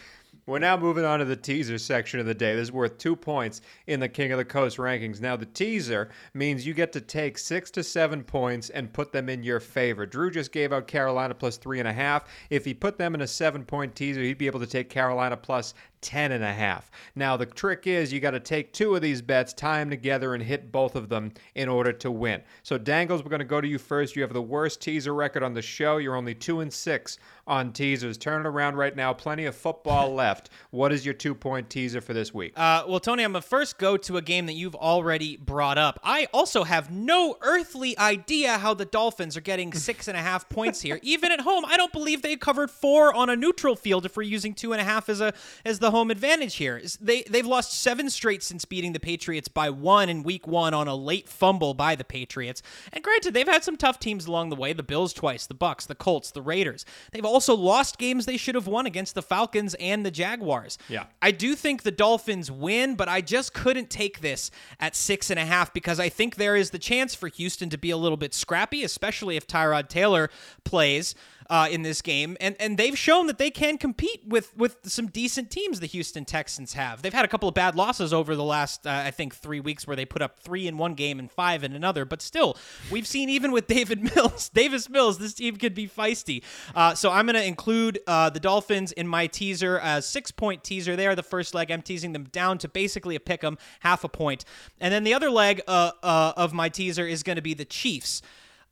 We're 0.47 0.59
now 0.59 0.77
moving 0.77 1.05
on 1.05 1.17
to 1.19 1.25
the 1.25 1.35
teaser 1.35 1.79
section 1.79 2.19
of 2.19 2.27
the 2.27 2.35
day. 2.35 2.53
This 2.55 2.67
is 2.67 2.71
worth 2.71 2.99
two 2.99 3.15
points 3.15 3.61
in 3.87 3.99
the 3.99 4.07
King 4.07 4.31
of 4.31 4.37
the 4.37 4.45
Coast 4.45 4.77
rankings. 4.77 5.19
Now, 5.19 5.35
the 5.35 5.47
teaser 5.47 6.09
means 6.35 6.67
you 6.67 6.75
get 6.75 6.93
to 6.93 7.01
take 7.01 7.39
six 7.39 7.71
to 7.71 7.83
seven 7.83 8.23
points 8.23 8.69
and 8.69 8.93
put 8.93 9.11
them 9.11 9.27
in 9.27 9.41
your 9.41 9.59
favor. 9.59 10.05
Drew 10.05 10.29
just 10.29 10.51
gave 10.51 10.71
out 10.71 10.85
Carolina 10.85 11.33
plus 11.33 11.57
three 11.57 11.79
and 11.79 11.87
a 11.87 11.93
half. 11.93 12.29
If 12.51 12.63
he 12.63 12.75
put 12.75 12.99
them 12.99 13.15
in 13.15 13.21
a 13.21 13.27
seven 13.27 13.65
point 13.65 13.95
teaser, 13.95 14.21
he'd 14.21 14.37
be 14.37 14.45
able 14.45 14.59
to 14.59 14.67
take 14.67 14.87
Carolina 14.87 15.35
plus 15.35 15.73
10 16.05 16.31
and 16.31 16.43
a 16.43 16.53
half. 16.53 16.91
Now, 17.15 17.35
the 17.35 17.47
trick 17.47 17.87
is 17.87 18.13
you 18.13 18.19
got 18.19 18.31
to 18.31 18.39
take 18.39 18.71
two 18.71 18.95
of 18.95 19.01
these 19.01 19.23
bets, 19.23 19.53
tie 19.53 19.79
them 19.79 19.89
together, 19.89 20.35
and 20.35 20.43
hit 20.43 20.71
both 20.71 20.95
of 20.95 21.09
them 21.09 21.33
in 21.55 21.67
order 21.67 21.91
to 21.91 22.11
win. 22.11 22.43
So, 22.61 22.77
Dangles, 22.77 23.23
we're 23.23 23.31
going 23.31 23.39
to 23.39 23.45
go 23.45 23.59
to 23.59 23.67
you 23.67 23.79
first. 23.79 24.15
You 24.15 24.21
have 24.21 24.31
the 24.31 24.41
worst 24.41 24.81
teaser 24.81 25.15
record 25.15 25.41
on 25.41 25.55
the 25.55 25.63
show. 25.63 25.97
You're 25.97 26.15
only 26.15 26.35
two 26.35 26.59
and 26.59 26.71
six 26.71 27.17
on 27.47 27.73
teasers. 27.73 28.17
Turn 28.19 28.45
it 28.45 28.47
around 28.47 28.75
right 28.75 28.95
now. 28.95 29.13
Plenty 29.13 29.45
of 29.45 29.55
football 29.55 30.13
left. 30.13 30.51
What 30.69 30.91
is 30.91 31.03
your 31.03 31.15
two 31.15 31.33
point 31.33 31.69
teaser 31.71 32.01
for 32.01 32.13
this 32.13 32.33
week? 32.33 32.53
Uh, 32.55 32.83
well, 32.87 32.99
Tony, 32.99 33.23
I'm 33.23 33.31
going 33.31 33.41
to 33.41 33.47
first 33.47 33.79
go 33.79 33.97
to 33.97 34.17
a 34.17 34.21
game 34.21 34.45
that 34.45 34.53
you've 34.53 34.75
already 34.75 35.37
brought 35.37 35.79
up. 35.79 35.99
I 36.03 36.27
also 36.33 36.63
have 36.63 36.91
no 36.91 37.37
earthly 37.41 37.97
idea 37.97 38.59
how 38.59 38.75
the 38.75 38.85
Dolphins 38.85 39.35
are 39.35 39.41
getting 39.41 39.73
six 39.85 40.07
and 40.07 40.15
a 40.15 40.21
half 40.21 40.47
points 40.49 40.81
here. 40.81 40.99
Even 41.01 41.31
at 41.31 41.41
home, 41.41 41.65
I 41.65 41.77
don't 41.77 41.91
believe 41.91 42.21
they 42.21 42.35
covered 42.35 42.69
four 42.69 43.11
on 43.13 43.29
a 43.29 43.35
neutral 43.35 43.75
field 43.75 44.05
if 44.05 44.15
we're 44.15 44.23
using 44.23 44.53
two 44.53 44.71
and 44.73 44.81
a 44.81 44.83
half 44.83 45.09
as 45.09 45.21
a 45.21 45.33
as 45.63 45.79
the 45.79 45.91
home 45.95 46.11
advantage 46.11 46.55
here. 46.55 46.81
They 46.99 47.23
they've 47.23 47.45
lost 47.45 47.81
seven 47.81 48.09
straight 48.09 48.43
since 48.43 48.65
beating 48.65 48.93
the 48.93 48.99
Patriots 48.99 49.47
by 49.47 49.69
one 49.69 50.09
in 50.09 50.23
Week 50.23 50.45
One 50.45 50.73
on 50.73 50.87
a 50.87 50.95
late 50.95 51.29
fumble 51.29 51.73
by 51.73 51.95
the 51.95 52.03
Patriots. 52.03 52.61
And 52.91 53.03
granted, 53.03 53.33
they've 53.33 53.47
had 53.47 53.63
some 53.63 53.77
tough 53.77 53.99
teams 53.99 54.25
along 54.25 54.49
the 54.49 54.55
way: 54.55 54.73
the 54.73 54.83
Bills 54.83 55.13
twice, 55.13 55.47
the 55.47 55.53
Bucks, 55.53 55.85
the 55.85 55.95
Colts, 55.95 56.31
the 56.31 56.41
Raiders. 56.41 56.85
They've 57.11 57.25
also 57.25 57.55
lost 57.55 57.97
games 57.97 58.25
they 58.25 58.37
should 58.37 58.55
have 58.55 58.67
won 58.67 58.85
against 58.85 59.15
the 59.15 59.21
Falcons 59.21 59.73
and 59.75 60.05
the 60.05 60.11
Jaguars. 60.11 60.77
Yeah. 60.89 61.05
I 61.21 61.31
do 61.31 61.55
think 61.55 61.83
the 61.83 61.91
Dolphins 61.91 62.51
win, 62.51 62.95
but 62.95 63.07
I 63.07 63.21
just 63.21 63.53
couldn't 63.53 63.89
take 63.89 64.19
this 64.19 64.51
at 64.79 64.95
six 64.95 65.29
and 65.29 65.39
a 65.39 65.45
half 65.45 65.73
because 65.73 65.99
I 65.99 66.09
think 66.09 66.35
there 66.35 66.55
is 66.55 66.71
the 66.71 66.79
chance 66.79 67.15
for 67.15 67.29
Houston 67.29 67.69
to 67.69 67.77
be 67.77 67.89
a 67.89 67.97
little 67.97 68.17
bit 68.17 68.33
scrappy, 68.33 68.83
especially 68.83 69.37
if 69.37 69.47
Tyrod 69.47 69.87
Taylor 69.87 70.29
plays 70.65 71.15
uh, 71.49 71.67
in 71.71 71.81
this 71.81 72.01
game, 72.01 72.35
and 72.41 72.55
and 72.59 72.77
they've 72.77 72.97
shown 72.97 73.27
that 73.27 73.37
they 73.37 73.49
can 73.49 73.77
compete 73.77 74.21
with 74.27 74.55
with 74.57 74.77
some 74.83 75.07
decent 75.07 75.49
teams. 75.49 75.79
The 75.79 75.87
Houston 75.87 76.25
Texans 76.25 76.73
have. 76.73 77.01
They've 77.01 77.13
had 77.13 77.25
a 77.25 77.27
couple 77.27 77.47
of 77.47 77.55
bad 77.55 77.75
losses 77.75 78.13
over 78.13 78.35
the 78.35 78.43
last, 78.43 78.85
uh, 78.85 78.91
I 79.05 79.11
think, 79.11 79.35
three 79.35 79.59
weeks 79.59 79.87
where 79.87 79.95
they 79.95 80.05
put 80.05 80.21
up 80.21 80.39
three 80.39 80.67
in 80.67 80.77
one 80.77 80.93
game 80.93 81.19
and 81.19 81.31
five 81.31 81.63
in 81.63 81.73
another. 81.73 82.03
But 82.03 82.21
still, 82.21 82.57
we've 82.91 83.07
seen 83.07 83.29
even 83.29 83.51
with 83.51 83.67
David 83.75 84.15
Mills, 84.15 84.49
Davis 84.49 84.89
Mills, 84.89 85.17
this 85.17 85.33
team 85.33 85.55
could 85.55 85.73
be 85.73 85.87
feisty. 85.87 86.43
Uh, 86.75 86.93
so 86.93 87.09
I'm 87.09 87.25
going 87.25 87.35
to 87.35 87.45
include 87.45 87.99
uh, 88.05 88.29
the 88.29 88.39
Dolphins 88.39 88.91
in 88.91 89.07
my 89.07 89.27
teaser 89.27 89.79
as 89.79 90.05
six 90.05 90.31
point 90.31 90.63
teaser. 90.63 90.95
They 90.95 91.07
are 91.07 91.15
the 91.15 91.23
first 91.23 91.53
leg. 91.53 91.71
I'm 91.71 91.81
teasing 91.81 92.13
them 92.13 92.25
down 92.25 92.57
to 92.59 92.67
basically 92.67 93.15
a 93.15 93.19
pick 93.19 93.43
'em, 93.43 93.57
half 93.79 94.03
a 94.03 94.09
point. 94.09 94.25
point, 94.25 94.45
and 94.79 94.91
then 94.93 95.03
the 95.03 95.13
other 95.13 95.29
leg 95.29 95.61
uh, 95.67 95.91
uh, 96.01 96.33
of 96.35 96.51
my 96.53 96.67
teaser 96.67 97.05
is 97.05 97.21
going 97.21 97.35
to 97.35 97.41
be 97.41 97.53
the 97.53 97.65
Chiefs, 97.65 98.21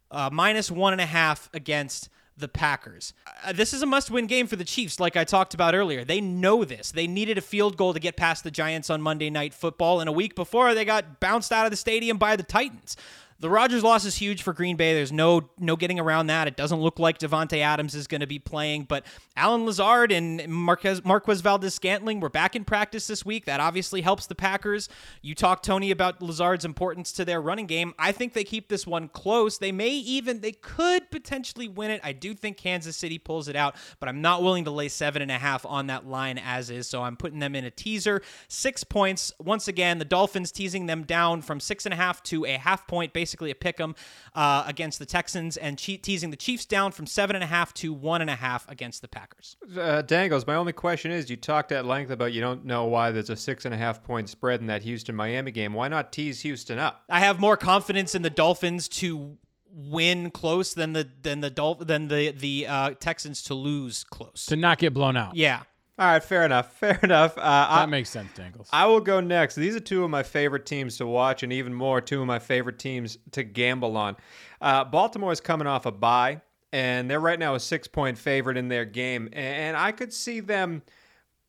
uh, 0.10 0.30
minus 0.32 0.72
one 0.72 0.94
and 0.94 1.02
a 1.02 1.06
half 1.06 1.50
against 1.54 2.10
the 2.38 2.48
Packers. 2.48 3.14
Uh, 3.46 3.54
this 3.54 3.74
is 3.74 3.82
a 3.82 3.86
must 3.86 4.10
win 4.10 4.28
game 4.28 4.48
for 4.48 4.56
the 4.56 4.64
Chiefs, 4.64 5.00
like 5.00 5.16
I 5.16 5.24
talked 5.24 5.54
about 5.54 5.76
earlier. 5.76 6.04
They 6.04 6.22
know 6.22 6.64
this. 6.64 6.92
They 6.92 7.08
needed 7.08 7.38
a 7.38 7.42
field 7.42 7.78
goal 7.78 7.94
to 7.94 8.00
get 8.00 8.18
past 8.18 8.44
the 8.44 8.52
Giants 8.52 8.90
on 8.90 9.02
Monday 9.02 9.30
Night 9.30 9.54
Football, 9.54 10.00
and 10.00 10.10
a 10.10 10.14
week 10.14 10.36
before, 10.36 10.74
they 10.74 10.86
got 10.86 11.20
bounced 11.20 11.52
out 11.52 11.66
of 11.66 11.72
the 11.72 11.78
stadium 11.78 12.18
by 12.18 12.36
the 12.36 12.44
Titans. 12.44 12.98
The 13.44 13.50
Rodgers 13.50 13.84
loss 13.84 14.06
is 14.06 14.16
huge 14.16 14.42
for 14.42 14.54
Green 14.54 14.78
Bay. 14.78 14.94
There's 14.94 15.12
no 15.12 15.50
no 15.60 15.76
getting 15.76 16.00
around 16.00 16.28
that. 16.28 16.48
It 16.48 16.56
doesn't 16.56 16.80
look 16.80 16.98
like 16.98 17.20
Davante 17.20 17.60
Adams 17.60 17.94
is 17.94 18.08
going 18.08 18.22
to 18.22 18.28
be 18.28 18.40
playing, 18.40 18.86
but 18.86 19.06
Allen 19.36 19.66
Lazard 19.66 20.14
and 20.14 20.48
Marquez 20.48 21.04
Marquez 21.04 21.42
Valdes-Scantling 21.42 22.22
were 22.22 22.30
back 22.30 22.56
in 22.56 22.64
practice 22.64 23.06
this 23.06 23.26
week. 23.26 23.44
That 23.44 23.60
obviously 23.60 24.00
helps 24.00 24.28
the 24.28 24.34
Packers. 24.34 24.88
You 25.22 25.36
talked 25.36 25.66
Tony 25.66 25.92
about 25.92 26.22
Lazard's 26.22 26.64
importance 26.64 27.12
to 27.12 27.26
their 27.26 27.42
running 27.42 27.66
game. 27.66 27.94
I 28.00 28.14
think 28.14 28.32
they 28.32 28.46
keep 28.46 28.70
this 28.70 28.88
one 28.88 29.10
close. 29.10 29.58
They 29.58 29.74
may 29.74 29.90
even 29.90 30.40
they 30.40 30.54
could 30.54 31.12
potentially 31.12 31.68
win 31.68 31.92
it. 31.92 32.00
I 32.02 32.14
do 32.14 32.34
think 32.34 32.56
Kansas 32.56 32.96
City 32.96 33.20
pulls 33.20 33.50
it 33.50 33.58
out, 33.58 33.76
but 34.00 34.08
I'm 34.08 34.22
not 34.22 34.42
willing 34.42 34.64
to 34.64 34.72
lay 34.72 34.88
seven 34.88 35.22
and 35.22 35.32
a 35.32 35.38
half 35.38 35.66
on 35.66 35.88
that 35.88 36.08
line 36.08 36.38
as 36.38 36.70
is. 36.70 36.88
So 36.88 37.04
I'm 37.04 37.18
putting 37.18 37.40
them 37.40 37.56
in 37.56 37.66
a 37.66 37.72
teaser. 37.72 38.22
Six 38.48 38.86
points. 38.86 39.34
Once 39.38 39.68
again, 39.68 40.00
the 40.00 40.06
Dolphins 40.06 40.50
teasing 40.54 40.86
them 40.86 41.04
down 41.04 41.42
from 41.42 41.60
six 41.60 41.86
and 41.86 41.92
a 41.92 41.98
half 41.98 42.24
to 42.24 42.46
a 42.46 42.54
half 42.54 42.88
point, 42.88 43.12
basically 43.12 43.33
a 43.42 43.54
pick 43.56 43.80
'em 43.80 43.96
uh, 44.36 44.64
against 44.68 45.00
the 45.00 45.06
Texans, 45.06 45.58
and 45.58 45.78
che- 45.78 45.98
teasing 45.98 46.30
the 46.30 46.38
Chiefs 46.38 46.66
down 46.66 46.92
from 46.92 47.06
seven 47.08 47.36
and 47.36 47.44
a 47.44 47.48
half 47.48 47.74
to 47.76 47.94
one 47.94 48.22
and 48.22 48.30
a 48.30 48.36
half 48.36 48.70
against 48.70 49.02
the 49.02 49.08
Packers. 49.08 49.58
Uh, 49.78 50.02
Dangles, 50.02 50.46
my 50.48 50.56
only 50.56 50.74
question 50.74 51.12
is 51.12 51.30
you 51.30 51.36
talked 51.38 51.72
at 51.72 51.86
length 51.86 52.12
about 52.12 52.34
you 52.34 52.42
don't 52.42 52.66
know 52.66 52.86
why 52.86 53.12
there's 53.12 53.30
a 53.30 53.36
six 53.36 53.66
and 53.66 53.74
a 53.74 53.78
half 53.78 54.04
point 54.04 54.30
spread 54.30 54.60
in 54.62 54.68
that 54.68 54.84
Houston 54.84 55.16
Miami 55.16 55.52
game. 55.52 55.74
Why 55.74 55.88
not 55.88 56.12
tease 56.12 56.42
Houston 56.42 56.80
up? 56.80 57.04
I 57.10 57.20
have 57.20 57.40
more 57.40 57.58
confidence 57.58 58.16
in 58.16 58.22
the 58.22 58.30
Dolphins 58.30 58.88
to 58.90 59.38
win 59.76 60.30
close 60.30 60.74
than 60.76 60.94
the 60.94 61.10
than 61.24 61.42
the 61.42 61.50
Dol- 61.50 61.76
than 61.76 62.08
the 62.08 62.32
the 62.32 62.68
uh, 62.68 62.92
Texans 63.00 63.42
to 63.44 63.54
lose 63.56 64.04
close. 64.04 64.46
to 64.48 64.56
not 64.56 64.78
get 64.78 64.94
blown 64.94 65.18
out. 65.18 65.36
Yeah. 65.36 65.64
All 66.00 66.08
right, 66.08 66.24
fair 66.24 66.44
enough. 66.44 66.74
Fair 66.80 67.00
enough. 67.04 67.38
Uh, 67.38 67.42
I, 67.70 67.82
That 67.82 67.90
makes 67.90 68.10
sense, 68.10 68.32
Dangles. 68.34 68.68
I 68.74 68.88
will 68.88 69.00
go 69.00 69.20
next. 69.22 69.56
These 69.56 69.76
are 69.76 69.80
two 69.80 70.04
of 70.04 70.10
my 70.10 70.24
favorite 70.24 70.66
teams 70.66 70.98
to 70.98 71.06
watch, 71.06 71.44
and 71.44 71.54
even 71.54 71.74
more, 71.74 72.02
two 72.02 72.20
of 72.22 72.28
my 72.28 72.40
favorite 72.40 72.80
teams 72.80 73.20
to 73.32 73.44
gamble 73.44 73.96
on. 73.96 74.18
Uh, 74.60 74.84
Baltimore 74.84 75.32
is 75.32 75.40
coming 75.40 75.68
off 75.68 75.86
a 75.86 75.92
bye, 75.92 76.42
and 76.72 77.10
they're 77.10 77.20
right 77.20 77.38
now 77.38 77.54
a 77.54 77.60
six 77.60 77.88
point 77.88 78.18
favorite 78.18 78.58
in 78.58 78.70
their 78.70 78.86
game. 78.86 79.30
And 79.34 79.78
I 79.78 79.92
could 79.92 80.12
see 80.12 80.40
them 80.40 80.82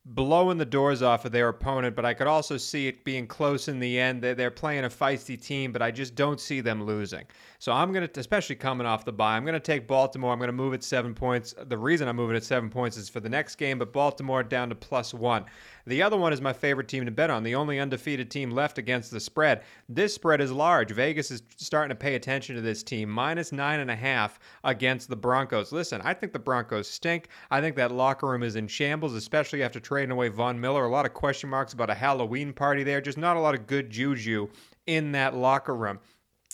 blowing 0.05 0.59
the 0.59 0.65
doors 0.65 1.01
off 1.01 1.25
of 1.25 1.31
their 1.31 1.49
opponent, 1.49 1.95
but 1.95 2.05
I 2.05 2.13
could 2.13 2.27
also 2.27 2.57
see 2.57 2.87
it 2.87 3.03
being 3.03 3.25
close 3.25 3.67
in 3.67 3.79
the 3.79 3.99
end. 3.99 4.21
They're, 4.21 4.51
playing 4.51 4.85
a 4.85 4.89
feisty 4.89 5.41
team, 5.41 5.71
but 5.71 5.81
I 5.81 5.89
just 5.91 6.15
don't 6.15 6.39
see 6.39 6.61
them 6.61 6.83
losing. 6.83 7.25
So 7.57 7.71
I'm 7.71 7.91
going 7.91 8.07
to, 8.07 8.19
especially 8.19 8.55
coming 8.55 8.85
off 8.85 9.03
the 9.03 9.11
bye, 9.11 9.35
I'm 9.35 9.43
going 9.43 9.53
to 9.53 9.59
take 9.59 9.87
Baltimore. 9.87 10.31
I'm 10.31 10.37
going 10.37 10.47
to 10.47 10.53
move 10.53 10.73
it 10.73 10.83
seven 10.83 11.13
points. 11.15 11.55
The 11.67 11.77
reason 11.77 12.07
I'm 12.07 12.15
moving 12.15 12.35
it 12.35 12.43
seven 12.43 12.69
points 12.69 12.97
is 12.97 13.09
for 13.09 13.19
the 13.19 13.29
next 13.29 13.55
game, 13.55 13.79
but 13.79 13.91
Baltimore 13.91 14.43
down 14.43 14.69
to 14.69 14.75
plus 14.75 15.13
one. 15.13 15.45
The 15.87 16.01
other 16.01 16.17
one 16.17 16.33
is 16.33 16.41
my 16.41 16.53
favorite 16.53 16.87
team 16.87 17.05
to 17.05 17.11
bet 17.11 17.29
on, 17.29 17.43
the 17.43 17.53
only 17.53 17.79
undefeated 17.79 18.31
team 18.31 18.49
left 18.49 18.79
against 18.79 19.11
the 19.11 19.19
spread. 19.19 19.61
This 19.87 20.15
spread 20.15 20.41
is 20.41 20.51
large. 20.51 20.91
Vegas 20.91 21.29
is 21.29 21.43
starting 21.57 21.89
to 21.89 21.95
pay 21.95 22.15
attention 22.15 22.55
to 22.55 22.61
this 22.61 22.81
team, 22.81 23.07
minus 23.09 23.51
nine 23.51 23.79
and 23.79 23.91
a 23.91 23.95
half 23.95 24.39
against 24.63 25.09
the 25.09 25.15
Broncos. 25.15 25.71
Listen, 25.71 26.01
I 26.03 26.13
think 26.13 26.33
the 26.33 26.39
Broncos 26.39 26.89
stink. 26.89 27.27
I 27.51 27.61
think 27.61 27.75
that 27.75 27.91
locker 27.91 28.27
room 28.27 28.41
is 28.41 28.55
in 28.55 28.67
shambles, 28.67 29.13
especially 29.13 29.61
after 29.61 29.79
trading 29.79 30.11
away 30.11 30.29
Von 30.29 30.59
Miller. 30.59 30.85
A 30.85 30.89
lot 30.89 31.05
of 31.05 31.13
question 31.13 31.49
marks 31.49 31.73
about 31.73 31.91
a 31.91 31.95
Halloween 31.95 32.51
party 32.51 32.83
there. 32.83 32.99
Just 32.99 33.19
not 33.19 33.37
a 33.37 33.41
lot 33.41 33.53
of 33.53 33.67
good 33.67 33.91
juju 33.91 34.47
in 34.87 35.11
that 35.11 35.35
locker 35.35 35.75
room. 35.75 35.99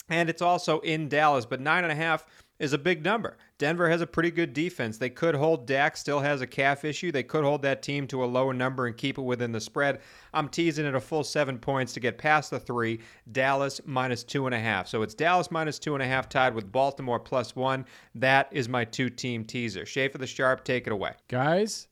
And 0.09 0.29
it's 0.29 0.41
also 0.41 0.79
in 0.81 1.07
Dallas, 1.07 1.45
but 1.45 1.61
nine 1.61 1.83
and 1.83 1.91
a 1.91 1.95
half 1.95 2.25
is 2.61 2.73
a 2.73 2.77
big 2.77 3.03
number. 3.03 3.37
Denver 3.57 3.89
has 3.89 4.01
a 4.01 4.07
pretty 4.07 4.29
good 4.29 4.53
defense. 4.53 4.99
They 4.99 5.09
could 5.09 5.33
hold 5.33 5.65
Dak, 5.65 5.97
still 5.97 6.19
has 6.19 6.41
a 6.41 6.47
calf 6.47 6.85
issue. 6.85 7.11
They 7.11 7.23
could 7.23 7.43
hold 7.43 7.63
that 7.63 7.81
team 7.81 8.05
to 8.07 8.23
a 8.23 8.25
lower 8.25 8.53
number 8.53 8.85
and 8.85 8.95
keep 8.95 9.17
it 9.17 9.23
within 9.23 9.51
the 9.51 9.59
spread. 9.59 9.99
I'm 10.31 10.47
teasing 10.47 10.85
it 10.85 10.93
a 10.93 10.99
full 10.99 11.23
seven 11.23 11.57
points 11.57 11.91
to 11.93 11.99
get 11.99 12.19
past 12.19 12.51
the 12.51 12.59
three. 12.59 12.99
Dallas 13.31 13.81
minus 13.83 14.23
two 14.23 14.45
and 14.45 14.53
a 14.53 14.59
half. 14.59 14.87
So 14.87 15.01
it's 15.01 15.15
Dallas 15.15 15.49
minus 15.49 15.79
two 15.79 15.95
and 15.95 16.03
a 16.03 16.07
half 16.07 16.29
tied 16.29 16.53
with 16.53 16.71
Baltimore 16.71 17.19
plus 17.19 17.55
one. 17.55 17.83
That 18.13 18.47
is 18.51 18.69
my 18.69 18.85
two 18.85 19.09
team 19.09 19.43
teaser. 19.43 19.85
Schaefer 19.85 20.19
the 20.19 20.27
Sharp, 20.27 20.63
take 20.63 20.85
it 20.85 20.93
away. 20.93 21.13
Guys, 21.29 21.87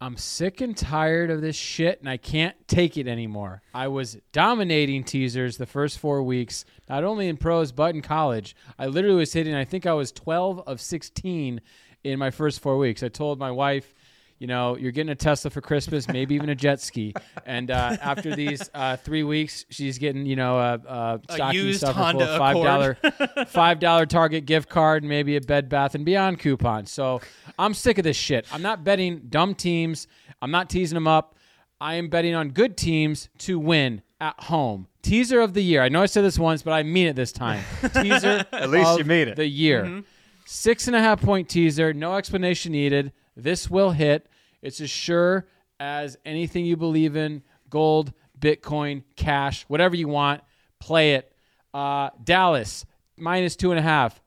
I'm 0.00 0.16
sick 0.16 0.60
and 0.60 0.76
tired 0.76 1.28
of 1.30 1.40
this 1.40 1.56
shit 1.56 1.98
and 1.98 2.08
I 2.08 2.18
can't 2.18 2.54
take 2.68 2.96
it 2.96 3.08
anymore. 3.08 3.62
I 3.74 3.88
was 3.88 4.18
dominating 4.30 5.02
teasers 5.02 5.56
the 5.56 5.66
first 5.66 5.98
four 5.98 6.22
weeks, 6.22 6.64
not 6.88 7.02
only 7.02 7.26
in 7.26 7.36
pros 7.36 7.72
but 7.72 7.94
in 7.94 8.00
college. 8.00 8.54
I 8.78 8.86
literally 8.86 9.16
was 9.16 9.32
hitting, 9.32 9.54
I 9.54 9.64
think 9.64 9.86
I 9.86 9.94
was 9.94 10.12
12 10.12 10.62
of 10.68 10.80
16 10.80 11.60
in 12.04 12.18
my 12.18 12.30
first 12.30 12.60
four 12.60 12.78
weeks. 12.78 13.02
I 13.02 13.08
told 13.08 13.40
my 13.40 13.50
wife, 13.50 13.92
you 14.38 14.46
know, 14.46 14.76
you're 14.76 14.92
getting 14.92 15.10
a 15.10 15.16
Tesla 15.16 15.50
for 15.50 15.60
Christmas, 15.60 16.06
maybe 16.06 16.34
even 16.34 16.48
a 16.48 16.54
jet 16.54 16.80
ski. 16.80 17.12
And 17.44 17.70
uh, 17.70 17.96
after 18.00 18.34
these 18.34 18.70
uh, 18.72 18.96
three 18.96 19.24
weeks, 19.24 19.64
she's 19.68 19.98
getting, 19.98 20.26
you 20.26 20.36
know, 20.36 20.58
a, 20.58 20.74
a 20.74 21.20
stocking 21.30 21.60
used 21.60 21.82
Honda 21.82 22.24
of 22.24 22.38
five 22.38 22.56
Accord. 22.56 22.66
dollar, 22.66 23.44
five 23.46 23.80
dollar 23.80 24.06
Target 24.06 24.46
gift 24.46 24.68
card, 24.68 25.02
and 25.02 25.10
maybe 25.10 25.36
a 25.36 25.40
Bed 25.40 25.68
Bath 25.68 25.94
and 25.94 26.04
Beyond 26.04 26.38
coupon. 26.38 26.86
So 26.86 27.20
I'm 27.58 27.74
sick 27.74 27.98
of 27.98 28.04
this 28.04 28.16
shit. 28.16 28.46
I'm 28.52 28.62
not 28.62 28.84
betting 28.84 29.22
dumb 29.28 29.54
teams. 29.54 30.06
I'm 30.40 30.50
not 30.50 30.70
teasing 30.70 30.94
them 30.94 31.08
up. 31.08 31.34
I 31.80 31.94
am 31.94 32.08
betting 32.08 32.34
on 32.34 32.50
good 32.50 32.76
teams 32.76 33.28
to 33.38 33.58
win 33.58 34.02
at 34.20 34.38
home. 34.44 34.88
Teaser 35.02 35.40
of 35.40 35.54
the 35.54 35.62
year. 35.62 35.82
I 35.82 35.88
know 35.88 36.02
I 36.02 36.06
said 36.06 36.24
this 36.24 36.38
once, 36.38 36.62
but 36.62 36.72
I 36.72 36.82
mean 36.82 37.06
it 37.06 37.16
this 37.16 37.32
time. 37.32 37.62
Teaser. 37.94 38.44
At 38.52 38.70
least 38.70 38.90
of 38.90 38.98
you 38.98 39.04
mean 39.04 39.28
it. 39.28 39.36
The 39.36 39.46
year. 39.46 40.02
Six 40.44 40.86
and 40.86 40.96
a 40.96 41.00
half 41.00 41.20
point 41.20 41.48
teaser. 41.48 41.92
No 41.92 42.16
explanation 42.16 42.72
needed. 42.72 43.12
This 43.38 43.70
will 43.70 43.92
hit. 43.92 44.28
It's 44.60 44.80
as 44.80 44.90
sure 44.90 45.46
as 45.80 46.18
anything 46.24 46.66
you 46.66 46.76
believe 46.76 47.16
in. 47.16 47.42
Gold, 47.70 48.12
Bitcoin, 48.38 49.04
cash, 49.16 49.64
whatever 49.68 49.94
you 49.96 50.08
want. 50.08 50.42
Play 50.80 51.14
it. 51.14 51.32
Uh, 51.72 52.10
Dallas 52.22 52.84
minus 53.16 53.56
two 53.56 53.70
and 53.70 53.78
a 53.78 53.82
half. 53.82 54.20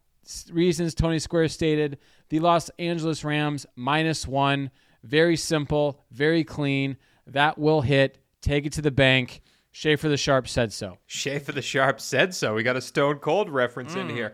Reasons 0.52 0.96
Tony 0.96 1.20
Square 1.20 1.50
stated. 1.50 1.98
The 2.30 2.40
Los 2.40 2.70
Angeles 2.80 3.24
Rams 3.24 3.66
minus 3.76 4.26
one. 4.28 4.72
Very 5.04 5.36
simple, 5.36 6.00
very 6.12 6.44
clean. 6.44 6.96
That 7.28 7.58
will 7.58 7.82
hit. 7.82 8.18
Take 8.42 8.66
it 8.66 8.74
to 8.74 8.82
the 8.82 8.92
bank. 8.92 9.42
Schaefer 9.72 10.10
the 10.10 10.18
Sharp 10.18 10.48
said 10.48 10.72
so. 10.72 10.98
Schaefer 11.08 11.52
the 11.52 11.62
Sharp 11.62 12.00
said 12.00 12.34
so. 12.36 12.54
We 12.54 12.64
got 12.64 12.76
a 12.76 12.82
Stone 12.82 13.18
Cold 13.20 13.50
reference 13.50 13.96
Mm. 13.96 14.02
in 14.02 14.16
here. 14.16 14.34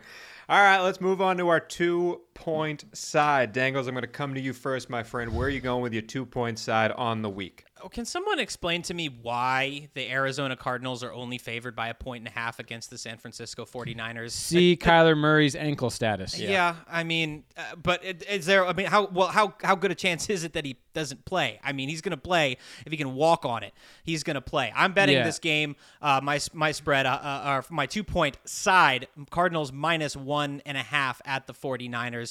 All 0.49 0.59
right, 0.61 0.79
let's 0.81 1.01
move 1.01 1.21
on 1.21 1.37
to 1.37 1.49
our 1.49 1.59
two 1.59 2.21
point 2.37 2.85
side. 2.93 3.51
Dangles, 3.51 3.87
I'm 3.87 3.93
going 3.93 4.03
to 4.03 4.07
come 4.07 4.33
to 4.35 4.41
you 4.41 4.53
first, 4.53 4.89
my 4.89 5.03
friend. 5.03 5.35
Where 5.35 5.47
are 5.47 5.51
you 5.51 5.59
going 5.61 5.81
with 5.81 5.93
your 5.93 6.01
two 6.03 6.25
point 6.25 6.59
side 6.59 6.91
on 6.91 7.21
the 7.21 7.29
week? 7.29 7.63
Oh, 7.83 7.89
Can 7.89 8.05
someone 8.05 8.39
explain 8.39 8.81
to 8.83 8.93
me 8.95 9.07
why 9.07 9.89
the 9.93 10.09
Arizona 10.09 10.55
Cardinals 10.55 11.03
are 11.03 11.13
only 11.13 11.37
favored 11.37 11.75
by 11.75 11.89
a 11.89 11.93
point 11.93 12.21
and 12.21 12.27
a 12.27 12.31
half 12.31 12.57
against 12.57 12.89
the 12.89 12.97
San 12.97 13.17
Francisco 13.19 13.65
49ers? 13.65 14.31
See 14.31 14.75
Kyler 14.75 15.15
Murray's 15.15 15.55
ankle 15.55 15.91
status. 15.91 16.39
Yeah, 16.39 16.75
I 16.89 17.03
mean, 17.03 17.43
uh, 17.55 17.75
but 17.75 18.03
is 18.03 18.47
there? 18.47 18.65
I 18.65 18.73
mean, 18.73 18.87
how 18.87 19.07
well 19.07 19.27
how 19.27 19.53
how 19.61 19.75
good 19.75 19.91
a 19.91 19.95
chance 19.95 20.27
is 20.29 20.43
it 20.43 20.53
that 20.53 20.65
he 20.65 20.77
doesn't 20.95 21.25
play? 21.25 21.59
I 21.63 21.71
mean, 21.71 21.87
he's 21.87 22.01
going 22.01 22.11
to 22.15 22.17
play 22.21 22.57
if 22.85 22.91
he 22.91 22.97
can 22.97 23.13
walk 23.13 23.45
on 23.45 23.61
it. 23.61 23.73
He's 24.03 24.23
going 24.23 24.35
to 24.35 24.41
play. 24.41 24.73
I'm 24.75 24.93
betting 24.93 25.15
Yeah. 25.17 25.23
this 25.23 25.37
game. 25.37 25.75
Uh, 26.01 26.19
my 26.23 26.39
my 26.53 26.71
spread, 26.71 27.05
uh, 27.05 27.09
uh, 27.21 27.61
or 27.61 27.65
my 27.75 27.85
two 27.85 28.03
point 28.03 28.37
side, 28.45 29.07
Cardinals 29.29 29.71
minus 29.71 30.15
one 30.15 30.63
and 30.65 30.77
a 30.77 30.83
half 30.83 31.21
at 31.25 31.45
the 31.45 31.53
49ers. 31.53 32.26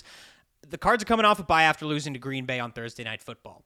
The 0.69 0.79
Cards 0.79 1.03
are 1.03 1.07
coming 1.07 1.27
off 1.27 1.39
a 1.39 1.45
bye 1.45 1.65
after 1.65 1.87
losing 1.87 2.13
to 2.15 2.19
Green 2.19 2.47
Bay 2.47 2.59
on 2.61 2.73
Thursday 2.73 3.05
Night 3.05 3.23
Football. 3.23 3.63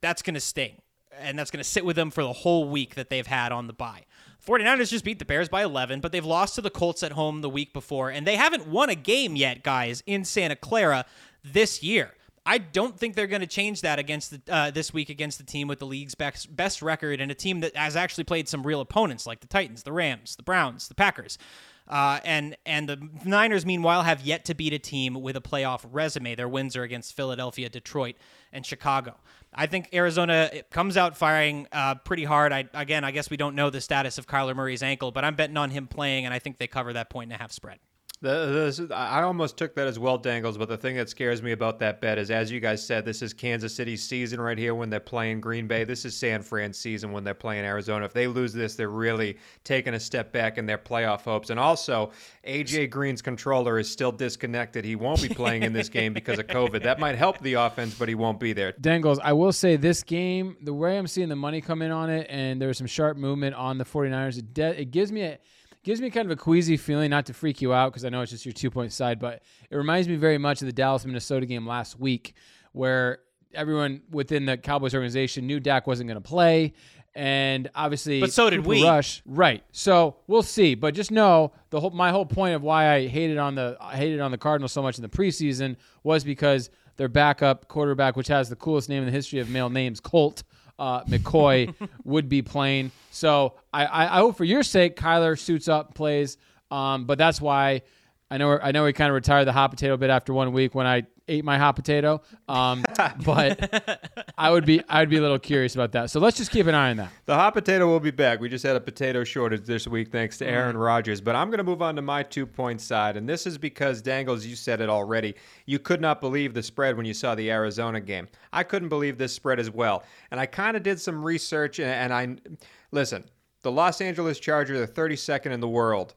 That's 0.00 0.22
going 0.22 0.34
to 0.34 0.40
sting. 0.40 0.80
And 1.16 1.38
that's 1.38 1.50
going 1.50 1.62
to 1.62 1.68
sit 1.68 1.84
with 1.84 1.94
them 1.94 2.10
for 2.10 2.22
the 2.22 2.32
whole 2.32 2.68
week 2.68 2.96
that 2.96 3.08
they've 3.08 3.26
had 3.26 3.52
on 3.52 3.68
the 3.68 3.72
bye. 3.72 4.04
49ers 4.44 4.90
just 4.90 5.04
beat 5.04 5.18
the 5.18 5.24
Bears 5.24 5.48
by 5.48 5.62
11, 5.62 6.00
but 6.00 6.12
they've 6.12 6.24
lost 6.24 6.56
to 6.56 6.60
the 6.60 6.70
Colts 6.70 7.02
at 7.02 7.12
home 7.12 7.40
the 7.40 7.48
week 7.48 7.72
before, 7.72 8.10
and 8.10 8.26
they 8.26 8.36
haven't 8.36 8.66
won 8.66 8.90
a 8.90 8.94
game 8.94 9.36
yet, 9.36 9.62
guys, 9.62 10.02
in 10.06 10.24
Santa 10.24 10.56
Clara 10.56 11.06
this 11.42 11.82
year. 11.82 12.12
I 12.46 12.58
don't 12.58 12.98
think 12.98 13.14
they're 13.14 13.26
going 13.26 13.40
to 13.40 13.46
change 13.46 13.80
that 13.80 13.98
against 13.98 14.30
the, 14.30 14.54
uh, 14.54 14.70
this 14.70 14.92
week 14.92 15.08
against 15.08 15.38
the 15.38 15.44
team 15.44 15.66
with 15.66 15.78
the 15.78 15.86
league's 15.86 16.14
best, 16.14 16.54
best 16.54 16.82
record 16.82 17.20
and 17.20 17.30
a 17.30 17.34
team 17.34 17.60
that 17.60 17.74
has 17.74 17.96
actually 17.96 18.24
played 18.24 18.48
some 18.48 18.66
real 18.66 18.82
opponents 18.82 19.26
like 19.26 19.40
the 19.40 19.46
Titans, 19.46 19.82
the 19.82 19.92
Rams, 19.92 20.36
the 20.36 20.42
Browns, 20.42 20.88
the 20.88 20.94
Packers. 20.94 21.38
Uh, 21.86 22.18
and 22.24 22.56
and 22.64 22.88
the 22.88 23.08
Niners, 23.24 23.66
meanwhile, 23.66 24.02
have 24.02 24.22
yet 24.22 24.46
to 24.46 24.54
beat 24.54 24.72
a 24.72 24.78
team 24.78 25.14
with 25.20 25.36
a 25.36 25.40
playoff 25.40 25.84
resume. 25.90 26.34
Their 26.34 26.48
wins 26.48 26.76
are 26.76 26.82
against 26.82 27.14
Philadelphia, 27.14 27.68
Detroit, 27.68 28.16
and 28.52 28.64
Chicago. 28.64 29.16
I 29.54 29.66
think 29.66 29.90
Arizona 29.92 30.50
comes 30.70 30.96
out 30.96 31.16
firing 31.16 31.68
uh, 31.72 31.96
pretty 31.96 32.24
hard. 32.24 32.52
I, 32.52 32.68
again, 32.72 33.04
I 33.04 33.10
guess 33.10 33.30
we 33.30 33.36
don't 33.36 33.54
know 33.54 33.70
the 33.70 33.80
status 33.80 34.18
of 34.18 34.26
Kyler 34.26 34.56
Murray's 34.56 34.82
ankle, 34.82 35.12
but 35.12 35.24
I'm 35.24 35.36
betting 35.36 35.56
on 35.56 35.70
him 35.70 35.86
playing, 35.86 36.24
and 36.24 36.34
I 36.34 36.38
think 36.38 36.58
they 36.58 36.66
cover 36.66 36.92
that 36.94 37.10
point 37.10 37.30
and 37.30 37.38
a 37.38 37.42
half 37.42 37.52
spread. 37.52 37.78
The, 38.24 38.88
I 38.90 39.22
almost 39.22 39.58
took 39.58 39.74
that 39.74 39.86
as 39.86 39.98
well, 39.98 40.16
Dangles, 40.16 40.56
but 40.56 40.66
the 40.66 40.78
thing 40.78 40.96
that 40.96 41.10
scares 41.10 41.42
me 41.42 41.52
about 41.52 41.78
that 41.80 42.00
bet 42.00 42.16
is, 42.16 42.30
as 42.30 42.50
you 42.50 42.58
guys 42.58 42.82
said, 42.82 43.04
this 43.04 43.20
is 43.20 43.34
Kansas 43.34 43.74
City's 43.74 44.02
season 44.02 44.40
right 44.40 44.56
here 44.56 44.74
when 44.74 44.88
they're 44.88 44.98
playing 44.98 45.42
Green 45.42 45.66
Bay. 45.66 45.84
This 45.84 46.06
is 46.06 46.16
San 46.16 46.40
Fran's 46.40 46.78
season 46.78 47.12
when 47.12 47.22
they're 47.22 47.34
playing 47.34 47.66
Arizona. 47.66 48.06
If 48.06 48.14
they 48.14 48.26
lose 48.26 48.54
this, 48.54 48.76
they're 48.76 48.88
really 48.88 49.36
taking 49.62 49.92
a 49.92 50.00
step 50.00 50.32
back 50.32 50.56
in 50.56 50.64
their 50.64 50.78
playoff 50.78 51.20
hopes. 51.20 51.50
And 51.50 51.60
also, 51.60 52.12
AJ 52.46 52.88
Green's 52.88 53.20
controller 53.20 53.78
is 53.78 53.90
still 53.90 54.12
disconnected. 54.12 54.86
He 54.86 54.96
won't 54.96 55.20
be 55.20 55.28
playing 55.28 55.62
in 55.62 55.74
this 55.74 55.90
game 55.90 56.14
because 56.14 56.38
of 56.38 56.46
COVID. 56.46 56.82
That 56.82 56.98
might 56.98 57.16
help 57.16 57.40
the 57.40 57.54
offense, 57.54 57.94
but 57.94 58.08
he 58.08 58.14
won't 58.14 58.40
be 58.40 58.54
there. 58.54 58.72
Dangles, 58.80 59.18
I 59.22 59.34
will 59.34 59.52
say 59.52 59.76
this 59.76 60.02
game, 60.02 60.56
the 60.62 60.72
way 60.72 60.96
I'm 60.96 61.08
seeing 61.08 61.28
the 61.28 61.36
money 61.36 61.60
come 61.60 61.82
in 61.82 61.90
on 61.90 62.08
it, 62.08 62.26
and 62.30 62.58
there 62.58 62.68
was 62.68 62.78
some 62.78 62.86
sharp 62.86 63.18
movement 63.18 63.54
on 63.54 63.76
the 63.76 63.84
49ers, 63.84 64.38
it, 64.38 64.54
de- 64.54 64.80
it 64.80 64.90
gives 64.92 65.12
me 65.12 65.20
a 65.24 65.38
gives 65.84 66.00
me 66.00 66.10
kind 66.10 66.26
of 66.26 66.32
a 66.32 66.40
queasy 66.40 66.76
feeling, 66.76 67.10
not 67.10 67.26
to 67.26 67.34
freak 67.34 67.62
you 67.62 67.72
out 67.72 67.92
because 67.92 68.04
I 68.04 68.08
know 68.08 68.22
it's 68.22 68.32
just 68.32 68.44
your 68.44 68.52
two 68.52 68.70
point 68.70 68.92
side, 68.92 69.20
but 69.20 69.42
it 69.70 69.76
reminds 69.76 70.08
me 70.08 70.16
very 70.16 70.38
much 70.38 70.62
of 70.62 70.66
the 70.66 70.72
Dallas 70.72 71.04
Minnesota 71.04 71.46
game 71.46 71.66
last 71.66 72.00
week 72.00 72.34
where 72.72 73.20
everyone 73.54 74.02
within 74.10 74.46
the 74.46 74.56
Cowboys 74.56 74.94
organization 74.94 75.46
knew 75.46 75.60
Dak 75.60 75.86
wasn't 75.86 76.08
going 76.08 76.20
to 76.20 76.28
play. 76.28 76.72
And 77.14 77.70
obviously, 77.76 78.18
But 78.18 78.32
so 78.32 78.50
did 78.50 78.60
Cooper 78.60 78.68
we. 78.70 78.82
Rush, 78.82 79.22
right? 79.24 79.62
So 79.70 80.16
we'll 80.26 80.42
see. 80.42 80.74
But 80.74 80.94
just 80.94 81.12
know 81.12 81.52
the 81.70 81.78
whole 81.78 81.90
my 81.90 82.10
whole 82.10 82.26
point 82.26 82.56
of 82.56 82.62
why 82.62 82.92
I 82.92 83.06
hated 83.06 83.38
on 83.38 83.54
the 83.54 83.76
I 83.80 83.94
hated 83.94 84.18
on 84.18 84.32
the 84.32 84.38
Cardinals 84.38 84.72
so 84.72 84.82
much 84.82 84.98
in 84.98 85.02
the 85.02 85.08
preseason 85.08 85.76
was 86.02 86.24
because 86.24 86.70
their 86.96 87.08
backup 87.08 87.68
quarterback, 87.68 88.16
which 88.16 88.26
has 88.28 88.48
the 88.48 88.56
coolest 88.56 88.88
name 88.88 89.00
in 89.00 89.06
the 89.06 89.12
history 89.12 89.38
of 89.38 89.48
male 89.48 89.70
names, 89.70 90.00
Colt 90.00 90.42
uh, 90.78 91.04
McCoy, 91.04 91.74
would 92.04 92.28
be 92.28 92.42
playing. 92.42 92.90
So 93.10 93.54
I, 93.72 93.84
I, 93.86 94.16
I 94.16 94.18
hope 94.20 94.36
for 94.36 94.44
your 94.44 94.62
sake, 94.62 94.96
Kyler 94.96 95.38
suits 95.38 95.68
up, 95.68 95.94
plays. 95.94 96.36
Um, 96.70 97.04
but 97.04 97.18
that's 97.18 97.40
why 97.40 97.82
I 98.30 98.38
know 98.38 98.58
I 98.60 98.72
know 98.72 98.84
we 98.84 98.92
kind 98.92 99.10
of 99.10 99.14
retired 99.14 99.44
the 99.44 99.52
hot 99.52 99.70
potato 99.70 99.96
bit 99.96 100.10
after 100.10 100.32
one 100.32 100.52
week 100.52 100.74
when 100.74 100.86
I 100.86 101.04
ate 101.28 101.44
my 101.44 101.58
hot 101.58 101.72
potato. 101.72 102.22
Um, 102.48 102.84
but 103.24 104.00
I 104.36 104.50
would 104.50 104.66
be 104.66 104.82
I 104.88 105.00
would 105.00 105.10
be 105.10 105.16
a 105.16 105.20
little 105.20 105.38
curious 105.38 105.74
about 105.74 105.92
that. 105.92 106.10
So 106.10 106.20
let's 106.20 106.36
just 106.36 106.50
keep 106.50 106.66
an 106.66 106.74
eye 106.74 106.90
on 106.90 106.96
that. 106.98 107.10
The 107.24 107.34
hot 107.34 107.54
potato 107.54 107.86
will 107.86 108.00
be 108.00 108.10
back. 108.10 108.40
We 108.40 108.48
just 108.48 108.64
had 108.64 108.76
a 108.76 108.80
potato 108.80 109.24
shortage 109.24 109.64
this 109.64 109.86
week 109.86 110.10
thanks 110.10 110.38
to 110.38 110.46
Aaron 110.46 110.76
Rodgers. 110.76 111.20
But 111.20 111.36
I'm 111.36 111.48
going 111.48 111.58
to 111.58 111.64
move 111.64 111.82
on 111.82 111.96
to 111.96 112.02
my 112.02 112.22
two 112.22 112.46
point 112.46 112.80
side. 112.80 113.16
And 113.16 113.28
this 113.28 113.46
is 113.46 113.58
because, 113.58 114.02
Dangles, 114.02 114.44
you 114.44 114.56
said 114.56 114.80
it 114.80 114.88
already. 114.88 115.34
You 115.66 115.78
could 115.78 116.00
not 116.00 116.20
believe 116.20 116.54
the 116.54 116.62
spread 116.62 116.96
when 116.96 117.06
you 117.06 117.14
saw 117.14 117.34
the 117.34 117.50
Arizona 117.50 118.00
game. 118.00 118.28
I 118.52 118.62
couldn't 118.62 118.88
believe 118.88 119.18
this 119.18 119.32
spread 119.32 119.58
as 119.58 119.70
well. 119.70 120.04
And 120.30 120.40
I 120.40 120.46
kind 120.46 120.76
of 120.76 120.82
did 120.82 121.00
some 121.00 121.24
research. 121.24 121.78
And, 121.78 121.90
and 121.90 122.12
I, 122.12 122.56
listen, 122.92 123.24
the 123.62 123.72
Los 123.72 124.00
Angeles 124.00 124.38
Chargers 124.38 124.78
are 124.78 124.92
32nd 124.92 125.50
in 125.50 125.60
the 125.60 125.68
world 125.68 126.14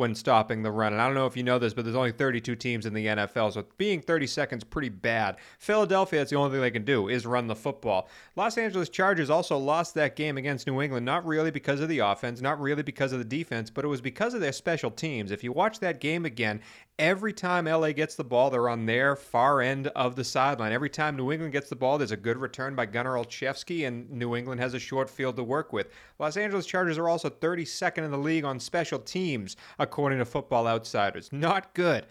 when 0.00 0.14
stopping 0.14 0.62
the 0.62 0.70
run. 0.70 0.94
And 0.94 1.00
I 1.00 1.04
don't 1.04 1.14
know 1.14 1.26
if 1.26 1.36
you 1.36 1.42
know 1.42 1.58
this, 1.58 1.74
but 1.74 1.84
there's 1.84 1.94
only 1.94 2.10
32 2.10 2.56
teams 2.56 2.86
in 2.86 2.94
the 2.94 3.04
NFL, 3.04 3.52
so 3.52 3.66
being 3.76 4.00
30 4.00 4.26
seconds 4.26 4.64
pretty 4.64 4.88
bad. 4.88 5.36
Philadelphia, 5.58 6.20
that's 6.20 6.30
the 6.30 6.36
only 6.36 6.50
thing 6.50 6.62
they 6.62 6.70
can 6.70 6.86
do 6.86 7.08
is 7.08 7.26
run 7.26 7.46
the 7.46 7.54
football. 7.54 8.08
Los 8.34 8.56
Angeles 8.56 8.88
Chargers 8.88 9.28
also 9.28 9.58
lost 9.58 9.94
that 9.94 10.16
game 10.16 10.38
against 10.38 10.66
New 10.66 10.80
England, 10.80 11.04
not 11.04 11.26
really 11.26 11.50
because 11.50 11.80
of 11.80 11.90
the 11.90 11.98
offense, 11.98 12.40
not 12.40 12.58
really 12.58 12.82
because 12.82 13.12
of 13.12 13.18
the 13.18 13.24
defense, 13.26 13.68
but 13.68 13.84
it 13.84 13.88
was 13.88 14.00
because 14.00 14.32
of 14.32 14.40
their 14.40 14.52
special 14.52 14.90
teams. 14.90 15.30
If 15.30 15.44
you 15.44 15.52
watch 15.52 15.78
that 15.80 16.00
game 16.00 16.24
again, 16.24 16.62
every 17.00 17.32
time 17.32 17.64
LA 17.64 17.92
gets 17.92 18.14
the 18.14 18.22
ball, 18.22 18.50
they're 18.50 18.68
on 18.68 18.84
their 18.84 19.16
far 19.16 19.62
end 19.62 19.88
of 19.88 20.14
the 20.14 20.22
sideline. 20.22 20.70
Every 20.70 20.90
time 20.90 21.16
New 21.16 21.32
England 21.32 21.52
gets 21.52 21.70
the 21.70 21.74
ball, 21.74 21.98
there's 21.98 22.12
a 22.12 22.16
good 22.16 22.36
return 22.36 22.76
by 22.76 22.86
Gunnar 22.86 23.14
Olszewski, 23.14 23.88
and 23.88 24.08
New 24.10 24.36
England 24.36 24.60
has 24.60 24.74
a 24.74 24.78
short 24.78 25.08
field 25.08 25.36
to 25.36 25.42
work 25.42 25.72
with. 25.72 25.88
Los 26.18 26.36
Angeles 26.36 26.66
Chargers 26.66 26.98
are 26.98 27.08
also 27.08 27.30
32nd 27.30 28.04
in 28.04 28.10
the 28.10 28.18
league 28.18 28.44
on 28.44 28.60
special 28.60 28.98
teams, 28.98 29.56
according 29.78 30.18
to 30.18 30.26
Football 30.26 30.68
Outsiders. 30.68 31.32
Not 31.32 31.74
good. 31.74 32.06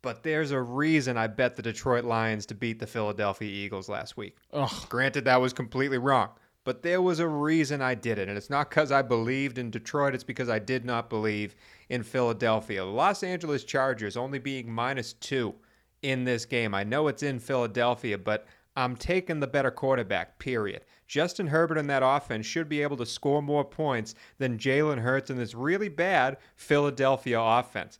But 0.00 0.22
there's 0.22 0.52
a 0.52 0.60
reason 0.60 1.18
I 1.18 1.26
bet 1.26 1.56
the 1.56 1.62
Detroit 1.62 2.04
Lions 2.04 2.46
to 2.46 2.54
beat 2.54 2.78
the 2.78 2.86
Philadelphia 2.86 3.50
Eagles 3.50 3.88
last 3.88 4.16
week. 4.16 4.36
Ugh. 4.52 4.88
Granted, 4.88 5.24
that 5.24 5.40
was 5.40 5.52
completely 5.52 5.98
wrong. 5.98 6.30
But 6.68 6.82
there 6.82 7.00
was 7.00 7.18
a 7.18 7.26
reason 7.26 7.80
I 7.80 7.94
did 7.94 8.18
it. 8.18 8.28
And 8.28 8.36
it's 8.36 8.50
not 8.50 8.68
because 8.68 8.92
I 8.92 9.00
believed 9.00 9.56
in 9.56 9.70
Detroit, 9.70 10.14
it's 10.14 10.22
because 10.22 10.50
I 10.50 10.58
did 10.58 10.84
not 10.84 11.08
believe 11.08 11.56
in 11.88 12.02
Philadelphia. 12.02 12.80
The 12.80 12.90
Los 12.90 13.22
Angeles 13.22 13.64
Chargers 13.64 14.18
only 14.18 14.38
being 14.38 14.70
minus 14.70 15.14
two 15.14 15.54
in 16.02 16.24
this 16.24 16.44
game. 16.44 16.74
I 16.74 16.84
know 16.84 17.08
it's 17.08 17.22
in 17.22 17.38
Philadelphia, 17.38 18.18
but 18.18 18.46
I'm 18.76 18.96
taking 18.96 19.40
the 19.40 19.46
better 19.46 19.70
quarterback, 19.70 20.38
period. 20.38 20.84
Justin 21.06 21.46
Herbert 21.46 21.78
in 21.78 21.86
that 21.86 22.02
offense 22.04 22.44
should 22.44 22.68
be 22.68 22.82
able 22.82 22.98
to 22.98 23.06
score 23.06 23.40
more 23.40 23.64
points 23.64 24.14
than 24.36 24.58
Jalen 24.58 24.98
Hurts 24.98 25.30
in 25.30 25.38
this 25.38 25.54
really 25.54 25.88
bad 25.88 26.36
Philadelphia 26.54 27.40
offense. 27.40 27.98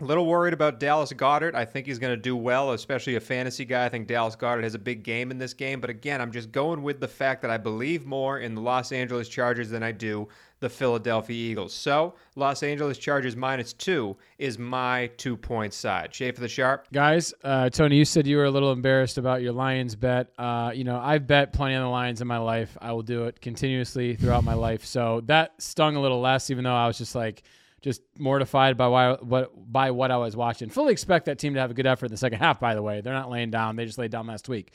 A 0.00 0.04
little 0.04 0.24
worried 0.24 0.54
about 0.54 0.80
Dallas 0.80 1.12
Goedert. 1.12 1.54
I 1.54 1.66
think 1.66 1.86
he's 1.86 1.98
going 1.98 2.14
to 2.14 2.20
do 2.20 2.34
well, 2.34 2.72
especially 2.72 3.16
a 3.16 3.20
fantasy 3.20 3.66
guy. 3.66 3.84
I 3.84 3.90
think 3.90 4.08
Dallas 4.08 4.34
Goedert 4.34 4.62
has 4.62 4.74
a 4.74 4.78
big 4.78 5.02
game 5.02 5.30
in 5.30 5.36
this 5.36 5.52
game. 5.52 5.78
But 5.78 5.90
again, 5.90 6.22
I'm 6.22 6.32
just 6.32 6.50
going 6.52 6.82
with 6.82 7.00
the 7.00 7.08
fact 7.08 7.42
that 7.42 7.50
I 7.50 7.58
believe 7.58 8.06
more 8.06 8.38
in 8.38 8.54
the 8.54 8.62
Los 8.62 8.92
Angeles 8.92 9.28
Chargers 9.28 9.68
than 9.68 9.82
I 9.82 9.92
do 9.92 10.26
the 10.60 10.70
Philadelphia 10.70 11.36
Eagles. 11.36 11.74
So, 11.74 12.14
Los 12.34 12.62
Angeles 12.62 12.96
Chargers 12.96 13.36
minus 13.36 13.74
two 13.74 14.16
is 14.38 14.58
my 14.58 15.10
two 15.18 15.36
point 15.36 15.74
side. 15.74 16.14
Schaefer 16.14 16.40
the 16.40 16.48
Sharp. 16.48 16.86
Guys, 16.92 17.34
uh, 17.44 17.68
Tony, 17.68 17.96
you 17.96 18.04
said 18.06 18.26
you 18.26 18.38
were 18.38 18.44
a 18.44 18.50
little 18.50 18.72
embarrassed 18.72 19.18
about 19.18 19.42
your 19.42 19.52
Lions 19.52 19.96
bet. 19.96 20.32
Uh, 20.38 20.70
you 20.74 20.84
know, 20.84 20.98
I've 20.98 21.26
bet 21.26 21.52
plenty 21.52 21.74
on 21.74 21.82
the 21.82 21.90
Lions 21.90 22.22
in 22.22 22.28
my 22.28 22.38
life. 22.38 22.76
I 22.80 22.92
will 22.92 23.02
do 23.02 23.24
it 23.24 23.40
continuously 23.40 24.16
throughout 24.16 24.44
my 24.44 24.54
life. 24.54 24.84
So 24.84 25.22
that 25.26 25.60
stung 25.60 25.96
a 25.96 26.00
little 26.00 26.20
less, 26.20 26.50
even 26.50 26.64
though 26.64 26.74
I 26.74 26.86
was 26.86 26.96
just 26.96 27.14
like, 27.14 27.42
just 27.80 28.02
mortified 28.18 28.76
by 28.76 28.88
why, 28.88 29.12
what 29.14 29.50
by 29.72 29.90
what 29.90 30.10
I 30.10 30.16
was 30.16 30.36
watching. 30.36 30.68
Fully 30.68 30.92
expect 30.92 31.26
that 31.26 31.38
team 31.38 31.54
to 31.54 31.60
have 31.60 31.70
a 31.70 31.74
good 31.74 31.86
effort 31.86 32.06
in 32.06 32.12
the 32.12 32.18
second 32.18 32.38
half. 32.38 32.60
By 32.60 32.74
the 32.74 32.82
way, 32.82 33.00
they're 33.00 33.12
not 33.12 33.30
laying 33.30 33.50
down; 33.50 33.76
they 33.76 33.86
just 33.86 33.98
laid 33.98 34.10
down 34.10 34.26
last 34.26 34.48
week. 34.48 34.72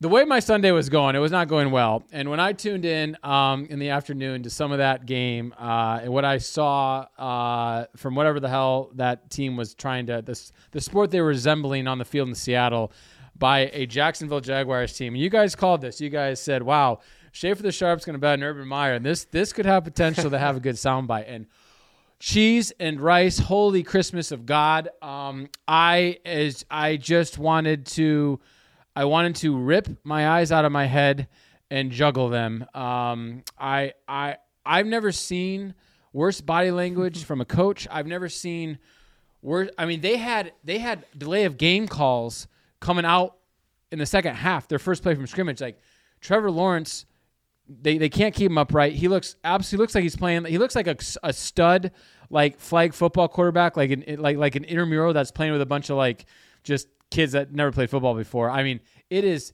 The 0.00 0.08
way 0.08 0.22
my 0.24 0.38
Sunday 0.38 0.70
was 0.70 0.88
going, 0.88 1.16
it 1.16 1.18
was 1.18 1.32
not 1.32 1.48
going 1.48 1.72
well. 1.72 2.04
And 2.12 2.30
when 2.30 2.38
I 2.38 2.52
tuned 2.52 2.84
in 2.84 3.16
um, 3.24 3.66
in 3.68 3.80
the 3.80 3.90
afternoon 3.90 4.44
to 4.44 4.50
some 4.50 4.70
of 4.70 4.78
that 4.78 5.06
game, 5.06 5.52
uh, 5.58 5.98
and 6.04 6.12
what 6.12 6.24
I 6.24 6.38
saw 6.38 7.06
uh, 7.18 7.86
from 7.96 8.14
whatever 8.14 8.38
the 8.38 8.48
hell 8.48 8.92
that 8.94 9.28
team 9.28 9.56
was 9.56 9.74
trying 9.74 10.06
to, 10.06 10.22
this, 10.22 10.52
the 10.70 10.80
sport 10.80 11.10
they 11.10 11.20
were 11.20 11.26
resembling 11.26 11.88
on 11.88 11.98
the 11.98 12.04
field 12.04 12.28
in 12.28 12.36
Seattle 12.36 12.92
by 13.36 13.70
a 13.72 13.86
Jacksonville 13.86 14.40
Jaguars 14.40 14.96
team. 14.96 15.16
You 15.16 15.30
guys 15.30 15.56
called 15.56 15.80
this. 15.80 16.00
You 16.00 16.10
guys 16.10 16.40
said, 16.40 16.62
wow, 16.62 17.00
Schaefer 17.32 17.64
the 17.64 17.72
Sharp's 17.72 18.04
going 18.04 18.14
to 18.14 18.20
bet 18.20 18.34
on 18.34 18.42
Urban 18.44 18.68
Meyer. 18.68 18.94
And 18.94 19.04
this, 19.04 19.24
this 19.24 19.52
could 19.52 19.66
have 19.66 19.82
potential 19.82 20.30
to 20.30 20.38
have 20.38 20.56
a 20.56 20.60
good 20.60 20.76
soundbite. 20.76 21.24
And 21.26 21.46
cheese 22.18 22.72
and 22.80 23.00
rice 23.00 23.38
holy 23.38 23.82
christmas 23.82 24.32
of 24.32 24.44
god 24.44 24.88
um, 25.02 25.48
i 25.66 26.18
is 26.24 26.64
i 26.70 26.96
just 26.96 27.38
wanted 27.38 27.86
to 27.86 28.40
I 28.98 29.04
wanted 29.04 29.36
to 29.36 29.56
rip 29.56 29.88
my 30.02 30.28
eyes 30.28 30.50
out 30.50 30.64
of 30.64 30.72
my 30.72 30.86
head 30.86 31.28
and 31.70 31.92
juggle 31.92 32.30
them. 32.30 32.66
Um, 32.74 33.44
I 33.56 33.92
I 34.08 34.38
I've 34.66 34.86
never 34.86 35.12
seen 35.12 35.74
worse 36.12 36.40
body 36.40 36.72
language 36.72 37.22
from 37.22 37.40
a 37.40 37.44
coach. 37.44 37.86
I've 37.92 38.08
never 38.08 38.28
seen 38.28 38.80
worse. 39.40 39.70
I 39.78 39.86
mean, 39.86 40.00
they 40.00 40.16
had 40.16 40.52
they 40.64 40.78
had 40.78 41.04
delay 41.16 41.44
of 41.44 41.56
game 41.56 41.86
calls 41.86 42.48
coming 42.80 43.04
out 43.04 43.36
in 43.92 44.00
the 44.00 44.06
second 44.06 44.34
half. 44.34 44.66
Their 44.66 44.80
first 44.80 45.04
play 45.04 45.14
from 45.14 45.28
scrimmage, 45.28 45.60
like 45.60 45.78
Trevor 46.20 46.50
Lawrence, 46.50 47.06
they 47.68 47.98
they 47.98 48.08
can't 48.08 48.34
keep 48.34 48.50
him 48.50 48.58
upright. 48.58 48.94
He 48.94 49.08
looks 49.08 49.36
absolutely 49.44 49.82
looks 49.82 49.94
like 49.94 50.02
he's 50.02 50.16
playing. 50.16 50.44
He 50.46 50.58
looks 50.58 50.74
like 50.74 50.86
a, 50.86 50.96
a 51.22 51.32
stud 51.32 51.92
like 52.30 52.60
flag 52.60 52.94
football 52.94 53.28
quarterback, 53.28 53.76
like 53.76 53.90
an 53.90 54.04
like 54.18 54.36
like 54.36 54.54
an 54.56 54.64
intramural 54.64 55.12
that's 55.12 55.30
playing 55.30 55.52
with 55.52 55.60
a 55.60 55.66
bunch 55.66 55.90
of 55.90 55.96
like 55.96 56.26
just 56.64 56.88
kids 57.10 57.32
that 57.32 57.52
never 57.52 57.72
played 57.72 57.90
football 57.90 58.14
before. 58.14 58.50
I 58.50 58.62
mean, 58.62 58.80
it 59.10 59.24
is 59.24 59.52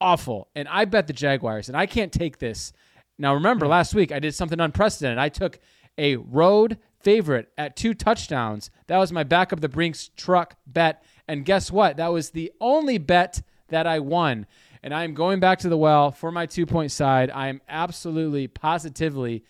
awful. 0.00 0.48
And 0.54 0.68
I 0.68 0.84
bet 0.84 1.06
the 1.06 1.12
Jaguars, 1.12 1.68
and 1.68 1.76
I 1.76 1.86
can't 1.86 2.12
take 2.12 2.38
this. 2.38 2.72
Now, 3.18 3.34
remember, 3.34 3.66
hmm. 3.66 3.72
last 3.72 3.94
week 3.94 4.12
I 4.12 4.18
did 4.18 4.34
something 4.34 4.60
unprecedented. 4.60 5.18
I 5.18 5.28
took 5.28 5.58
a 5.96 6.16
road 6.16 6.78
favorite 7.00 7.48
at 7.58 7.76
two 7.76 7.94
touchdowns. 7.94 8.70
That 8.86 8.98
was 8.98 9.12
my 9.12 9.24
back 9.24 9.52
of 9.52 9.60
the 9.60 9.68
Brinks 9.68 10.10
truck 10.16 10.56
bet. 10.66 11.02
And 11.26 11.44
guess 11.44 11.70
what? 11.70 11.96
That 11.96 12.12
was 12.12 12.30
the 12.30 12.52
only 12.60 12.98
bet 12.98 13.42
that 13.68 13.86
I 13.86 13.98
won. 13.98 14.46
And 14.82 14.94
I'm 14.94 15.14
going 15.14 15.40
back 15.40 15.58
to 15.60 15.68
the 15.68 15.76
well 15.76 16.10
for 16.10 16.30
my 16.30 16.46
two 16.46 16.66
point 16.66 16.92
side. 16.92 17.30
I 17.30 17.48
am 17.48 17.60
absolutely, 17.68 18.46
positively 18.46 19.44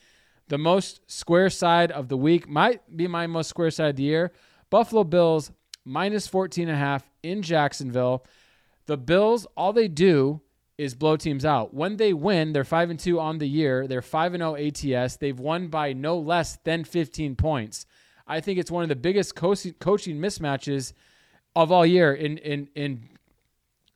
the 0.49 0.59
most 0.59 1.01
square 1.11 1.51
side 1.51 1.93
of 1.93 2.09
the 2.09 2.17
week. 2.17 2.49
Might 2.49 2.97
be 2.97 3.07
my 3.07 3.27
most 3.27 3.49
square 3.49 3.71
side 3.71 3.91
of 3.91 3.97
the 3.97 4.03
year. 4.03 4.33
Buffalo 4.71 5.05
Bills 5.05 5.51
minus 5.85 6.27
14 6.27 6.69
and 6.69 6.77
a 6.77 6.79
half 6.79 7.09
in 7.23 7.43
Jacksonville. 7.43 8.25
The 8.87 8.97
Bills, 8.97 9.47
all 9.57 9.73
they 9.73 9.89
do 9.89 10.41
is 10.79 10.95
blow 10.95 11.17
teams 11.17 11.45
out. 11.45 11.75
When 11.75 11.97
they 11.97 12.13
win, 12.13 12.53
they're 12.53 12.65
5 12.65 12.91
and 12.91 13.01
2 13.01 13.19
on 13.19 13.39
the 13.39 13.49
year. 13.49 13.87
They're 13.87 14.01
5 14.01 14.35
and 14.35 14.43
0 14.43 14.57
ATS. 14.57 15.17
They've 15.17 15.39
won 15.39 15.69
by 15.69 15.93
no 15.93 16.19
less 16.19 16.59
than 16.65 16.85
15 16.85 17.35
points. 17.37 17.85
I 18.27 18.41
think 18.41 18.59
it's 18.59 18.71
one 18.71 18.83
of 18.83 18.89
the 18.89 18.97
biggest 18.97 19.35
coaching 19.35 19.75
mismatches 20.19 20.93
of 21.57 21.73
all 21.73 21.85
year 21.85 22.15
in 22.15 22.39
in 22.39 22.69
in 22.75 23.09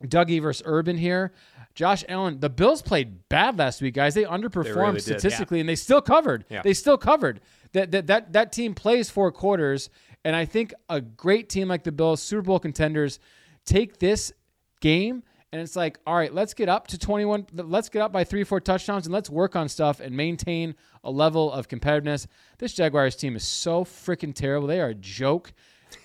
Dougie 0.03 0.41
versus 0.41 0.63
Urban 0.65 0.97
here. 0.97 1.33
Josh 1.75 2.03
Allen, 2.07 2.39
the 2.39 2.49
Bills 2.49 2.81
played 2.81 3.27
bad 3.29 3.57
last 3.57 3.81
week, 3.81 3.95
guys. 3.95 4.13
They 4.13 4.25
underperformed 4.25 4.75
really 4.75 4.93
did, 4.93 5.03
statistically, 5.03 5.59
and 5.59 5.67
they 5.67 5.75
still 5.75 6.01
covered. 6.01 6.45
Yeah. 6.49 6.61
They 6.61 6.73
still 6.73 6.97
covered. 6.97 7.41
That, 7.71 7.91
that 7.91 8.07
that 8.07 8.33
that 8.33 8.51
team 8.51 8.75
plays 8.75 9.09
four 9.09 9.31
quarters, 9.31 9.89
and 10.23 10.35
I 10.35 10.45
think 10.45 10.73
a 10.89 11.01
great 11.01 11.49
team 11.49 11.67
like 11.67 11.83
the 11.83 11.91
Bills, 11.91 12.21
Super 12.21 12.43
Bowl 12.43 12.59
contenders, 12.59 13.19
take 13.65 13.97
this 13.97 14.31
game 14.81 15.23
and 15.53 15.61
it's 15.61 15.75
like, 15.75 15.99
all 16.07 16.15
right, 16.15 16.33
let's 16.33 16.55
get 16.55 16.67
up 16.67 16.87
to 16.87 16.97
21. 16.97 17.45
Let's 17.53 17.87
get 17.87 18.01
up 18.01 18.11
by 18.11 18.23
three, 18.23 18.43
four 18.43 18.59
touchdowns, 18.59 19.05
and 19.05 19.13
let's 19.13 19.29
work 19.29 19.55
on 19.55 19.69
stuff 19.69 19.99
and 19.99 20.17
maintain 20.17 20.73
a 21.03 21.11
level 21.11 21.51
of 21.51 21.67
competitiveness. 21.67 22.25
This 22.57 22.73
Jaguars 22.73 23.15
team 23.15 23.35
is 23.35 23.43
so 23.43 23.83
freaking 23.85 24.33
terrible. 24.33 24.67
They 24.67 24.81
are 24.81 24.89
a 24.89 24.95
joke. 24.95 25.53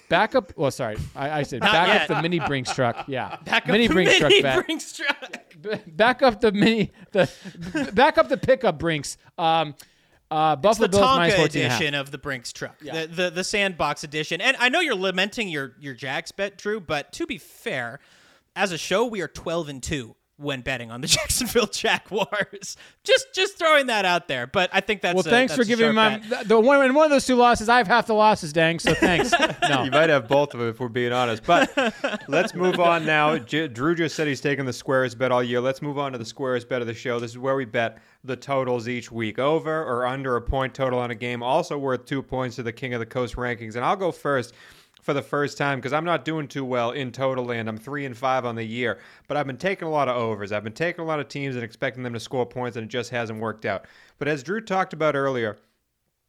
Back 0.08 0.34
up. 0.34 0.52
Well, 0.56 0.70
sorry, 0.70 0.96
I, 1.14 1.40
I 1.40 1.42
said 1.42 1.60
Not 1.60 1.72
back 1.72 1.88
yet. 1.88 2.02
up 2.02 2.08
the 2.16 2.22
mini 2.22 2.40
Brinks 2.40 2.72
truck. 2.74 3.04
Yeah, 3.08 3.36
Back 3.44 3.64
up 3.64 3.68
mini 3.72 3.86
the 3.88 3.94
Brinks 3.94 4.20
mini 4.20 4.40
truck. 4.40 4.42
Back. 4.56 4.66
Brinks 4.66 4.92
truck. 4.92 5.54
B- 5.60 5.90
back 5.90 6.22
up 6.22 6.40
the 6.40 6.52
mini 6.52 6.92
the 7.12 7.30
b- 7.74 7.90
back 7.92 8.16
up 8.18 8.28
the 8.28 8.36
pickup 8.38 8.78
Brinks. 8.78 9.16
Um, 9.36 9.74
uh, 10.30 10.56
It's 10.58 10.62
Buffalo 10.62 10.86
the 10.88 10.96
Bills 10.98 11.02
Tonka 11.02 11.36
14 11.36 11.42
and 11.62 11.66
a 11.66 11.68
half. 11.70 11.80
edition 11.80 11.94
of 11.94 12.10
the 12.10 12.18
Brinks 12.18 12.52
truck, 12.52 12.78
the, 12.80 13.08
the 13.10 13.30
the 13.30 13.44
sandbox 13.44 14.04
edition. 14.04 14.40
And 14.40 14.56
I 14.58 14.68
know 14.68 14.80
you're 14.80 14.94
lamenting 14.94 15.48
your 15.48 15.74
your 15.80 15.94
Jags 15.94 16.32
bet, 16.32 16.56
Drew, 16.58 16.80
but 16.80 17.12
to 17.14 17.26
be 17.26 17.38
fair, 17.38 17.98
as 18.56 18.72
a 18.72 18.78
show, 18.78 19.04
we 19.06 19.20
are 19.20 19.28
12 19.28 19.68
and 19.68 19.82
two 19.82 20.16
when 20.38 20.60
betting 20.62 20.90
on 20.90 21.00
the 21.00 21.06
Jacksonville 21.08 21.66
Jaguars. 21.66 22.76
just 23.04 23.26
just 23.34 23.58
throwing 23.58 23.86
that 23.88 24.04
out 24.04 24.28
there. 24.28 24.46
But 24.46 24.70
I 24.72 24.80
think 24.80 25.02
that's 25.02 25.14
Well, 25.14 25.26
a- 25.26 25.30
thanks 25.30 25.52
that's 25.52 25.62
for 25.62 25.68
giving 25.68 25.88
me 25.88 25.92
my 25.92 26.18
bet. 26.18 26.48
the 26.48 26.58
one 26.58 26.84
in 26.84 26.94
one 26.94 27.04
of 27.04 27.10
those 27.10 27.26
two 27.26 27.34
losses. 27.34 27.68
I 27.68 27.78
have 27.78 27.86
half 27.88 28.06
the 28.06 28.14
losses, 28.14 28.52
dang. 28.52 28.78
So 28.78 28.94
thanks. 28.94 29.32
No, 29.68 29.82
You 29.82 29.90
might 29.90 30.08
have 30.08 30.28
both 30.28 30.54
of 30.54 30.60
them 30.60 30.68
if 30.70 30.80
we're 30.80 30.88
being 30.88 31.12
honest. 31.12 31.42
But 31.44 31.70
let's 32.28 32.54
move 32.54 32.80
on 32.80 33.04
now. 33.04 33.36
J- 33.36 33.68
Drew 33.68 33.94
just 33.94 34.14
said 34.16 34.26
he's 34.26 34.40
taking 34.40 34.64
the 34.64 34.72
squarest 34.72 35.18
bet 35.18 35.30
all 35.30 35.42
year. 35.42 35.60
Let's 35.60 35.82
move 35.82 35.98
on 35.98 36.12
to 36.12 36.18
the 36.18 36.24
squarest 36.24 36.68
bet 36.70 36.80
of 36.80 36.86
the 36.86 36.94
show. 36.94 37.18
This 37.20 37.32
is 37.32 37.38
where 37.38 37.54
we 37.56 37.66
bet 37.66 37.98
the 38.24 38.36
totals 38.36 38.88
each 38.88 39.12
week 39.12 39.38
over 39.38 39.82
or 39.84 40.06
under 40.06 40.36
a 40.36 40.40
point 40.40 40.72
total 40.72 40.98
on 41.00 41.10
a 41.10 41.14
game, 41.14 41.42
also 41.42 41.76
worth 41.76 42.06
two 42.06 42.22
points 42.22 42.56
to 42.56 42.62
the 42.62 42.72
King 42.72 42.94
of 42.94 43.00
the 43.00 43.06
Coast 43.06 43.36
rankings. 43.36 43.76
And 43.76 43.84
I'll 43.84 43.96
go 43.96 44.10
first 44.10 44.54
for 45.08 45.14
the 45.14 45.22
first 45.22 45.56
time 45.56 45.78
because 45.78 45.94
I'm 45.94 46.04
not 46.04 46.26
doing 46.26 46.48
too 46.48 46.66
well 46.66 46.90
in 46.90 47.12
total 47.12 47.46
land. 47.46 47.66
I'm 47.66 47.78
three 47.78 48.04
and 48.04 48.14
five 48.14 48.44
on 48.44 48.56
the 48.56 48.62
year, 48.62 48.98
but 49.26 49.38
I've 49.38 49.46
been 49.46 49.56
taking 49.56 49.88
a 49.88 49.90
lot 49.90 50.06
of 50.06 50.16
overs. 50.16 50.52
I've 50.52 50.64
been 50.64 50.74
taking 50.74 51.02
a 51.02 51.06
lot 51.06 51.18
of 51.18 51.28
teams 51.28 51.54
and 51.54 51.64
expecting 51.64 52.02
them 52.02 52.12
to 52.12 52.20
score 52.20 52.44
points, 52.44 52.76
and 52.76 52.84
it 52.84 52.90
just 52.90 53.08
hasn't 53.08 53.40
worked 53.40 53.64
out. 53.64 53.86
But 54.18 54.28
as 54.28 54.42
Drew 54.42 54.60
talked 54.60 54.92
about 54.92 55.16
earlier, 55.16 55.56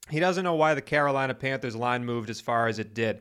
he 0.09 0.21
doesn't 0.21 0.45
know 0.45 0.55
why 0.55 0.75
the 0.75 0.81
Carolina 0.81 1.33
Panthers 1.33 1.75
line 1.75 2.05
moved 2.05 2.29
as 2.29 2.39
far 2.39 2.69
as 2.69 2.79
it 2.79 2.93
did. 2.93 3.19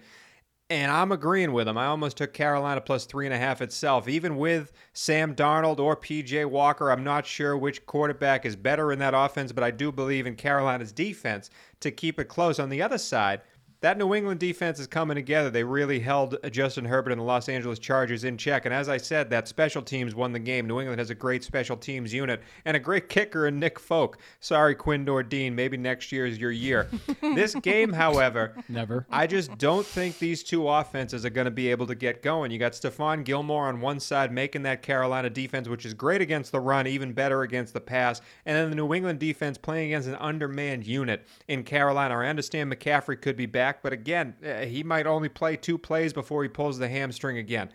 And 0.71 0.93
I'm 0.93 1.11
agreeing 1.11 1.51
with 1.51 1.67
him. 1.67 1.77
I 1.77 1.87
almost 1.87 2.19
took 2.19 2.33
Carolina 2.33 2.81
plus 2.81 3.05
three 3.05 3.27
and 3.27 3.35
a 3.35 3.39
half 3.39 3.61
itself. 3.61 4.07
Even 4.07 4.37
with 4.37 4.71
Sam 4.93 5.35
Darnold 5.35 5.81
or 5.81 5.97
PJ 5.97 6.49
Walker, 6.49 6.93
I'm 6.93 7.03
not 7.03 7.27
sure 7.27 7.57
which 7.57 7.85
quarterback 7.85 8.47
is 8.47 8.55
better 8.55 8.93
in 8.93 9.01
that 9.01 9.13
offense, 9.13 9.51
but 9.51 9.65
I 9.65 9.73
do 9.73 9.91
believe 9.91 10.25
in 10.25 10.37
Carolina's 10.37 10.93
defense 10.93 11.51
to 11.81 11.91
keep 11.91 12.21
it 12.21 12.27
close. 12.27 12.61
On 12.61 12.69
the 12.69 12.81
other 12.81 12.99
side, 12.99 13.41
that 13.81 13.97
New 13.97 14.15
England 14.15 14.41
defense 14.41 14.81
is 14.81 14.87
coming 14.87 15.15
together. 15.15 15.51
They 15.51 15.63
really 15.63 16.01
held 16.01 16.37
Justin 16.51 16.85
Herbert 16.85 17.13
and 17.13 17.21
the 17.21 17.25
Los 17.25 17.49
Angeles 17.49 17.79
Chargers 17.79 18.25
in 18.25 18.37
check. 18.37 18.65
And 18.65 18.75
as 18.75 18.89
I 18.89 18.97
said, 18.97 19.31
that 19.31 19.47
special 19.47 19.83
teams 19.83 20.15
won 20.15 20.33
the 20.33 20.39
game. 20.39 20.67
New 20.67 20.81
England 20.81 20.99
has 20.99 21.11
a 21.11 21.15
great 21.15 21.45
special 21.45 21.77
teams 21.77 22.13
unit 22.13 22.43
and 22.65 22.77
a 22.77 22.81
great 22.81 23.09
kicker 23.09 23.47
in 23.47 23.61
Nick 23.61 23.79
Folk. 23.79 24.19
Sorry, 24.41 24.75
Quinn 24.75 25.05
Nordin. 25.05 25.53
Maybe 25.53 25.77
next 25.77 26.11
year 26.11 26.27
is 26.27 26.39
your 26.39 26.51
year. 26.51 26.89
this 27.21 27.55
game, 27.55 27.93
however, 27.93 28.55
never. 28.69 29.07
I 29.11 29.27
just 29.27 29.57
don't 29.59 29.87
think 29.87 30.19
these 30.19 30.43
two 30.43 30.69
offenses 30.69 31.25
are 31.25 31.31
going 31.31 31.45
to 31.45 31.51
be 31.51 31.71
able 31.71 31.87
to 31.87 31.95
get 31.95 32.23
going. 32.23 32.51
You 32.51 32.59
got 32.59 32.73
Stephon 32.73 33.25
Gilmore 33.25 33.69
on 33.69 33.81
one 33.81 34.01
side 34.01 34.33
making 34.33 34.63
that 34.63 34.83
Carolina 34.83 35.31
defense, 35.31 35.69
which 35.69 35.87
is 35.87 35.95
great 35.95 36.21
against 36.21 36.51
the 36.51 36.61
run, 36.61 36.87
even 36.87 37.13
better 37.13 37.43
against 37.43 37.75
the 37.75 37.81
pass. 37.81 38.21
And 38.45 38.57
then 38.57 38.71
the 38.71 38.77
New 38.77 38.93
England 38.93 39.21
defense 39.21 39.57
playing 39.57 39.87
against 39.87 40.09
an 40.09 40.17
undermanned 40.17 40.87
unit 40.87 41.27
in 41.47 41.63
Carolina. 41.63 42.17
I 42.17 42.27
understand 42.27 42.73
McCaffrey 42.73 43.21
could 43.21 43.37
be 43.37 43.47
back, 43.47 43.68
but 43.83 43.93
again, 43.93 44.35
eh, 44.43 44.67
he 44.67 44.83
might 44.83 45.07
only 45.07 45.29
play 45.29 45.57
two 45.57 45.79
plays 45.79 46.13
before 46.13 46.43
he 46.43 46.49
pulls 46.49 46.79
the 46.79 46.89
hamstring 46.89 47.39
again. 47.39 47.71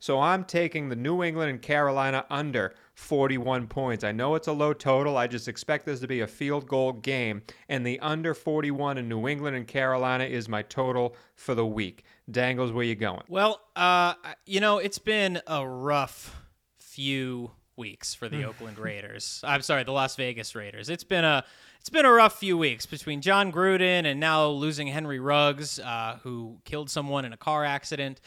So 0.00 0.20
I'm 0.20 0.44
taking 0.44 0.88
the 0.88 0.96
New 0.96 1.24
England 1.24 1.50
and 1.50 1.60
Carolina 1.60 2.24
under 2.30 2.74
41 2.94 3.66
points. 3.66 4.04
I 4.04 4.12
know 4.12 4.36
it's 4.36 4.46
a 4.46 4.52
low 4.52 4.72
total. 4.72 5.16
I 5.16 5.26
just 5.26 5.48
expect 5.48 5.86
this 5.86 6.00
to 6.00 6.06
be 6.06 6.20
a 6.20 6.26
field 6.26 6.68
goal 6.68 6.92
game. 6.92 7.42
And 7.68 7.84
the 7.84 7.98
under 8.00 8.32
41 8.32 8.98
in 8.98 9.08
New 9.08 9.26
England 9.26 9.56
and 9.56 9.66
Carolina 9.66 10.24
is 10.24 10.48
my 10.48 10.62
total 10.62 11.16
for 11.34 11.54
the 11.54 11.66
week. 11.66 12.04
Dangles, 12.30 12.70
where 12.70 12.84
you 12.84 12.94
going? 12.94 13.22
Well, 13.28 13.60
uh, 13.74 14.14
you 14.46 14.60
know, 14.60 14.78
it's 14.78 14.98
been 14.98 15.40
a 15.46 15.66
rough 15.66 16.42
few 16.78 17.52
weeks 17.76 18.14
for 18.14 18.28
the 18.28 18.44
Oakland 18.44 18.78
Raiders. 18.78 19.40
I'm 19.44 19.62
sorry, 19.62 19.84
the 19.84 19.92
Las 19.92 20.16
Vegas 20.16 20.54
Raiders. 20.54 20.90
It's 20.90 21.04
been 21.04 21.24
a 21.24 21.44
it's 21.80 21.90
been 21.90 22.04
a 22.04 22.12
rough 22.12 22.38
few 22.38 22.58
weeks 22.58 22.86
between 22.86 23.20
Jon 23.20 23.50
Gruden 23.52 24.04
and 24.04 24.20
now 24.20 24.46
losing 24.48 24.88
Henry 24.88 25.18
Ruggs, 25.18 25.78
uh, 25.78 26.18
who 26.22 26.58
killed 26.64 26.90
someone 26.90 27.24
in 27.24 27.32
a 27.32 27.36
car 27.36 27.64
accident. 27.64 28.20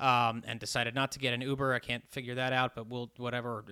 Um, 0.00 0.44
and 0.46 0.60
decided 0.60 0.94
not 0.94 1.10
to 1.10 1.18
get 1.18 1.34
an 1.34 1.40
Uber. 1.40 1.74
I 1.74 1.80
can't 1.80 2.08
figure 2.12 2.36
that 2.36 2.52
out, 2.52 2.76
but 2.76 2.86
we'll 2.86 3.10
whatever. 3.16 3.64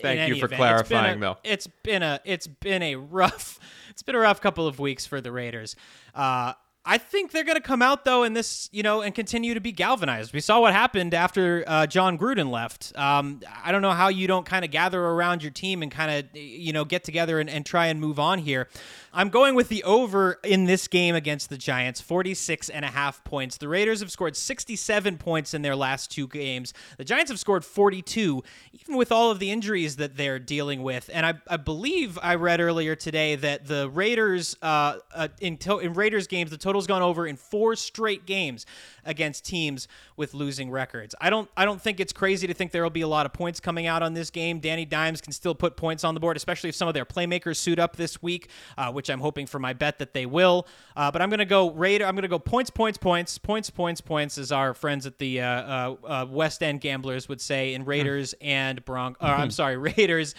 Thank 0.00 0.34
you 0.34 0.40
for 0.40 0.48
clarifying, 0.56 1.20
though. 1.20 1.36
It's 1.44 1.66
been 1.66 2.02
a 2.02 2.18
it's 2.24 2.46
been 2.46 2.82
a 2.82 2.96
rough 2.96 3.58
it's 3.90 4.02
been 4.02 4.14
a 4.14 4.18
rough 4.20 4.40
couple 4.40 4.66
of 4.66 4.78
weeks 4.78 5.04
for 5.04 5.20
the 5.20 5.30
Raiders. 5.30 5.76
Uh, 6.14 6.54
I 6.84 6.98
think 6.98 7.30
they're 7.30 7.44
going 7.44 7.56
to 7.56 7.62
come 7.62 7.80
out 7.80 8.04
though 8.04 8.24
in 8.24 8.32
this, 8.32 8.68
you 8.72 8.82
know, 8.82 9.02
and 9.02 9.14
continue 9.14 9.54
to 9.54 9.60
be 9.60 9.70
galvanized. 9.70 10.32
We 10.32 10.40
saw 10.40 10.60
what 10.60 10.72
happened 10.72 11.14
after 11.14 11.62
uh, 11.66 11.86
Jon 11.86 12.18
Gruden 12.18 12.50
left. 12.50 12.92
Um, 12.96 13.40
I 13.64 13.70
don't 13.70 13.82
know 13.82 13.92
how 13.92 14.08
you 14.08 14.26
don't 14.26 14.44
kind 14.44 14.64
of 14.64 14.72
gather 14.72 15.00
around 15.00 15.42
your 15.44 15.52
team 15.52 15.82
and 15.82 15.92
kind 15.92 16.10
of, 16.10 16.36
you 16.36 16.72
know, 16.72 16.84
get 16.84 17.04
together 17.04 17.38
and, 17.38 17.48
and 17.48 17.64
try 17.64 17.86
and 17.86 18.00
move 18.00 18.18
on 18.18 18.40
here. 18.40 18.68
I'm 19.14 19.28
going 19.28 19.54
with 19.54 19.68
the 19.68 19.84
over 19.84 20.40
in 20.42 20.64
this 20.64 20.88
game 20.88 21.14
against 21.14 21.50
the 21.50 21.58
Giants, 21.58 22.00
46 22.00 22.70
and 22.70 22.82
a 22.84 22.88
half 22.88 23.22
points. 23.24 23.58
The 23.58 23.68
Raiders 23.68 24.00
have 24.00 24.10
scored 24.10 24.34
67 24.34 25.18
points 25.18 25.52
in 25.52 25.60
their 25.62 25.76
last 25.76 26.10
two 26.10 26.26
games. 26.26 26.72
The 26.96 27.04
Giants 27.04 27.30
have 27.30 27.38
scored 27.38 27.62
42, 27.64 28.42
even 28.72 28.96
with 28.96 29.12
all 29.12 29.30
of 29.30 29.38
the 29.38 29.50
injuries 29.50 29.96
that 29.96 30.16
they're 30.16 30.38
dealing 30.38 30.82
with. 30.82 31.10
And 31.12 31.26
I, 31.26 31.34
I 31.46 31.58
believe 31.58 32.18
I 32.22 32.36
read 32.36 32.60
earlier 32.60 32.96
today 32.96 33.36
that 33.36 33.66
the 33.66 33.90
Raiders, 33.90 34.56
uh, 34.62 34.96
uh, 35.14 35.28
in, 35.40 35.58
to- 35.58 35.78
in 35.78 35.92
Raiders 35.92 36.26
games, 36.26 36.50
the 36.50 36.56
total 36.56 36.71
total's 36.72 36.86
gone 36.86 37.02
over 37.02 37.26
in 37.26 37.36
four 37.36 37.76
straight 37.76 38.24
games 38.24 38.64
against 39.04 39.44
teams 39.44 39.88
with 40.16 40.32
losing 40.32 40.70
records. 40.70 41.14
I 41.20 41.28
don't 41.28 41.50
I 41.54 41.66
don't 41.66 41.80
think 41.80 42.00
it's 42.00 42.14
crazy 42.14 42.46
to 42.46 42.54
think 42.54 42.72
there 42.72 42.82
will 42.82 42.88
be 42.88 43.02
a 43.02 43.08
lot 43.08 43.26
of 43.26 43.34
points 43.34 43.60
coming 43.60 43.86
out 43.86 44.02
on 44.02 44.14
this 44.14 44.30
game. 44.30 44.58
Danny 44.58 44.86
Dimes 44.86 45.20
can 45.20 45.34
still 45.34 45.54
put 45.54 45.76
points 45.76 46.02
on 46.02 46.14
the 46.14 46.20
board, 46.20 46.38
especially 46.38 46.70
if 46.70 46.74
some 46.74 46.88
of 46.88 46.94
their 46.94 47.04
playmakers 47.04 47.56
suit 47.56 47.78
up 47.78 47.96
this 47.96 48.22
week, 48.22 48.48
uh, 48.78 48.90
which 48.90 49.10
I'm 49.10 49.20
hoping 49.20 49.46
for 49.46 49.58
my 49.58 49.74
bet 49.74 49.98
that 49.98 50.14
they 50.14 50.24
will. 50.24 50.66
Uh, 50.96 51.10
but 51.10 51.20
I'm 51.20 51.28
going 51.28 51.40
to 51.40 51.44
go 51.44 51.70
Raider. 51.72 52.06
I'm 52.06 52.14
going 52.14 52.22
to 52.22 52.28
go 52.28 52.38
points, 52.38 52.70
points, 52.70 52.96
points, 52.96 53.36
points, 53.36 53.68
points, 53.68 54.00
points, 54.00 54.38
as 54.38 54.50
our 54.50 54.72
friends 54.72 55.04
at 55.04 55.18
the 55.18 55.42
uh, 55.42 55.46
uh, 55.46 55.96
uh 56.06 56.26
West 56.30 56.62
End 56.62 56.80
gamblers 56.80 57.28
would 57.28 57.42
say 57.42 57.74
in 57.74 57.84
Raiders 57.84 58.34
and 58.40 58.82
Bronc. 58.86 59.18
I'm 59.20 59.50
sorry, 59.50 59.76
Raiders. 59.98 60.34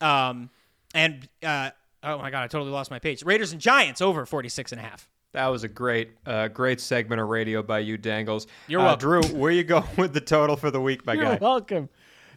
Um, 0.00 0.48
and 0.94 1.28
uh, 1.42 1.70
oh 2.04 2.18
my 2.18 2.30
god, 2.30 2.44
I 2.44 2.46
totally 2.46 2.70
lost 2.70 2.92
my 2.92 3.00
page. 3.00 3.24
Raiders 3.24 3.50
and 3.50 3.60
Giants 3.60 4.00
over 4.00 4.24
46 4.24 4.70
and 4.70 4.80
a 4.80 4.84
half. 4.84 5.08
That 5.32 5.46
was 5.46 5.64
a 5.64 5.68
great, 5.68 6.10
uh, 6.26 6.48
great 6.48 6.80
segment 6.80 7.20
of 7.20 7.28
radio 7.28 7.62
by 7.62 7.78
you, 7.80 7.96
Dangles. 7.96 8.46
You're 8.68 8.80
uh, 8.80 8.84
welcome. 8.96 9.00
Drew. 9.00 9.22
Where 9.38 9.50
you 9.50 9.64
going 9.64 9.84
with 9.96 10.12
the 10.12 10.20
total 10.20 10.56
for 10.56 10.70
the 10.70 10.80
week, 10.80 11.06
my 11.06 11.14
You're 11.14 11.24
guy? 11.24 11.38
welcome. 11.40 11.88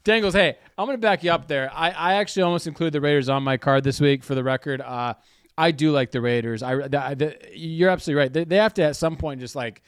Dangles, 0.05 0.33
hey, 0.33 0.55
I'm 0.77 0.85
going 0.85 0.97
to 0.97 1.01
back 1.01 1.23
you 1.23 1.31
up 1.31 1.47
there. 1.47 1.69
I, 1.73 1.89
I 1.89 2.13
actually 2.15 2.43
almost 2.43 2.67
include 2.67 2.93
the 2.93 3.01
Raiders 3.01 3.27
on 3.27 3.43
my 3.43 3.57
card 3.57 3.83
this 3.83 3.99
week 3.99 4.23
for 4.23 4.35
the 4.35 4.43
record. 4.43 4.79
Uh, 4.79 5.15
I 5.57 5.71
do 5.71 5.91
like 5.91 6.11
the 6.11 6.21
Raiders. 6.21 6.61
I, 6.61 6.75
the, 6.75 6.87
the, 6.87 7.37
you're 7.57 7.89
absolutely 7.89 8.19
right. 8.21 8.31
They, 8.31 8.43
they 8.43 8.57
have 8.57 8.73
to 8.75 8.83
at 8.83 8.95
some 8.95 9.15
point 9.17 9.39
just 9.39 9.55
like, 9.55 9.81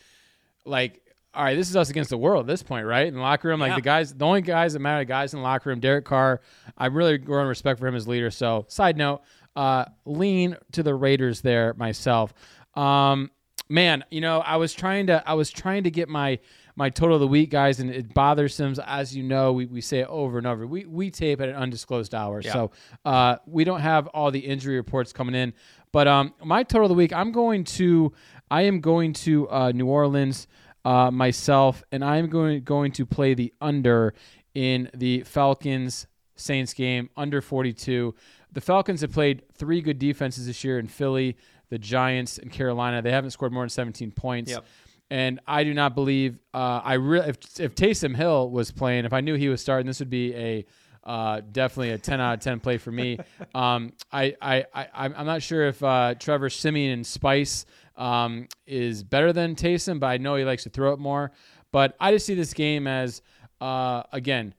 like, 0.65 1.01
all 1.35 1.43
right, 1.43 1.55
this 1.55 1.69
is 1.69 1.75
us 1.75 1.91
against 1.91 2.09
the 2.09 2.17
world 2.17 2.41
at 2.41 2.47
this 2.47 2.63
point, 2.63 2.87
right? 2.87 3.05
In 3.07 3.13
the 3.13 3.19
locker 3.19 3.47
room, 3.47 3.59
like 3.59 3.69
Yeah. 3.69 3.75
the 3.75 3.81
guys, 3.81 4.11
the 4.13 4.25
only 4.25 4.41
guys 4.41 4.73
that 4.73 4.79
matter, 4.79 4.99
the 5.01 5.05
guys 5.05 5.33
in 5.33 5.39
the 5.39 5.43
locker 5.43 5.69
room. 5.69 5.79
Derek 5.79 6.03
Carr, 6.03 6.41
I 6.77 6.87
really 6.87 7.19
grow 7.19 7.41
in 7.43 7.47
respect 7.47 7.79
for 7.79 7.85
him 7.87 7.93
as 7.95 8.07
leader. 8.07 8.31
So, 8.31 8.65
side 8.69 8.97
note, 8.97 9.21
uh, 9.55 9.85
lean 10.05 10.57
to 10.71 10.81
the 10.81 10.95
Raiders 10.95 11.41
there 11.41 11.75
myself. 11.75 12.33
Um, 12.77 13.31
man, 13.69 14.03
you 14.09 14.21
know, 14.21 14.39
I 14.39 14.57
was 14.57 14.73
trying 14.73 15.07
to, 15.07 15.27
I 15.27 15.33
was 15.33 15.49
trying 15.49 15.83
to 15.83 15.91
get 15.91 16.09
my 16.09 16.39
my 16.75 16.91
total 16.91 17.15
of 17.15 17.21
the 17.21 17.27
week, 17.27 17.49
guys, 17.49 17.79
and 17.79 17.89
it 17.89 18.13
bothers 18.13 18.55
them. 18.55 18.75
As 18.85 19.15
you 19.15 19.23
know, 19.23 19.51
we, 19.51 19.65
we 19.65 19.81
say 19.81 19.99
it 20.01 20.07
over 20.09 20.37
and 20.37 20.45
over. 20.45 20.67
We 20.67 20.85
we 20.85 21.09
tape 21.09 21.41
at 21.41 21.49
an 21.49 21.55
undisclosed 21.55 22.13
hour, 22.13 22.41
so 22.53 22.71
uh, 23.03 23.37
we 23.47 23.63
don't 23.63 23.81
have 23.81 24.07
all 24.07 24.29
the 24.31 24.39
injury 24.39 24.75
reports 24.75 25.11
coming 25.11 25.33
in. 25.35 25.53
But 25.91 26.07
um, 26.07 26.33
my 26.43 26.63
total 26.63 26.85
of 26.85 26.89
the 26.89 26.95
week, 26.95 27.13
I'm 27.13 27.31
going 27.31 27.63
to, 27.63 28.13
I 28.51 28.63
am 28.63 28.79
going 28.81 29.13
to 29.13 29.49
uh, 29.49 29.71
New 29.71 29.87
Orleans 29.87 30.47
uh, 30.85 31.09
myself, 31.09 31.83
and 31.91 32.05
I'm 32.05 32.27
going 32.27 32.63
going 32.63 32.91
to 32.93 33.05
play 33.05 33.33
the 33.33 33.53
under 33.59 34.13
in 34.53 34.89
the 34.93 35.21
Falcons 35.23 36.05
Saints 36.35 36.73
game 36.73 37.09
under 37.17 37.41
42. 37.41 38.13
The 38.51 38.61
Falcons 38.61 39.01
have 39.01 39.11
played 39.11 39.43
three 39.53 39.81
good 39.81 39.99
defenses 39.99 40.45
this 40.45 40.63
year 40.63 40.79
in 40.79 40.87
Philly, 40.87 41.37
the 41.69 41.77
Giants, 41.77 42.37
and 42.37 42.51
Carolina. 42.51 43.01
They 43.01 43.11
haven't 43.11 43.31
scored 43.31 43.51
more 43.51 43.63
than 43.63 43.69
17 43.69 44.11
points. 44.11 44.51
Yep. 44.51 44.65
And 45.09 45.39
I 45.47 45.63
do 45.63 45.73
not 45.73 45.95
believe 45.95 46.37
uh, 46.53 46.81
I 46.83 46.95
really 46.95 47.29
if 47.29 47.37
if 47.59 47.75
Taysom 47.75 48.15
Hill 48.15 48.49
was 48.49 48.71
playing, 48.71 49.05
if 49.05 49.13
I 49.13 49.21
knew 49.21 49.35
he 49.35 49.47
was 49.47 49.61
starting, 49.61 49.87
this 49.87 49.99
would 49.99 50.09
be 50.09 50.35
a 50.35 50.65
uh, 51.07 51.41
definitely 51.53 51.91
a 51.91 51.97
10 51.97 52.19
out 52.19 52.33
of 52.33 52.39
10 52.41 52.59
play 52.59 52.77
for 52.77 52.91
me. 52.91 53.17
um, 53.55 53.93
I, 54.11 54.35
I, 54.41 54.65
I, 54.73 54.87
I'm 54.93 55.25
not 55.25 55.41
sure 55.41 55.65
if 55.67 55.81
uh, 55.81 56.15
Trevor 56.19 56.49
Siemian 56.49 56.91
and 56.91 57.07
Spice 57.07 57.65
um, 57.95 58.49
is 58.67 59.03
better 59.03 59.31
than 59.31 59.55
Taysom, 59.55 60.01
but 60.01 60.07
I 60.07 60.17
know 60.17 60.35
he 60.35 60.43
likes 60.43 60.63
to 60.63 60.69
throw 60.69 60.91
it 60.91 60.99
more. 60.99 61.31
But 61.71 61.95
I 61.99 62.11
just 62.11 62.25
see 62.25 62.35
this 62.35 62.53
game 62.53 62.87
as, 62.87 63.21
uh, 63.61 64.03
again, 64.11 64.53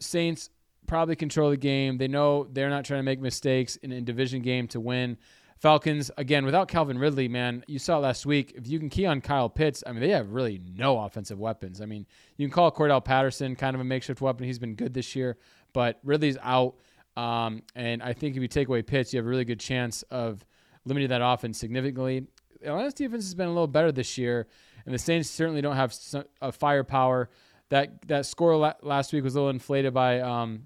Saints 0.00 0.48
probably 0.86 1.14
control 1.14 1.50
the 1.50 1.58
game. 1.58 1.98
They 1.98 2.08
know 2.08 2.44
they're 2.50 2.70
not 2.70 2.86
trying 2.86 3.00
to 3.00 3.04
make 3.04 3.20
mistakes 3.20 3.76
in 3.76 3.92
a 3.92 4.00
division 4.00 4.40
game 4.40 4.68
to 4.68 4.80
win. 4.80 5.18
Falcons, 5.62 6.10
again, 6.16 6.44
without 6.44 6.66
Calvin 6.66 6.98
Ridley, 6.98 7.28
man, 7.28 7.62
you 7.68 7.78
saw 7.78 7.98
last 7.98 8.26
week. 8.26 8.52
If 8.56 8.66
you 8.66 8.80
can 8.80 8.88
key 8.88 9.06
on 9.06 9.20
Kyle 9.20 9.48
Pitts, 9.48 9.84
I 9.86 9.92
mean, 9.92 10.00
they 10.00 10.08
have 10.08 10.32
really 10.32 10.60
no 10.76 10.98
offensive 10.98 11.38
weapons. 11.38 11.80
I 11.80 11.86
mean, 11.86 12.04
you 12.36 12.48
can 12.48 12.52
call 12.52 12.72
Cordarrelle 12.72 13.04
Patterson 13.04 13.54
kind 13.54 13.76
of 13.76 13.80
a 13.80 13.84
makeshift 13.84 14.20
weapon. 14.20 14.44
He's 14.44 14.58
been 14.58 14.74
good 14.74 14.92
this 14.92 15.14
year, 15.14 15.38
but 15.72 16.00
Ridley's 16.02 16.36
out. 16.42 16.74
Um, 17.16 17.62
and 17.76 18.02
I 18.02 18.12
think 18.12 18.34
if 18.34 18.42
you 18.42 18.48
take 18.48 18.66
away 18.66 18.82
Pitts, 18.82 19.12
you 19.12 19.18
have 19.18 19.26
a 19.26 19.28
really 19.28 19.44
good 19.44 19.60
chance 19.60 20.02
of 20.10 20.44
limiting 20.84 21.10
that 21.10 21.22
offense 21.22 21.58
significantly. 21.58 22.26
Atlanta's 22.64 22.94
defense 22.94 23.22
has 23.22 23.36
been 23.36 23.46
a 23.46 23.52
little 23.52 23.68
better 23.68 23.92
this 23.92 24.18
year, 24.18 24.48
and 24.84 24.92
the 24.92 24.98
Saints 24.98 25.30
certainly 25.30 25.62
don't 25.62 25.76
have 25.76 25.94
a 26.40 26.50
firepower. 26.50 27.30
That 27.68 28.08
that 28.08 28.26
score 28.26 28.56
la- 28.56 28.74
last 28.82 29.12
week 29.12 29.22
was 29.22 29.36
a 29.36 29.38
little 29.38 29.50
inflated 29.50 29.94
by 29.94 30.18
um, 30.22 30.64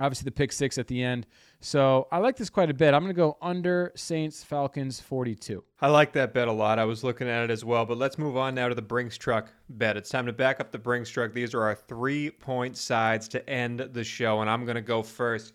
obviously 0.00 0.24
the 0.24 0.32
pick 0.32 0.50
six 0.50 0.78
at 0.78 0.88
the 0.88 1.00
end. 1.00 1.28
So 1.60 2.06
I 2.12 2.18
like 2.18 2.36
this 2.36 2.50
quite 2.50 2.70
a 2.70 2.74
bit. 2.74 2.92
I'm 2.94 3.02
going 3.02 3.14
to 3.14 3.16
go 3.16 3.38
under 3.40 3.92
Saints 3.96 4.44
Falcons 4.44 5.00
42. 5.00 5.64
I 5.80 5.88
like 5.88 6.12
that 6.12 6.34
bet 6.34 6.48
a 6.48 6.52
lot. 6.52 6.78
I 6.78 6.84
was 6.84 7.02
looking 7.02 7.28
at 7.28 7.44
it 7.44 7.50
as 7.50 7.64
well. 7.64 7.84
But 7.86 7.98
let's 7.98 8.18
move 8.18 8.36
on 8.36 8.54
now 8.54 8.68
to 8.68 8.74
the 8.74 8.82
Brinks 8.82 9.16
truck 9.16 9.50
bet. 9.70 9.96
It's 9.96 10.10
time 10.10 10.26
to 10.26 10.32
back 10.32 10.60
up 10.60 10.70
the 10.70 10.78
Brinks 10.78 11.08
truck. 11.10 11.32
These 11.32 11.54
are 11.54 11.62
our 11.62 11.74
three 11.74 12.30
point 12.30 12.76
sides 12.76 13.26
to 13.28 13.48
end 13.48 13.80
the 13.80 14.04
show. 14.04 14.42
And 14.42 14.50
I'm 14.50 14.64
going 14.64 14.76
to 14.76 14.82
go 14.82 15.02
first 15.02 15.54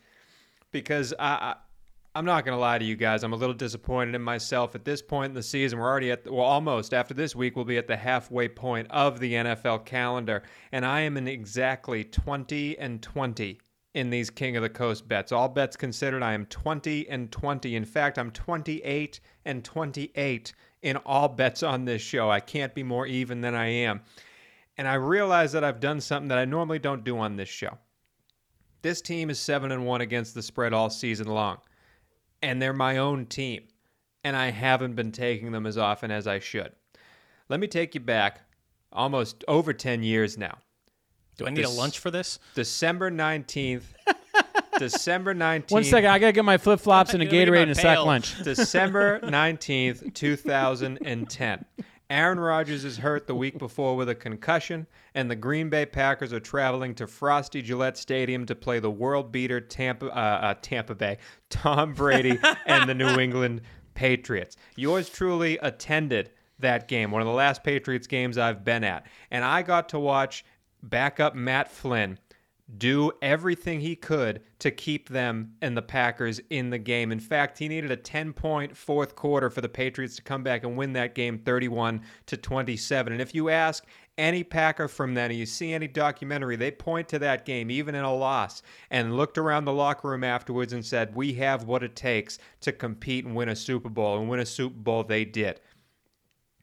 because 0.72 1.14
I, 1.20 1.28
I, 1.28 1.56
I'm 2.14 2.26
not 2.26 2.46
going 2.46 2.58
to 2.58 2.60
lie 2.60 2.78
to 2.78 2.86
you 2.86 2.96
guys. 2.96 3.24
I'm 3.24 3.34
a 3.34 3.38
little 3.38 3.56
disappointed 3.56 4.16
in 4.16 4.22
myself 4.22 4.76
at 4.76 4.84
this 4.84 5.02
point 5.02 5.30
in 5.30 5.34
the 5.36 5.44
season. 5.44 5.80
We're 5.80 5.88
already 5.88 6.12
at, 6.12 6.30
well, 6.30 6.46
almost 6.46 6.94
after 6.94 7.14
this 7.14 7.36
week, 7.36 7.56
we'll 7.56 7.64
be 7.64 7.78
at 7.78 7.88
the 7.88 7.96
halfway 7.96 8.50
point 8.50 8.88
of 8.90 9.20
the 9.20 9.34
NFL 9.34 9.86
calendar. 9.86 10.44
And 10.72 10.86
I 10.86 11.02
am 11.02 11.16
in 11.16 11.28
exactly 11.28 12.04
20 12.04 12.78
and 12.80 13.02
20 13.02 13.60
in 13.94 14.10
these 14.10 14.30
King 14.30 14.56
of 14.56 14.64
the 14.64 14.70
Coast 14.70 15.08
bets. 15.08 15.32
All 15.32 15.50
bets 15.50 15.76
considered, 15.76 16.24
I 16.24 16.34
am 16.34 16.46
20 16.46 17.10
and 17.10 17.32
20. 17.32 17.76
In 17.76 17.86
fact, 17.86 18.18
I'm 18.18 18.32
28 18.32 19.20
and 19.46 19.64
28 19.64 20.54
in 20.82 20.98
all 20.98 21.28
bets 21.28 21.62
on 21.64 21.86
this 21.86 22.02
show. 22.02 22.30
I 22.30 22.40
can't 22.40 22.74
be 22.74 22.84
more 22.84 23.06
even 23.06 23.42
than 23.42 23.54
I 23.54 23.68
am. 23.68 24.02
And 24.78 24.88
I 24.88 24.94
realize 24.94 25.52
that 25.52 25.64
I've 25.64 25.80
done 25.80 26.00
something 26.00 26.30
that 26.30 26.38
I 26.38 26.46
normally 26.46 26.80
don't 26.80 27.04
do 27.04 27.20
on 27.20 27.36
this 27.36 27.50
show. 27.50 27.78
This 28.82 29.02
team 29.02 29.30
is 29.30 29.40
7 29.40 29.72
and 29.72 29.86
1 29.86 30.02
against 30.02 30.34
the 30.34 30.42
spread 30.42 30.74
all 30.74 30.90
season 30.90 31.28
long. 31.28 31.58
And 32.42 32.62
they're 32.62 32.74
my 32.74 32.98
own 32.98 33.26
team. 33.26 33.64
And 34.24 34.36
I 34.36 34.50
haven't 34.52 34.96
been 34.96 35.12
taking 35.12 35.52
them 35.52 35.66
as 35.66 35.78
often 35.78 36.12
as 36.12 36.28
I 36.28 36.40
should. 36.40 36.72
Let 37.50 37.60
me 37.60 37.68
take 37.68 37.94
you 37.94 38.02
back 38.02 38.42
almost 38.92 39.44
over 39.48 39.74
10 39.74 40.04
years 40.04 40.38
now. 40.38 40.58
Do 41.42 41.48
I 41.48 41.50
need 41.52 41.64
This- 41.66 41.76
a 41.76 41.80
lunch 41.80 42.00
for 42.00 42.12
this? 42.12 42.40
December 42.56 43.12
19th. 43.12 43.84
December 44.80 45.36
19th. 45.36 45.72
One 45.72 45.84
second, 45.84 46.10
I 46.10 46.18
got 46.20 46.28
to 46.28 46.32
get 46.34 46.46
my 46.46 46.58
flip 46.58 46.80
flops 46.80 47.14
and 47.14 47.22
a 47.22 47.26
Let 47.26 47.32
me 47.32 47.38
get 47.40 47.48
Gatorade 47.48 47.52
my 47.56 47.62
and 47.62 47.72
a 47.72 47.76
sack 47.76 47.98
pail. 47.98 48.06
lunch. 48.06 48.38
December 48.44 49.20
19th, 49.22 50.14
2010. 50.14 51.66
Aaron 52.10 52.40
Rodgers 52.40 52.84
is 52.84 52.98
hurt 52.98 53.26
the 53.28 53.36
week 53.36 53.58
before 53.58 53.96
with 53.96 54.10
a 54.10 54.16
concussion, 54.16 54.86
and 55.16 55.32
the 55.32 55.36
Green 55.36 55.70
Bay 55.70 55.86
Packers 55.86 56.34
are 56.34 56.40
traveling 56.42 56.94
to 56.96 57.08
Frosty 57.08 57.62
Gillette 57.62 57.98
Stadium 57.98 58.46
to 58.48 58.56
play 58.56 58.80
the 58.80 58.92
world 58.92 59.32
beater 59.32 59.62
Tampa, 59.62 60.08
uh, 60.08 60.20
uh, 60.20 60.54
Tampa 60.62 60.94
Bay, 60.96 61.20
Tom 61.50 61.94
Brady, 61.94 62.38
and 62.66 62.90
the 62.90 62.94
New 62.94 63.08
England 63.20 63.62
Patriots. 63.94 64.58
Yours 64.76 65.08
truly 65.10 65.58
attended 65.60 66.32
that 66.60 66.88
game, 66.90 67.12
one 67.12 67.22
of 67.22 67.28
the 67.28 67.34
last 67.34 67.64
Patriots 67.64 68.08
games 68.08 68.38
I've 68.38 68.66
been 68.66 68.84
at, 68.84 69.06
and 69.32 69.46
I 69.46 69.62
got 69.62 69.88
to 69.90 70.00
watch 70.00 70.44
backup 70.84 71.36
Matt 71.36 71.72
Flynn 71.72 72.18
do 72.78 73.12
everything 73.22 73.82
he 73.82 73.96
could 73.96 74.42
to 74.60 74.72
keep 74.72 75.10
them 75.10 75.54
and 75.62 75.76
the 75.76 75.82
Packers 75.82 76.40
in 76.50 76.70
the 76.70 76.78
game. 76.78 77.12
In 77.12 77.20
fact, 77.20 77.58
he 77.58 77.68
needed 77.68 77.92
a 77.92 77.98
10 77.98 78.34
point 78.34 78.76
fourth 78.78 79.16
quarter 79.16 79.50
for 79.50 79.62
the 79.62 79.70
Patriots 79.70 80.16
to 80.16 80.22
come 80.22 80.44
back 80.44 80.64
and 80.64 80.78
win 80.78 80.94
that 80.94 81.16
game 81.16 81.38
31 81.40 82.02
to 82.28 82.38
27. 82.38 83.14
And 83.14 83.22
if 83.22 83.36
you 83.36 83.50
ask 83.50 83.86
any 84.18 84.44
Packer 84.44 84.88
from 84.88 85.14
then, 85.14 85.32
you 85.32 85.46
see 85.46 85.74
any 85.74 85.88
documentary, 85.88 86.56
they 86.56 86.72
point 86.72 87.10
to 87.10 87.20
that 87.20 87.46
game, 87.46 87.70
even 87.72 87.96
in 87.96 88.04
a 88.04 88.14
loss, 88.14 88.62
and 88.90 89.18
looked 89.18 89.38
around 89.38 89.66
the 89.66 89.74
locker 89.74 90.10
room 90.10 90.24
afterwards 90.24 90.74
and 90.74 90.86
said, 90.86 91.16
We 91.16 91.34
have 91.34 91.66
what 91.66 91.84
it 91.84 91.96
takes 91.96 92.38
to 92.62 92.72
compete 92.72 93.26
and 93.26 93.36
win 93.36 93.50
a 93.50 93.56
Super 93.56 93.90
Bowl. 93.90 94.20
And 94.20 94.30
win 94.30 94.40
a 94.40 94.46
Super 94.46 94.78
Bowl 94.78 95.04
they 95.04 95.26
did. 95.26 95.60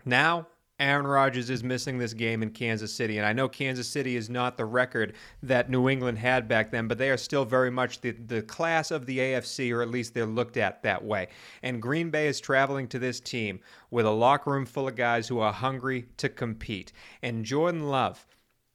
Now, 0.04 0.46
Aaron 0.80 1.06
Rodgers 1.06 1.50
is 1.50 1.64
missing 1.64 1.98
this 1.98 2.14
game 2.14 2.42
in 2.42 2.50
Kansas 2.50 2.94
City. 2.94 3.18
And 3.18 3.26
I 3.26 3.32
know 3.32 3.48
Kansas 3.48 3.88
City 3.88 4.14
is 4.14 4.30
not 4.30 4.56
the 4.56 4.64
record 4.64 5.14
that 5.42 5.70
New 5.70 5.88
England 5.88 6.18
had 6.18 6.46
back 6.46 6.70
then, 6.70 6.86
but 6.86 6.98
they 6.98 7.10
are 7.10 7.16
still 7.16 7.44
very 7.44 7.70
much 7.70 8.00
the, 8.00 8.12
the 8.12 8.42
class 8.42 8.92
of 8.92 9.04
the 9.04 9.18
AFC, 9.18 9.72
or 9.72 9.82
at 9.82 9.90
least 9.90 10.14
they're 10.14 10.24
looked 10.24 10.56
at 10.56 10.82
that 10.84 11.04
way. 11.04 11.28
And 11.62 11.82
Green 11.82 12.10
Bay 12.10 12.28
is 12.28 12.40
traveling 12.40 12.86
to 12.88 12.98
this 13.00 13.18
team 13.18 13.58
with 13.90 14.06
a 14.06 14.10
locker 14.10 14.52
room 14.52 14.66
full 14.66 14.86
of 14.86 14.94
guys 14.94 15.26
who 15.26 15.40
are 15.40 15.52
hungry 15.52 16.06
to 16.18 16.28
compete. 16.28 16.92
And 17.22 17.44
Jordan 17.44 17.88
Love 17.88 18.24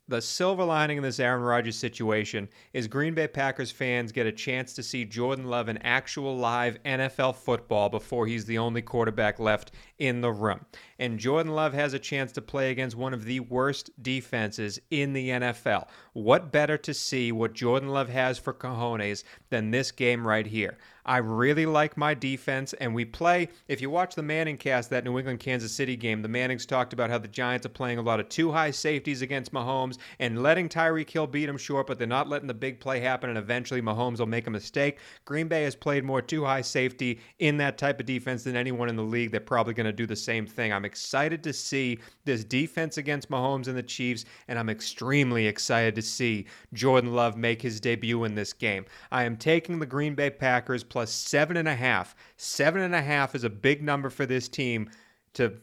the 0.09 0.21
silver 0.21 0.65
lining 0.65 0.97
in 0.97 1.03
this 1.03 1.19
Aaron 1.19 1.41
Rodgers 1.41 1.77
situation 1.77 2.49
is 2.73 2.89
Green 2.89 3.13
Bay 3.13 3.27
Packers 3.27 3.71
fans 3.71 4.11
get 4.11 4.27
a 4.27 4.33
chance 4.33 4.73
to 4.73 4.83
see 4.83 5.05
Jordan 5.05 5.45
Love 5.45 5.69
in 5.69 5.77
actual 5.77 6.35
live 6.35 6.77
NFL 6.83 7.35
football 7.35 7.87
before 7.87 8.27
he's 8.27 8.43
the 8.43 8.57
only 8.57 8.81
quarterback 8.81 9.39
left 9.39 9.71
in 10.03 10.19
the 10.19 10.33
room. 10.33 10.65
And 10.99 11.17
Jordan 11.17 11.53
Love 11.53 11.73
has 11.73 11.93
a 11.93 11.99
chance 11.99 12.33
to 12.33 12.41
play 12.41 12.71
against 12.71 12.97
one 12.97 13.13
of 13.13 13.23
the 13.23 13.39
worst 13.39 13.89
defenses 14.03 14.79
in 14.91 15.13
the 15.13 15.29
NFL. 15.29 15.87
What 16.11 16.51
better 16.51 16.77
to 16.79 16.93
see 16.93 17.31
what 17.31 17.53
Jordan 17.53 17.87
Love 17.87 18.09
has 18.09 18.37
for 18.37 18.53
cojones 18.53 19.23
than 19.49 19.71
this 19.71 19.91
game 19.91 20.27
right 20.27 20.45
here? 20.45 20.77
I 21.05 21.17
really 21.17 21.65
like 21.65 21.97
my 21.97 22.13
defense, 22.13 22.71
and 22.73 22.95
we 22.95 23.03
play. 23.03 23.49
If 23.67 23.81
you 23.81 23.89
watch 23.89 24.15
the 24.15 24.23
Manning 24.23 24.55
cast, 24.55 24.89
that 24.91 25.03
New 25.03 25.17
England 25.17 25.41
Kansas 25.41 25.73
City 25.73 25.97
game, 25.97 26.21
the 26.21 26.29
Mannings 26.29 26.65
talked 26.65 26.93
about 26.93 27.09
how 27.09 27.17
the 27.17 27.27
Giants 27.27 27.65
are 27.65 27.69
playing 27.69 27.97
a 27.97 28.01
lot 28.01 28.21
of 28.21 28.29
two 28.29 28.53
high 28.53 28.71
safeties 28.71 29.21
against 29.21 29.51
Mahomes 29.51 29.97
and 30.19 30.41
letting 30.41 30.69
Tyreek 30.69 31.09
Hill 31.09 31.27
beat 31.27 31.49
him 31.49 31.57
short, 31.57 31.87
but 31.87 31.97
they're 31.97 32.07
not 32.07 32.29
letting 32.29 32.47
the 32.47 32.53
big 32.53 32.79
play 32.79 33.01
happen, 33.01 33.29
and 33.29 33.37
eventually 33.37 33.81
Mahomes 33.81 34.19
will 34.19 34.27
make 34.27 34.47
a 34.47 34.51
mistake. 34.51 34.99
Green 35.25 35.49
Bay 35.49 35.63
has 35.63 35.75
played 35.75 36.05
more 36.05 36.21
two 36.21 36.45
high 36.45 36.61
safety 36.61 37.19
in 37.39 37.57
that 37.57 37.77
type 37.77 37.99
of 37.99 38.05
defense 38.05 38.43
than 38.43 38.55
anyone 38.55 38.87
in 38.87 38.95
the 38.95 39.03
league. 39.03 39.31
They're 39.31 39.41
probably 39.41 39.73
going 39.73 39.85
to 39.85 39.92
do 39.93 40.05
the 40.05 40.15
same 40.15 40.45
thing. 40.45 40.73
I'm 40.73 40.85
excited 40.85 41.43
to 41.43 41.53
see 41.53 41.99
this 42.25 42.43
defense 42.43 42.97
against 42.97 43.29
Mahomes 43.29 43.67
and 43.67 43.77
the 43.77 43.83
Chiefs, 43.83 44.25
and 44.47 44.59
I'm 44.59 44.69
extremely 44.69 45.47
excited 45.47 45.95
to 45.95 46.01
see 46.01 46.45
Jordan 46.73 47.13
Love 47.13 47.37
make 47.37 47.61
his 47.61 47.79
debut 47.79 48.23
in 48.23 48.35
this 48.35 48.53
game. 48.53 48.85
I 49.11 49.23
am 49.23 49.37
taking 49.37 49.79
the 49.79 49.85
Green 49.85 50.15
Bay 50.15 50.29
Packers 50.29 50.83
plus 50.83 51.11
seven 51.11 51.57
and 51.57 51.67
a 51.67 51.75
half. 51.75 52.15
Seven 52.37 52.81
and 52.81 52.95
a 52.95 53.01
half 53.01 53.35
is 53.35 53.43
a 53.43 53.49
big 53.49 53.81
number 53.81 54.09
for 54.09 54.25
this 54.25 54.47
team 54.47 54.89
to 55.33 55.53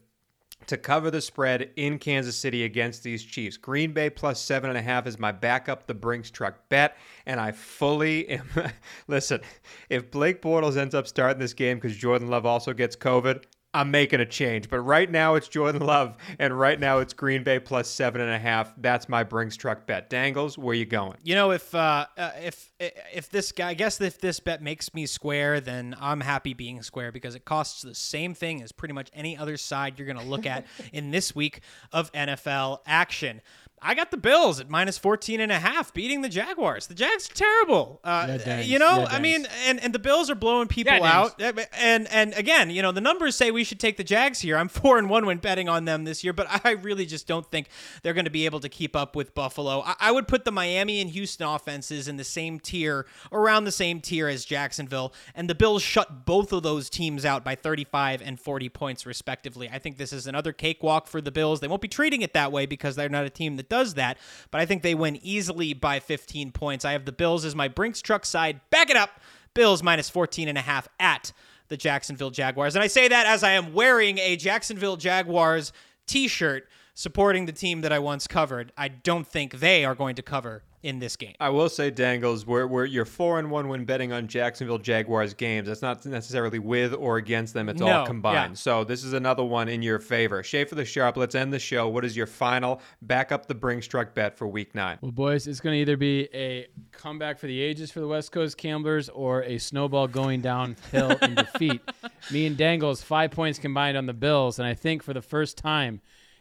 to 0.66 0.76
cover 0.76 1.10
the 1.10 1.20
spread 1.20 1.70
in 1.76 1.98
Kansas 1.98 2.36
City 2.36 2.64
against 2.64 3.02
these 3.02 3.24
Chiefs. 3.24 3.56
Green 3.56 3.92
Bay 3.92 4.10
plus 4.10 4.40
seven 4.40 4.70
and 4.70 4.78
a 4.78 4.82
half 4.82 5.06
is 5.06 5.18
my 5.18 5.32
backup 5.32 5.86
the 5.86 5.94
Brinks 5.94 6.30
truck 6.30 6.68
bet, 6.68 6.96
and 7.26 7.40
I 7.40 7.52
fully 7.52 8.28
am. 8.28 8.48
listen, 9.08 9.40
if 9.88 10.10
Blake 10.10 10.42
Bortles 10.42 10.76
ends 10.76 10.94
up 10.94 11.06
starting 11.06 11.40
this 11.40 11.54
game 11.54 11.78
because 11.78 11.96
Jordan 11.96 12.28
Love 12.28 12.46
also 12.46 12.72
gets 12.72 12.96
COVID, 12.96 13.44
I'm 13.72 13.90
making 13.90 14.20
a 14.20 14.26
change. 14.26 14.68
But 14.68 14.80
right 14.80 15.10
now 15.10 15.34
it's 15.36 15.46
Jordan 15.46 15.82
Love, 15.82 16.16
and 16.38 16.58
right 16.58 16.78
now 16.78 16.98
it's 16.98 17.12
Green 17.12 17.44
Bay 17.44 17.60
plus 17.60 17.88
seven 17.88 18.20
and 18.20 18.30
a 18.30 18.38
half. 18.38 18.74
That's 18.76 19.08
my 19.08 19.22
Brinks 19.22 19.56
truck 19.56 19.86
bet. 19.86 20.10
Dangles, 20.10 20.58
where 20.58 20.74
you 20.74 20.86
going? 20.86 21.16
You 21.22 21.36
know, 21.36 21.52
if 21.52 21.72
uh, 21.74 22.06
uh, 22.16 22.30
if 22.42 22.70
if 22.78 23.30
this 23.30 23.52
guy, 23.52 23.70
I 23.70 23.74
guess 23.74 24.00
if 24.00 24.20
this 24.20 24.40
bet 24.40 24.60
makes 24.62 24.92
me 24.92 25.06
square, 25.06 25.60
then 25.60 25.94
I'm 26.00 26.20
happy 26.20 26.54
being 26.54 26.82
square 26.82 27.12
because 27.12 27.34
it 27.34 27.44
costs 27.44 27.82
the 27.82 27.94
same 27.94 28.34
thing 28.34 28.62
as 28.62 28.72
pretty 28.72 28.94
much 28.94 29.08
any 29.14 29.36
other 29.36 29.56
side 29.56 29.98
you're 29.98 30.06
going 30.06 30.18
to 30.18 30.24
look 30.24 30.46
at 30.46 30.66
in 30.92 31.10
this 31.10 31.34
week 31.34 31.60
of 31.92 32.10
NFL 32.12 32.78
action. 32.86 33.40
I 33.82 33.94
got 33.94 34.10
the 34.10 34.16
Bills 34.18 34.60
at 34.60 34.68
minus 34.68 34.98
14 34.98 35.40
and 35.40 35.50
a 35.50 35.58
half 35.58 35.94
beating 35.94 36.20
the 36.20 36.28
Jaguars. 36.28 36.86
The 36.86 36.94
Jags 36.94 37.30
are 37.30 37.34
terrible. 37.34 38.00
Uh, 38.04 38.38
Yeah, 38.44 38.60
you 38.60 38.78
know, 38.78 39.00
Yeah, 39.00 39.06
I 39.10 39.18
mean, 39.20 39.46
and, 39.64 39.82
and 39.82 39.94
the 39.94 39.98
Bills 39.98 40.28
are 40.28 40.34
blowing 40.34 40.68
people 40.68 40.92
Yeah, 40.92 41.18
out. 41.18 41.40
And 41.72 42.06
and 42.08 42.34
again, 42.34 42.70
you 42.70 42.82
know, 42.82 42.92
the 42.92 43.00
numbers 43.00 43.36
say 43.36 43.50
we 43.50 43.64
should 43.64 43.80
take 43.80 43.96
the 43.96 44.04
Jags 44.04 44.40
here. 44.40 44.58
I'm 44.58 44.68
4 44.80 44.98
and 44.98 45.08
1 45.08 45.24
when 45.24 45.38
betting 45.38 45.68
on 45.68 45.86
them 45.86 46.04
this 46.04 46.22
year, 46.22 46.32
but 46.34 46.46
I 46.64 46.72
really 46.72 47.06
just 47.06 47.26
don't 47.26 47.50
think 47.50 47.68
they're 48.02 48.12
going 48.12 48.26
to 48.26 48.30
be 48.30 48.44
able 48.44 48.60
to 48.60 48.68
keep 48.68 48.94
up 48.94 49.16
with 49.16 49.34
Buffalo. 49.34 49.82
I, 49.82 49.94
I 49.98 50.12
would 50.12 50.28
put 50.28 50.44
the 50.44 50.52
Miami 50.52 51.00
and 51.00 51.08
Houston 51.10 51.46
offenses 51.46 52.06
in 52.06 52.18
the 52.18 52.24
same 52.24 52.60
tier, 52.60 53.06
around 53.32 53.64
the 53.64 53.72
same 53.72 54.00
tier 54.00 54.28
as 54.28 54.44
Jacksonville, 54.44 55.14
and 55.34 55.48
the 55.48 55.54
Bills 55.54 55.82
shut 55.82 56.26
both 56.26 56.52
of 56.52 56.62
those 56.62 56.90
teams 56.90 57.24
out 57.24 57.44
by 57.44 57.54
35 57.54 58.20
and 58.20 58.38
40 58.38 58.68
points 58.68 59.06
respectively. 59.06 59.70
I 59.72 59.78
think 59.78 59.96
this 59.96 60.12
is 60.12 60.26
another 60.26 60.52
cakewalk 60.52 61.06
for 61.06 61.22
the 61.22 61.30
Bills. 61.30 61.60
They 61.60 61.68
won't 61.68 61.80
be 61.80 61.88
treating 61.88 62.20
it 62.20 62.34
that 62.34 62.52
way 62.52 62.66
because 62.66 62.94
they're 62.96 63.08
not 63.08 63.24
a 63.24 63.30
team 63.30 63.56
that 63.56 63.69
does 63.70 63.94
that, 63.94 64.18
but 64.50 64.60
I 64.60 64.66
think 64.66 64.82
they 64.82 64.94
win 64.94 65.18
easily 65.22 65.72
by 65.72 65.98
15 66.00 66.52
points. 66.52 66.84
I 66.84 66.92
have 66.92 67.06
the 67.06 67.12
Bills 67.12 67.46
as 67.46 67.54
my 67.54 67.68
Brinks 67.68 68.02
truck 68.02 68.26
side. 68.26 68.60
Back 68.68 68.90
it 68.90 68.96
up. 68.96 69.20
Bills 69.54 69.82
minus 69.82 70.10
14 70.10 70.48
and 70.48 70.58
a 70.58 70.60
half 70.60 70.88
at 70.98 71.32
the 71.68 71.76
Jacksonville 71.76 72.30
Jaguars. 72.30 72.74
And 72.74 72.82
I 72.82 72.88
say 72.88 73.08
that 73.08 73.26
as 73.26 73.42
I 73.42 73.52
am 73.52 73.72
wearing 73.72 74.18
a 74.18 74.36
Jacksonville 74.36 74.96
Jaguars 74.96 75.72
t-shirt 76.06 76.68
supporting 76.94 77.46
the 77.46 77.52
team 77.52 77.80
that 77.80 77.92
I 77.92 77.98
once 77.98 78.26
covered. 78.26 78.72
I 78.76 78.88
don't 78.88 79.26
think 79.26 79.60
they 79.60 79.84
are 79.84 79.94
going 79.94 80.16
to 80.16 80.22
cover 80.22 80.64
in 80.82 80.98
this 80.98 81.16
game. 81.16 81.34
I 81.40 81.50
will 81.50 81.68
say, 81.68 81.90
Dangles, 81.90 82.46
where 82.46 82.66
where 82.66 82.84
you're 82.84 83.04
four 83.04 83.38
and 83.38 83.50
one 83.50 83.68
when 83.68 83.84
betting 83.84 84.12
on 84.12 84.26
Jacksonville 84.28 84.78
Jaguars 84.78 85.34
games. 85.34 85.68
That's 85.68 85.82
not 85.82 86.04
necessarily 86.06 86.58
with 86.58 86.94
or 86.94 87.18
against 87.18 87.52
them. 87.54 87.68
It's 87.68 87.80
No, 87.80 87.88
all 87.88 88.06
combined. 88.06 88.52
yeah. 88.52 88.54
So 88.56 88.84
this 88.84 89.04
is 89.04 89.12
another 89.12 89.44
one 89.44 89.68
in 89.68 89.82
your 89.82 89.98
favor. 89.98 90.42
Schaefer 90.42 90.74
the 90.74 90.84
Sharp. 90.84 91.16
Let's 91.16 91.34
end 91.34 91.52
the 91.52 91.58
show. 91.58 91.88
What 91.88 92.04
is 92.04 92.16
your 92.16 92.26
final 92.26 92.80
back 93.02 93.30
up 93.30 93.46
the 93.46 93.54
Brinks 93.54 93.84
struck 93.86 94.14
bet 94.14 94.38
for 94.38 94.46
Week 94.48 94.74
Nine? 94.74 94.98
Well, 95.02 95.12
boys, 95.12 95.46
it's 95.46 95.60
going 95.60 95.74
to 95.76 95.80
either 95.80 95.96
be 95.98 96.28
a 96.34 96.66
comeback 96.92 97.38
for 97.38 97.46
the 97.46 97.60
ages 97.60 97.90
for 97.90 98.00
the 98.00 98.08
West 98.08 98.32
Coast 98.32 98.56
Gamblers 98.56 99.08
or 99.10 99.42
a 99.44 99.58
snowball 99.58 100.08
going 100.08 100.40
downhill 100.40 101.10
in 101.22 101.34
defeat. 101.34 101.82
Me 102.30 102.46
and 102.46 102.56
Dangles, 102.56 103.02
five 103.02 103.30
points 103.32 103.58
combined 103.58 103.96
on 103.96 104.06
the 104.06 104.14
Bills, 104.14 104.58
and 104.58 104.66
I 104.66 104.74
think 104.74 105.02
for 105.02 105.12
the 105.12 105.22
first 105.22 105.58
time 105.58 106.00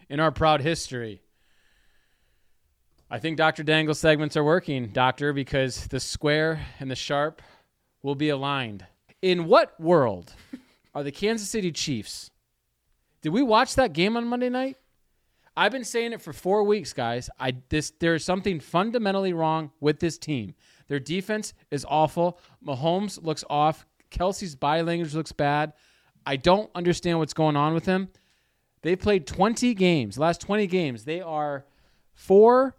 in 0.10 0.20
our 0.20 0.32
proud 0.32 0.62
history, 0.62 1.22
I 3.12 3.18
think 3.18 3.38
Dr. 3.38 3.64
Dangle's 3.64 4.00
segments 4.00 4.38
are 4.38 4.44
working, 4.44 4.90
Doctor, 4.90 5.34
because 5.34 5.88
the 5.88 6.00
square 6.00 6.64
and 6.80 6.92
the 6.92 6.96
sharp 6.96 7.42
will 8.04 8.14
be 8.14 8.30
aligned. 8.30 8.86
In 9.24 9.48
what 9.48 9.80
world 9.80 10.34
are 10.94 11.02
the 11.04 11.12
Kansas 11.12 11.50
City 11.50 11.72
Chiefs? 11.72 12.30
Did 13.24 13.30
we 13.30 13.42
watch 13.42 13.76
that 13.76 13.94
game 13.94 14.16
on 14.16 14.28
Monday 14.28 14.50
night? 14.50 14.78
I've 15.58 15.72
been 15.72 15.84
saying 15.84 16.14
it 16.14 16.22
for 16.22 16.32
four 16.34 16.64
weeks, 16.64 16.94
guys. 16.94 17.30
I 17.40 17.56
this 17.70 17.92
there's 18.00 18.24
something 18.24 18.60
fundamentally 18.60 19.34
wrong 19.34 19.72
with 19.82 20.00
this 20.00 20.18
team. 20.18 20.54
Their 20.88 21.00
defense 21.00 21.54
is 21.72 21.86
awful. 21.90 22.40
Mahomes 22.66 23.22
looks 23.22 23.44
off. 23.50 23.86
Kelce's 24.12 24.56
body 24.56 24.84
language 24.84 25.16
looks 25.16 25.32
bad. 25.32 25.74
I 26.26 26.36
don't 26.36 26.70
understand 26.76 27.18
what's 27.18 27.34
going 27.34 27.56
on 27.56 27.74
with 27.74 27.86
him. 27.86 28.10
They 28.84 28.96
played 28.96 29.28
20 29.28 29.74
games. 29.74 30.18
Last 30.18 30.40
20 30.42 30.68
games, 30.68 31.04
they 31.04 31.20
are 31.22 31.66
four, 32.14 32.76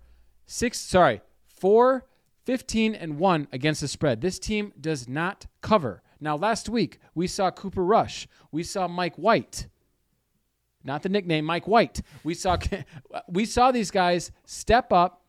six, 0.51 0.79
sorry, 0.79 1.21
four, 1.47 2.07
15 2.45 2.95
and 2.95 3.19
one 3.19 3.49
against 3.53 3.81
the 3.81 3.89
spread. 3.89 4.21
This 4.21 4.39
team 4.39 4.73
does 4.81 5.09
not 5.09 5.47
cover. 5.61 6.03
Now, 6.21 6.37
last 6.37 6.69
week 6.69 6.99
we 7.15 7.27
saw 7.27 7.51
Cooper 7.51 7.85
Rush. 7.85 8.27
We 8.51 8.63
saw 8.63 8.89
Mike 8.89 9.17
White 9.17 9.69
not 10.85 11.03
the 11.03 11.09
nickname 11.09 11.45
Mike 11.45 11.67
White. 11.69 12.01
We 12.25 12.35
saw 12.35 12.57
we 13.29 13.45
saw 13.45 13.71
these 13.71 13.91
guys 13.91 14.33
step 14.45 14.93
up 14.93 15.25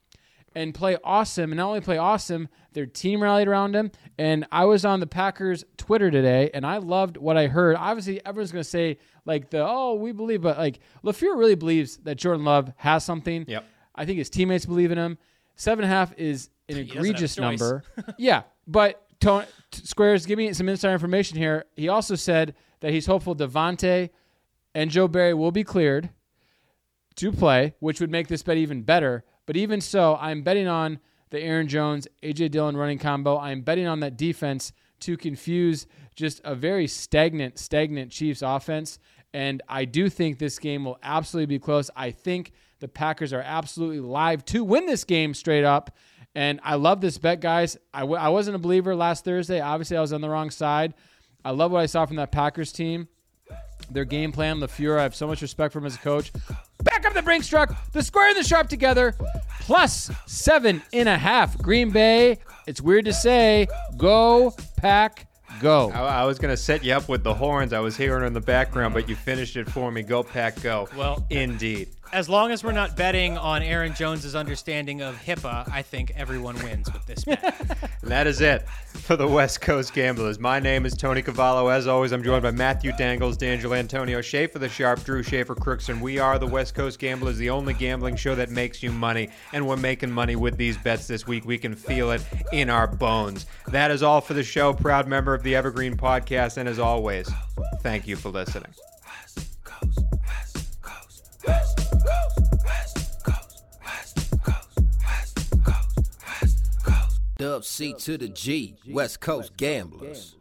and 0.54 0.74
play 0.74 0.98
awesome, 1.04 1.52
and 1.52 1.58
not 1.58 1.68
only 1.68 1.82
play 1.82 1.98
awesome, 1.98 2.50
their 2.74 2.86
team 2.86 3.24
rallied 3.24 3.48
around 3.48 3.72
them. 3.72 3.90
And 4.18 4.46
I 4.52 4.66
was 4.66 4.84
on 4.84 5.00
the 5.00 5.08
Packers 5.08 5.64
Twitter 5.78 6.12
today, 6.12 6.50
and 6.54 6.66
I 6.66 6.78
loved 6.78 7.16
what 7.16 7.38
I 7.38 7.48
heard. 7.48 7.78
Obviously, 7.78 8.24
everyone's 8.26 8.52
going 8.52 8.64
to 8.64 8.70
say 8.70 8.98
like 9.26 9.50
the 9.50 9.66
oh 9.66 9.96
we 9.96 10.12
believe, 10.12 10.42
but 10.42 10.58
like 10.58 10.80
LaFleur 11.04 11.38
really 11.38 11.56
believes 11.56 11.98
that 11.98 12.16
Jordan 12.16 12.46
Love 12.46 12.72
has 12.78 13.04
something. 13.04 13.46
Yep. 13.48 13.66
I 13.96 14.06
think 14.06 14.18
his 14.18 14.30
teammates 14.30 14.66
believe 14.66 14.92
in 14.92 14.98
him. 14.98 15.18
Seven 15.56 15.84
and 15.84 15.92
a 15.92 15.96
half 15.96 16.14
is 16.18 16.50
an 16.70 16.76
doesn't 16.76 16.88
have 16.88 16.96
a 16.96 17.00
egregious 17.00 17.36
choice. 17.36 17.60
number. 17.60 17.84
yeah, 18.18 18.44
but 18.68 19.06
Tony, 19.20 19.46
Squares, 19.72 20.26
give 20.26 20.38
me 20.38 20.52
some 20.54 20.68
inside 20.70 20.94
information 20.94 21.38
here. 21.38 21.66
He 21.76 21.88
also 21.90 22.16
said 22.16 22.56
that 22.80 22.92
he's 22.92 23.06
hopeful 23.06 23.36
Davante 23.36 24.10
and 24.74 24.90
Joe 24.90 25.08
Barry 25.08 25.34
will 25.34 25.52
be 25.52 25.64
cleared 25.64 26.10
to 27.16 27.32
play, 27.32 27.76
which 27.80 28.00
would 28.00 28.12
make 28.12 28.28
this 28.28 28.44
bet 28.44 28.58
even 28.58 28.82
better. 28.84 29.24
But 29.46 29.58
even 29.58 29.82
so, 29.82 30.18
I'm 30.20 30.44
betting 30.44 30.68
on 30.68 31.00
the 31.30 31.40
Aaron 31.42 31.68
Jones, 31.68 32.08
AJ 32.24 32.52
Dillon 32.52 32.78
running 32.78 33.00
combo. 33.00 33.38
I'm 33.38 33.62
betting 33.62 33.88
on 33.88 34.00
that 34.02 34.18
defense 34.18 34.74
to 35.02 35.18
confuse 35.18 35.88
just 36.16 36.42
a 36.44 36.56
very 36.56 36.88
stagnant, 36.88 37.58
stagnant 37.58 38.12
Chiefs 38.12 38.42
offense. 38.42 39.00
And 39.34 39.62
I 39.68 39.86
do 39.86 40.10
think 40.10 40.40
this 40.40 40.60
game 40.60 40.84
will 40.84 41.00
absolutely 41.04 41.56
be 41.56 41.60
close. 41.60 41.90
I 41.96 42.12
think 42.12 42.52
the 42.82 42.88
Packers 42.90 43.32
are 43.32 43.42
absolutely 43.42 44.02
live 44.02 44.44
to 44.46 44.64
win 44.66 44.86
this 44.86 45.06
game 45.06 45.34
straight 45.34 45.64
up. 45.64 45.96
And 46.36 46.60
I 46.64 46.76
love 46.76 47.00
this 47.02 47.18
bet, 47.18 47.40
guys. 47.42 47.78
I 47.94 48.02
w- 48.02 48.20
I 48.20 48.30
wasn't 48.30 48.56
a 48.56 48.60
believer 48.60 48.96
last 48.96 49.24
Thursday. 49.26 49.60
Obviously, 49.62 49.98
I 49.98 50.02
was 50.02 50.12
on 50.14 50.22
the 50.22 50.30
wrong 50.30 50.50
side. 50.50 50.94
I 51.44 51.52
love 51.52 51.72
what 51.72 51.80
I 51.82 51.86
saw 51.88 52.06
from 52.06 52.18
that 52.18 52.32
Packers 52.32 52.72
team 52.72 53.08
their 53.90 54.06
game 54.06 54.32
plan. 54.32 54.60
LaFleur, 54.60 54.98
I 55.00 55.04
have 55.04 55.16
so 55.16 55.28
much 55.28 55.42
respect 55.42 55.74
for 55.74 55.80
him 55.80 55.86
as 55.86 55.96
a 55.96 56.00
coach. 56.00 56.32
Back 56.84 57.06
up 57.06 57.14
the 57.14 57.22
Brinks 57.22 57.48
truck, 57.48 57.76
the 57.92 58.02
square 58.02 58.30
and 58.30 58.38
the 58.38 58.44
sharp 58.44 58.70
together, 58.70 59.16
plus 59.60 60.10
seven 60.26 60.82
and 60.94 61.10
a 61.10 61.18
half. 61.18 61.58
Green 61.58 61.90
Bay, 61.92 62.38
it's 62.68 62.80
weird 62.82 63.06
to 63.06 63.14
say, 63.14 63.68
go, 63.98 64.54
pack, 64.78 65.28
go. 65.60 65.92
I, 65.92 66.22
I 66.22 66.26
was 66.26 66.40
gonna 66.40 66.56
set 66.58 66.84
you 66.84 66.94
up 66.94 67.10
with 67.10 67.24
the 67.24 67.34
horns. 67.34 67.74
I 67.74 67.80
was 67.80 67.98
hearing 67.98 68.26
in 68.26 68.34
the 68.34 68.40
background, 68.42 68.94
but 68.94 69.10
you 69.10 69.16
finished 69.16 69.58
it 69.58 69.70
for 69.70 69.92
me. 69.92 70.02
Go 70.04 70.24
pack, 70.24 70.62
go. 70.62 70.88
Well- 70.96 71.26
indeed. 71.30 71.90
As 72.14 72.28
long 72.28 72.52
as 72.52 72.64
we're 72.64 72.72
not 72.72 72.96
betting 72.96 73.38
on 73.38 73.62
Aaron 73.62 73.94
Jones's 73.94 74.36
understanding 74.36 75.02
of 75.02 75.16
HIPAA, 75.16 75.72
I 75.72 75.82
think 75.82 76.12
everyone 76.16 76.56
wins 76.64 76.92
with 76.92 77.06
this 77.06 77.24
bet. 77.24 77.60
And 78.02 78.10
that 78.12 78.28
is 78.28 78.42
it 78.42 78.68
for 78.68 79.16
the 79.16 79.28
West 79.28 79.62
Coast 79.62 79.94
Gamblers. 79.94 80.38
My 80.40 80.60
name 80.60 80.86
is 80.86 80.94
Tony 80.94 81.22
Cavallo. 81.22 81.68
As 81.68 81.88
always, 81.88 82.12
I'm 82.12 82.24
joined 82.24 82.44
by 82.44 82.52
Matthew 82.52 82.92
Dangles, 82.98 83.38
D'Angelo 83.38 83.76
Antonio, 83.76 84.22
Schaefer 84.22 84.60
the 84.60 84.68
Sharp, 84.68 85.04
Drew 85.04 85.24
Schaefer 85.24 85.56
Crooks, 85.56 85.90
and 85.90 86.02
we 86.02 86.20
are 86.20 86.38
the 86.38 86.48
West 86.48 86.76
Coast 86.76 87.00
Gamblers, 87.00 87.38
the 87.38 87.50
only 87.50 87.74
gambling 87.74 88.16
show 88.16 88.36
that 88.36 88.50
makes 88.50 88.84
you 88.84 88.92
money. 88.92 89.30
And 89.54 89.66
we're 89.66 89.78
making 89.78 90.12
money 90.12 90.36
with 90.36 90.58
these 90.58 90.78
bets 90.78 91.08
this 91.08 91.26
week. 91.26 91.46
We 91.46 91.58
can 91.58 91.76
feel 91.76 92.12
it 92.12 92.24
in 92.52 92.70
our 92.70 92.88
bones. 92.88 93.46
That 93.68 93.92
is 93.92 94.04
all 94.04 94.22
for 94.22 94.34
the 94.34 94.44
show. 94.44 94.74
Proud 94.74 95.08
member 95.08 95.34
of 95.34 95.44
the 95.44 95.56
Evergreen 95.56 95.96
Podcast. 95.96 96.58
And 96.58 96.68
as 96.68 96.80
always, 96.80 97.30
thank 97.82 98.08
you 98.08 98.16
for 98.16 98.30
listening. 98.30 98.72
Dub 107.38 107.66
C 107.66 107.94
to 107.94 108.18
the 108.18 108.28
G, 108.28 108.76
West 108.90 109.20
Coast 109.20 109.58
Gamblers. 109.58 110.36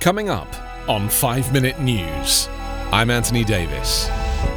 Coming 0.00 0.28
up 0.28 0.48
on 0.88 1.08
5 1.08 1.52
Minute 1.52 1.80
News, 1.80 2.48
I'm 2.90 3.10
Anthony 3.10 3.44
Davis. 3.44 4.08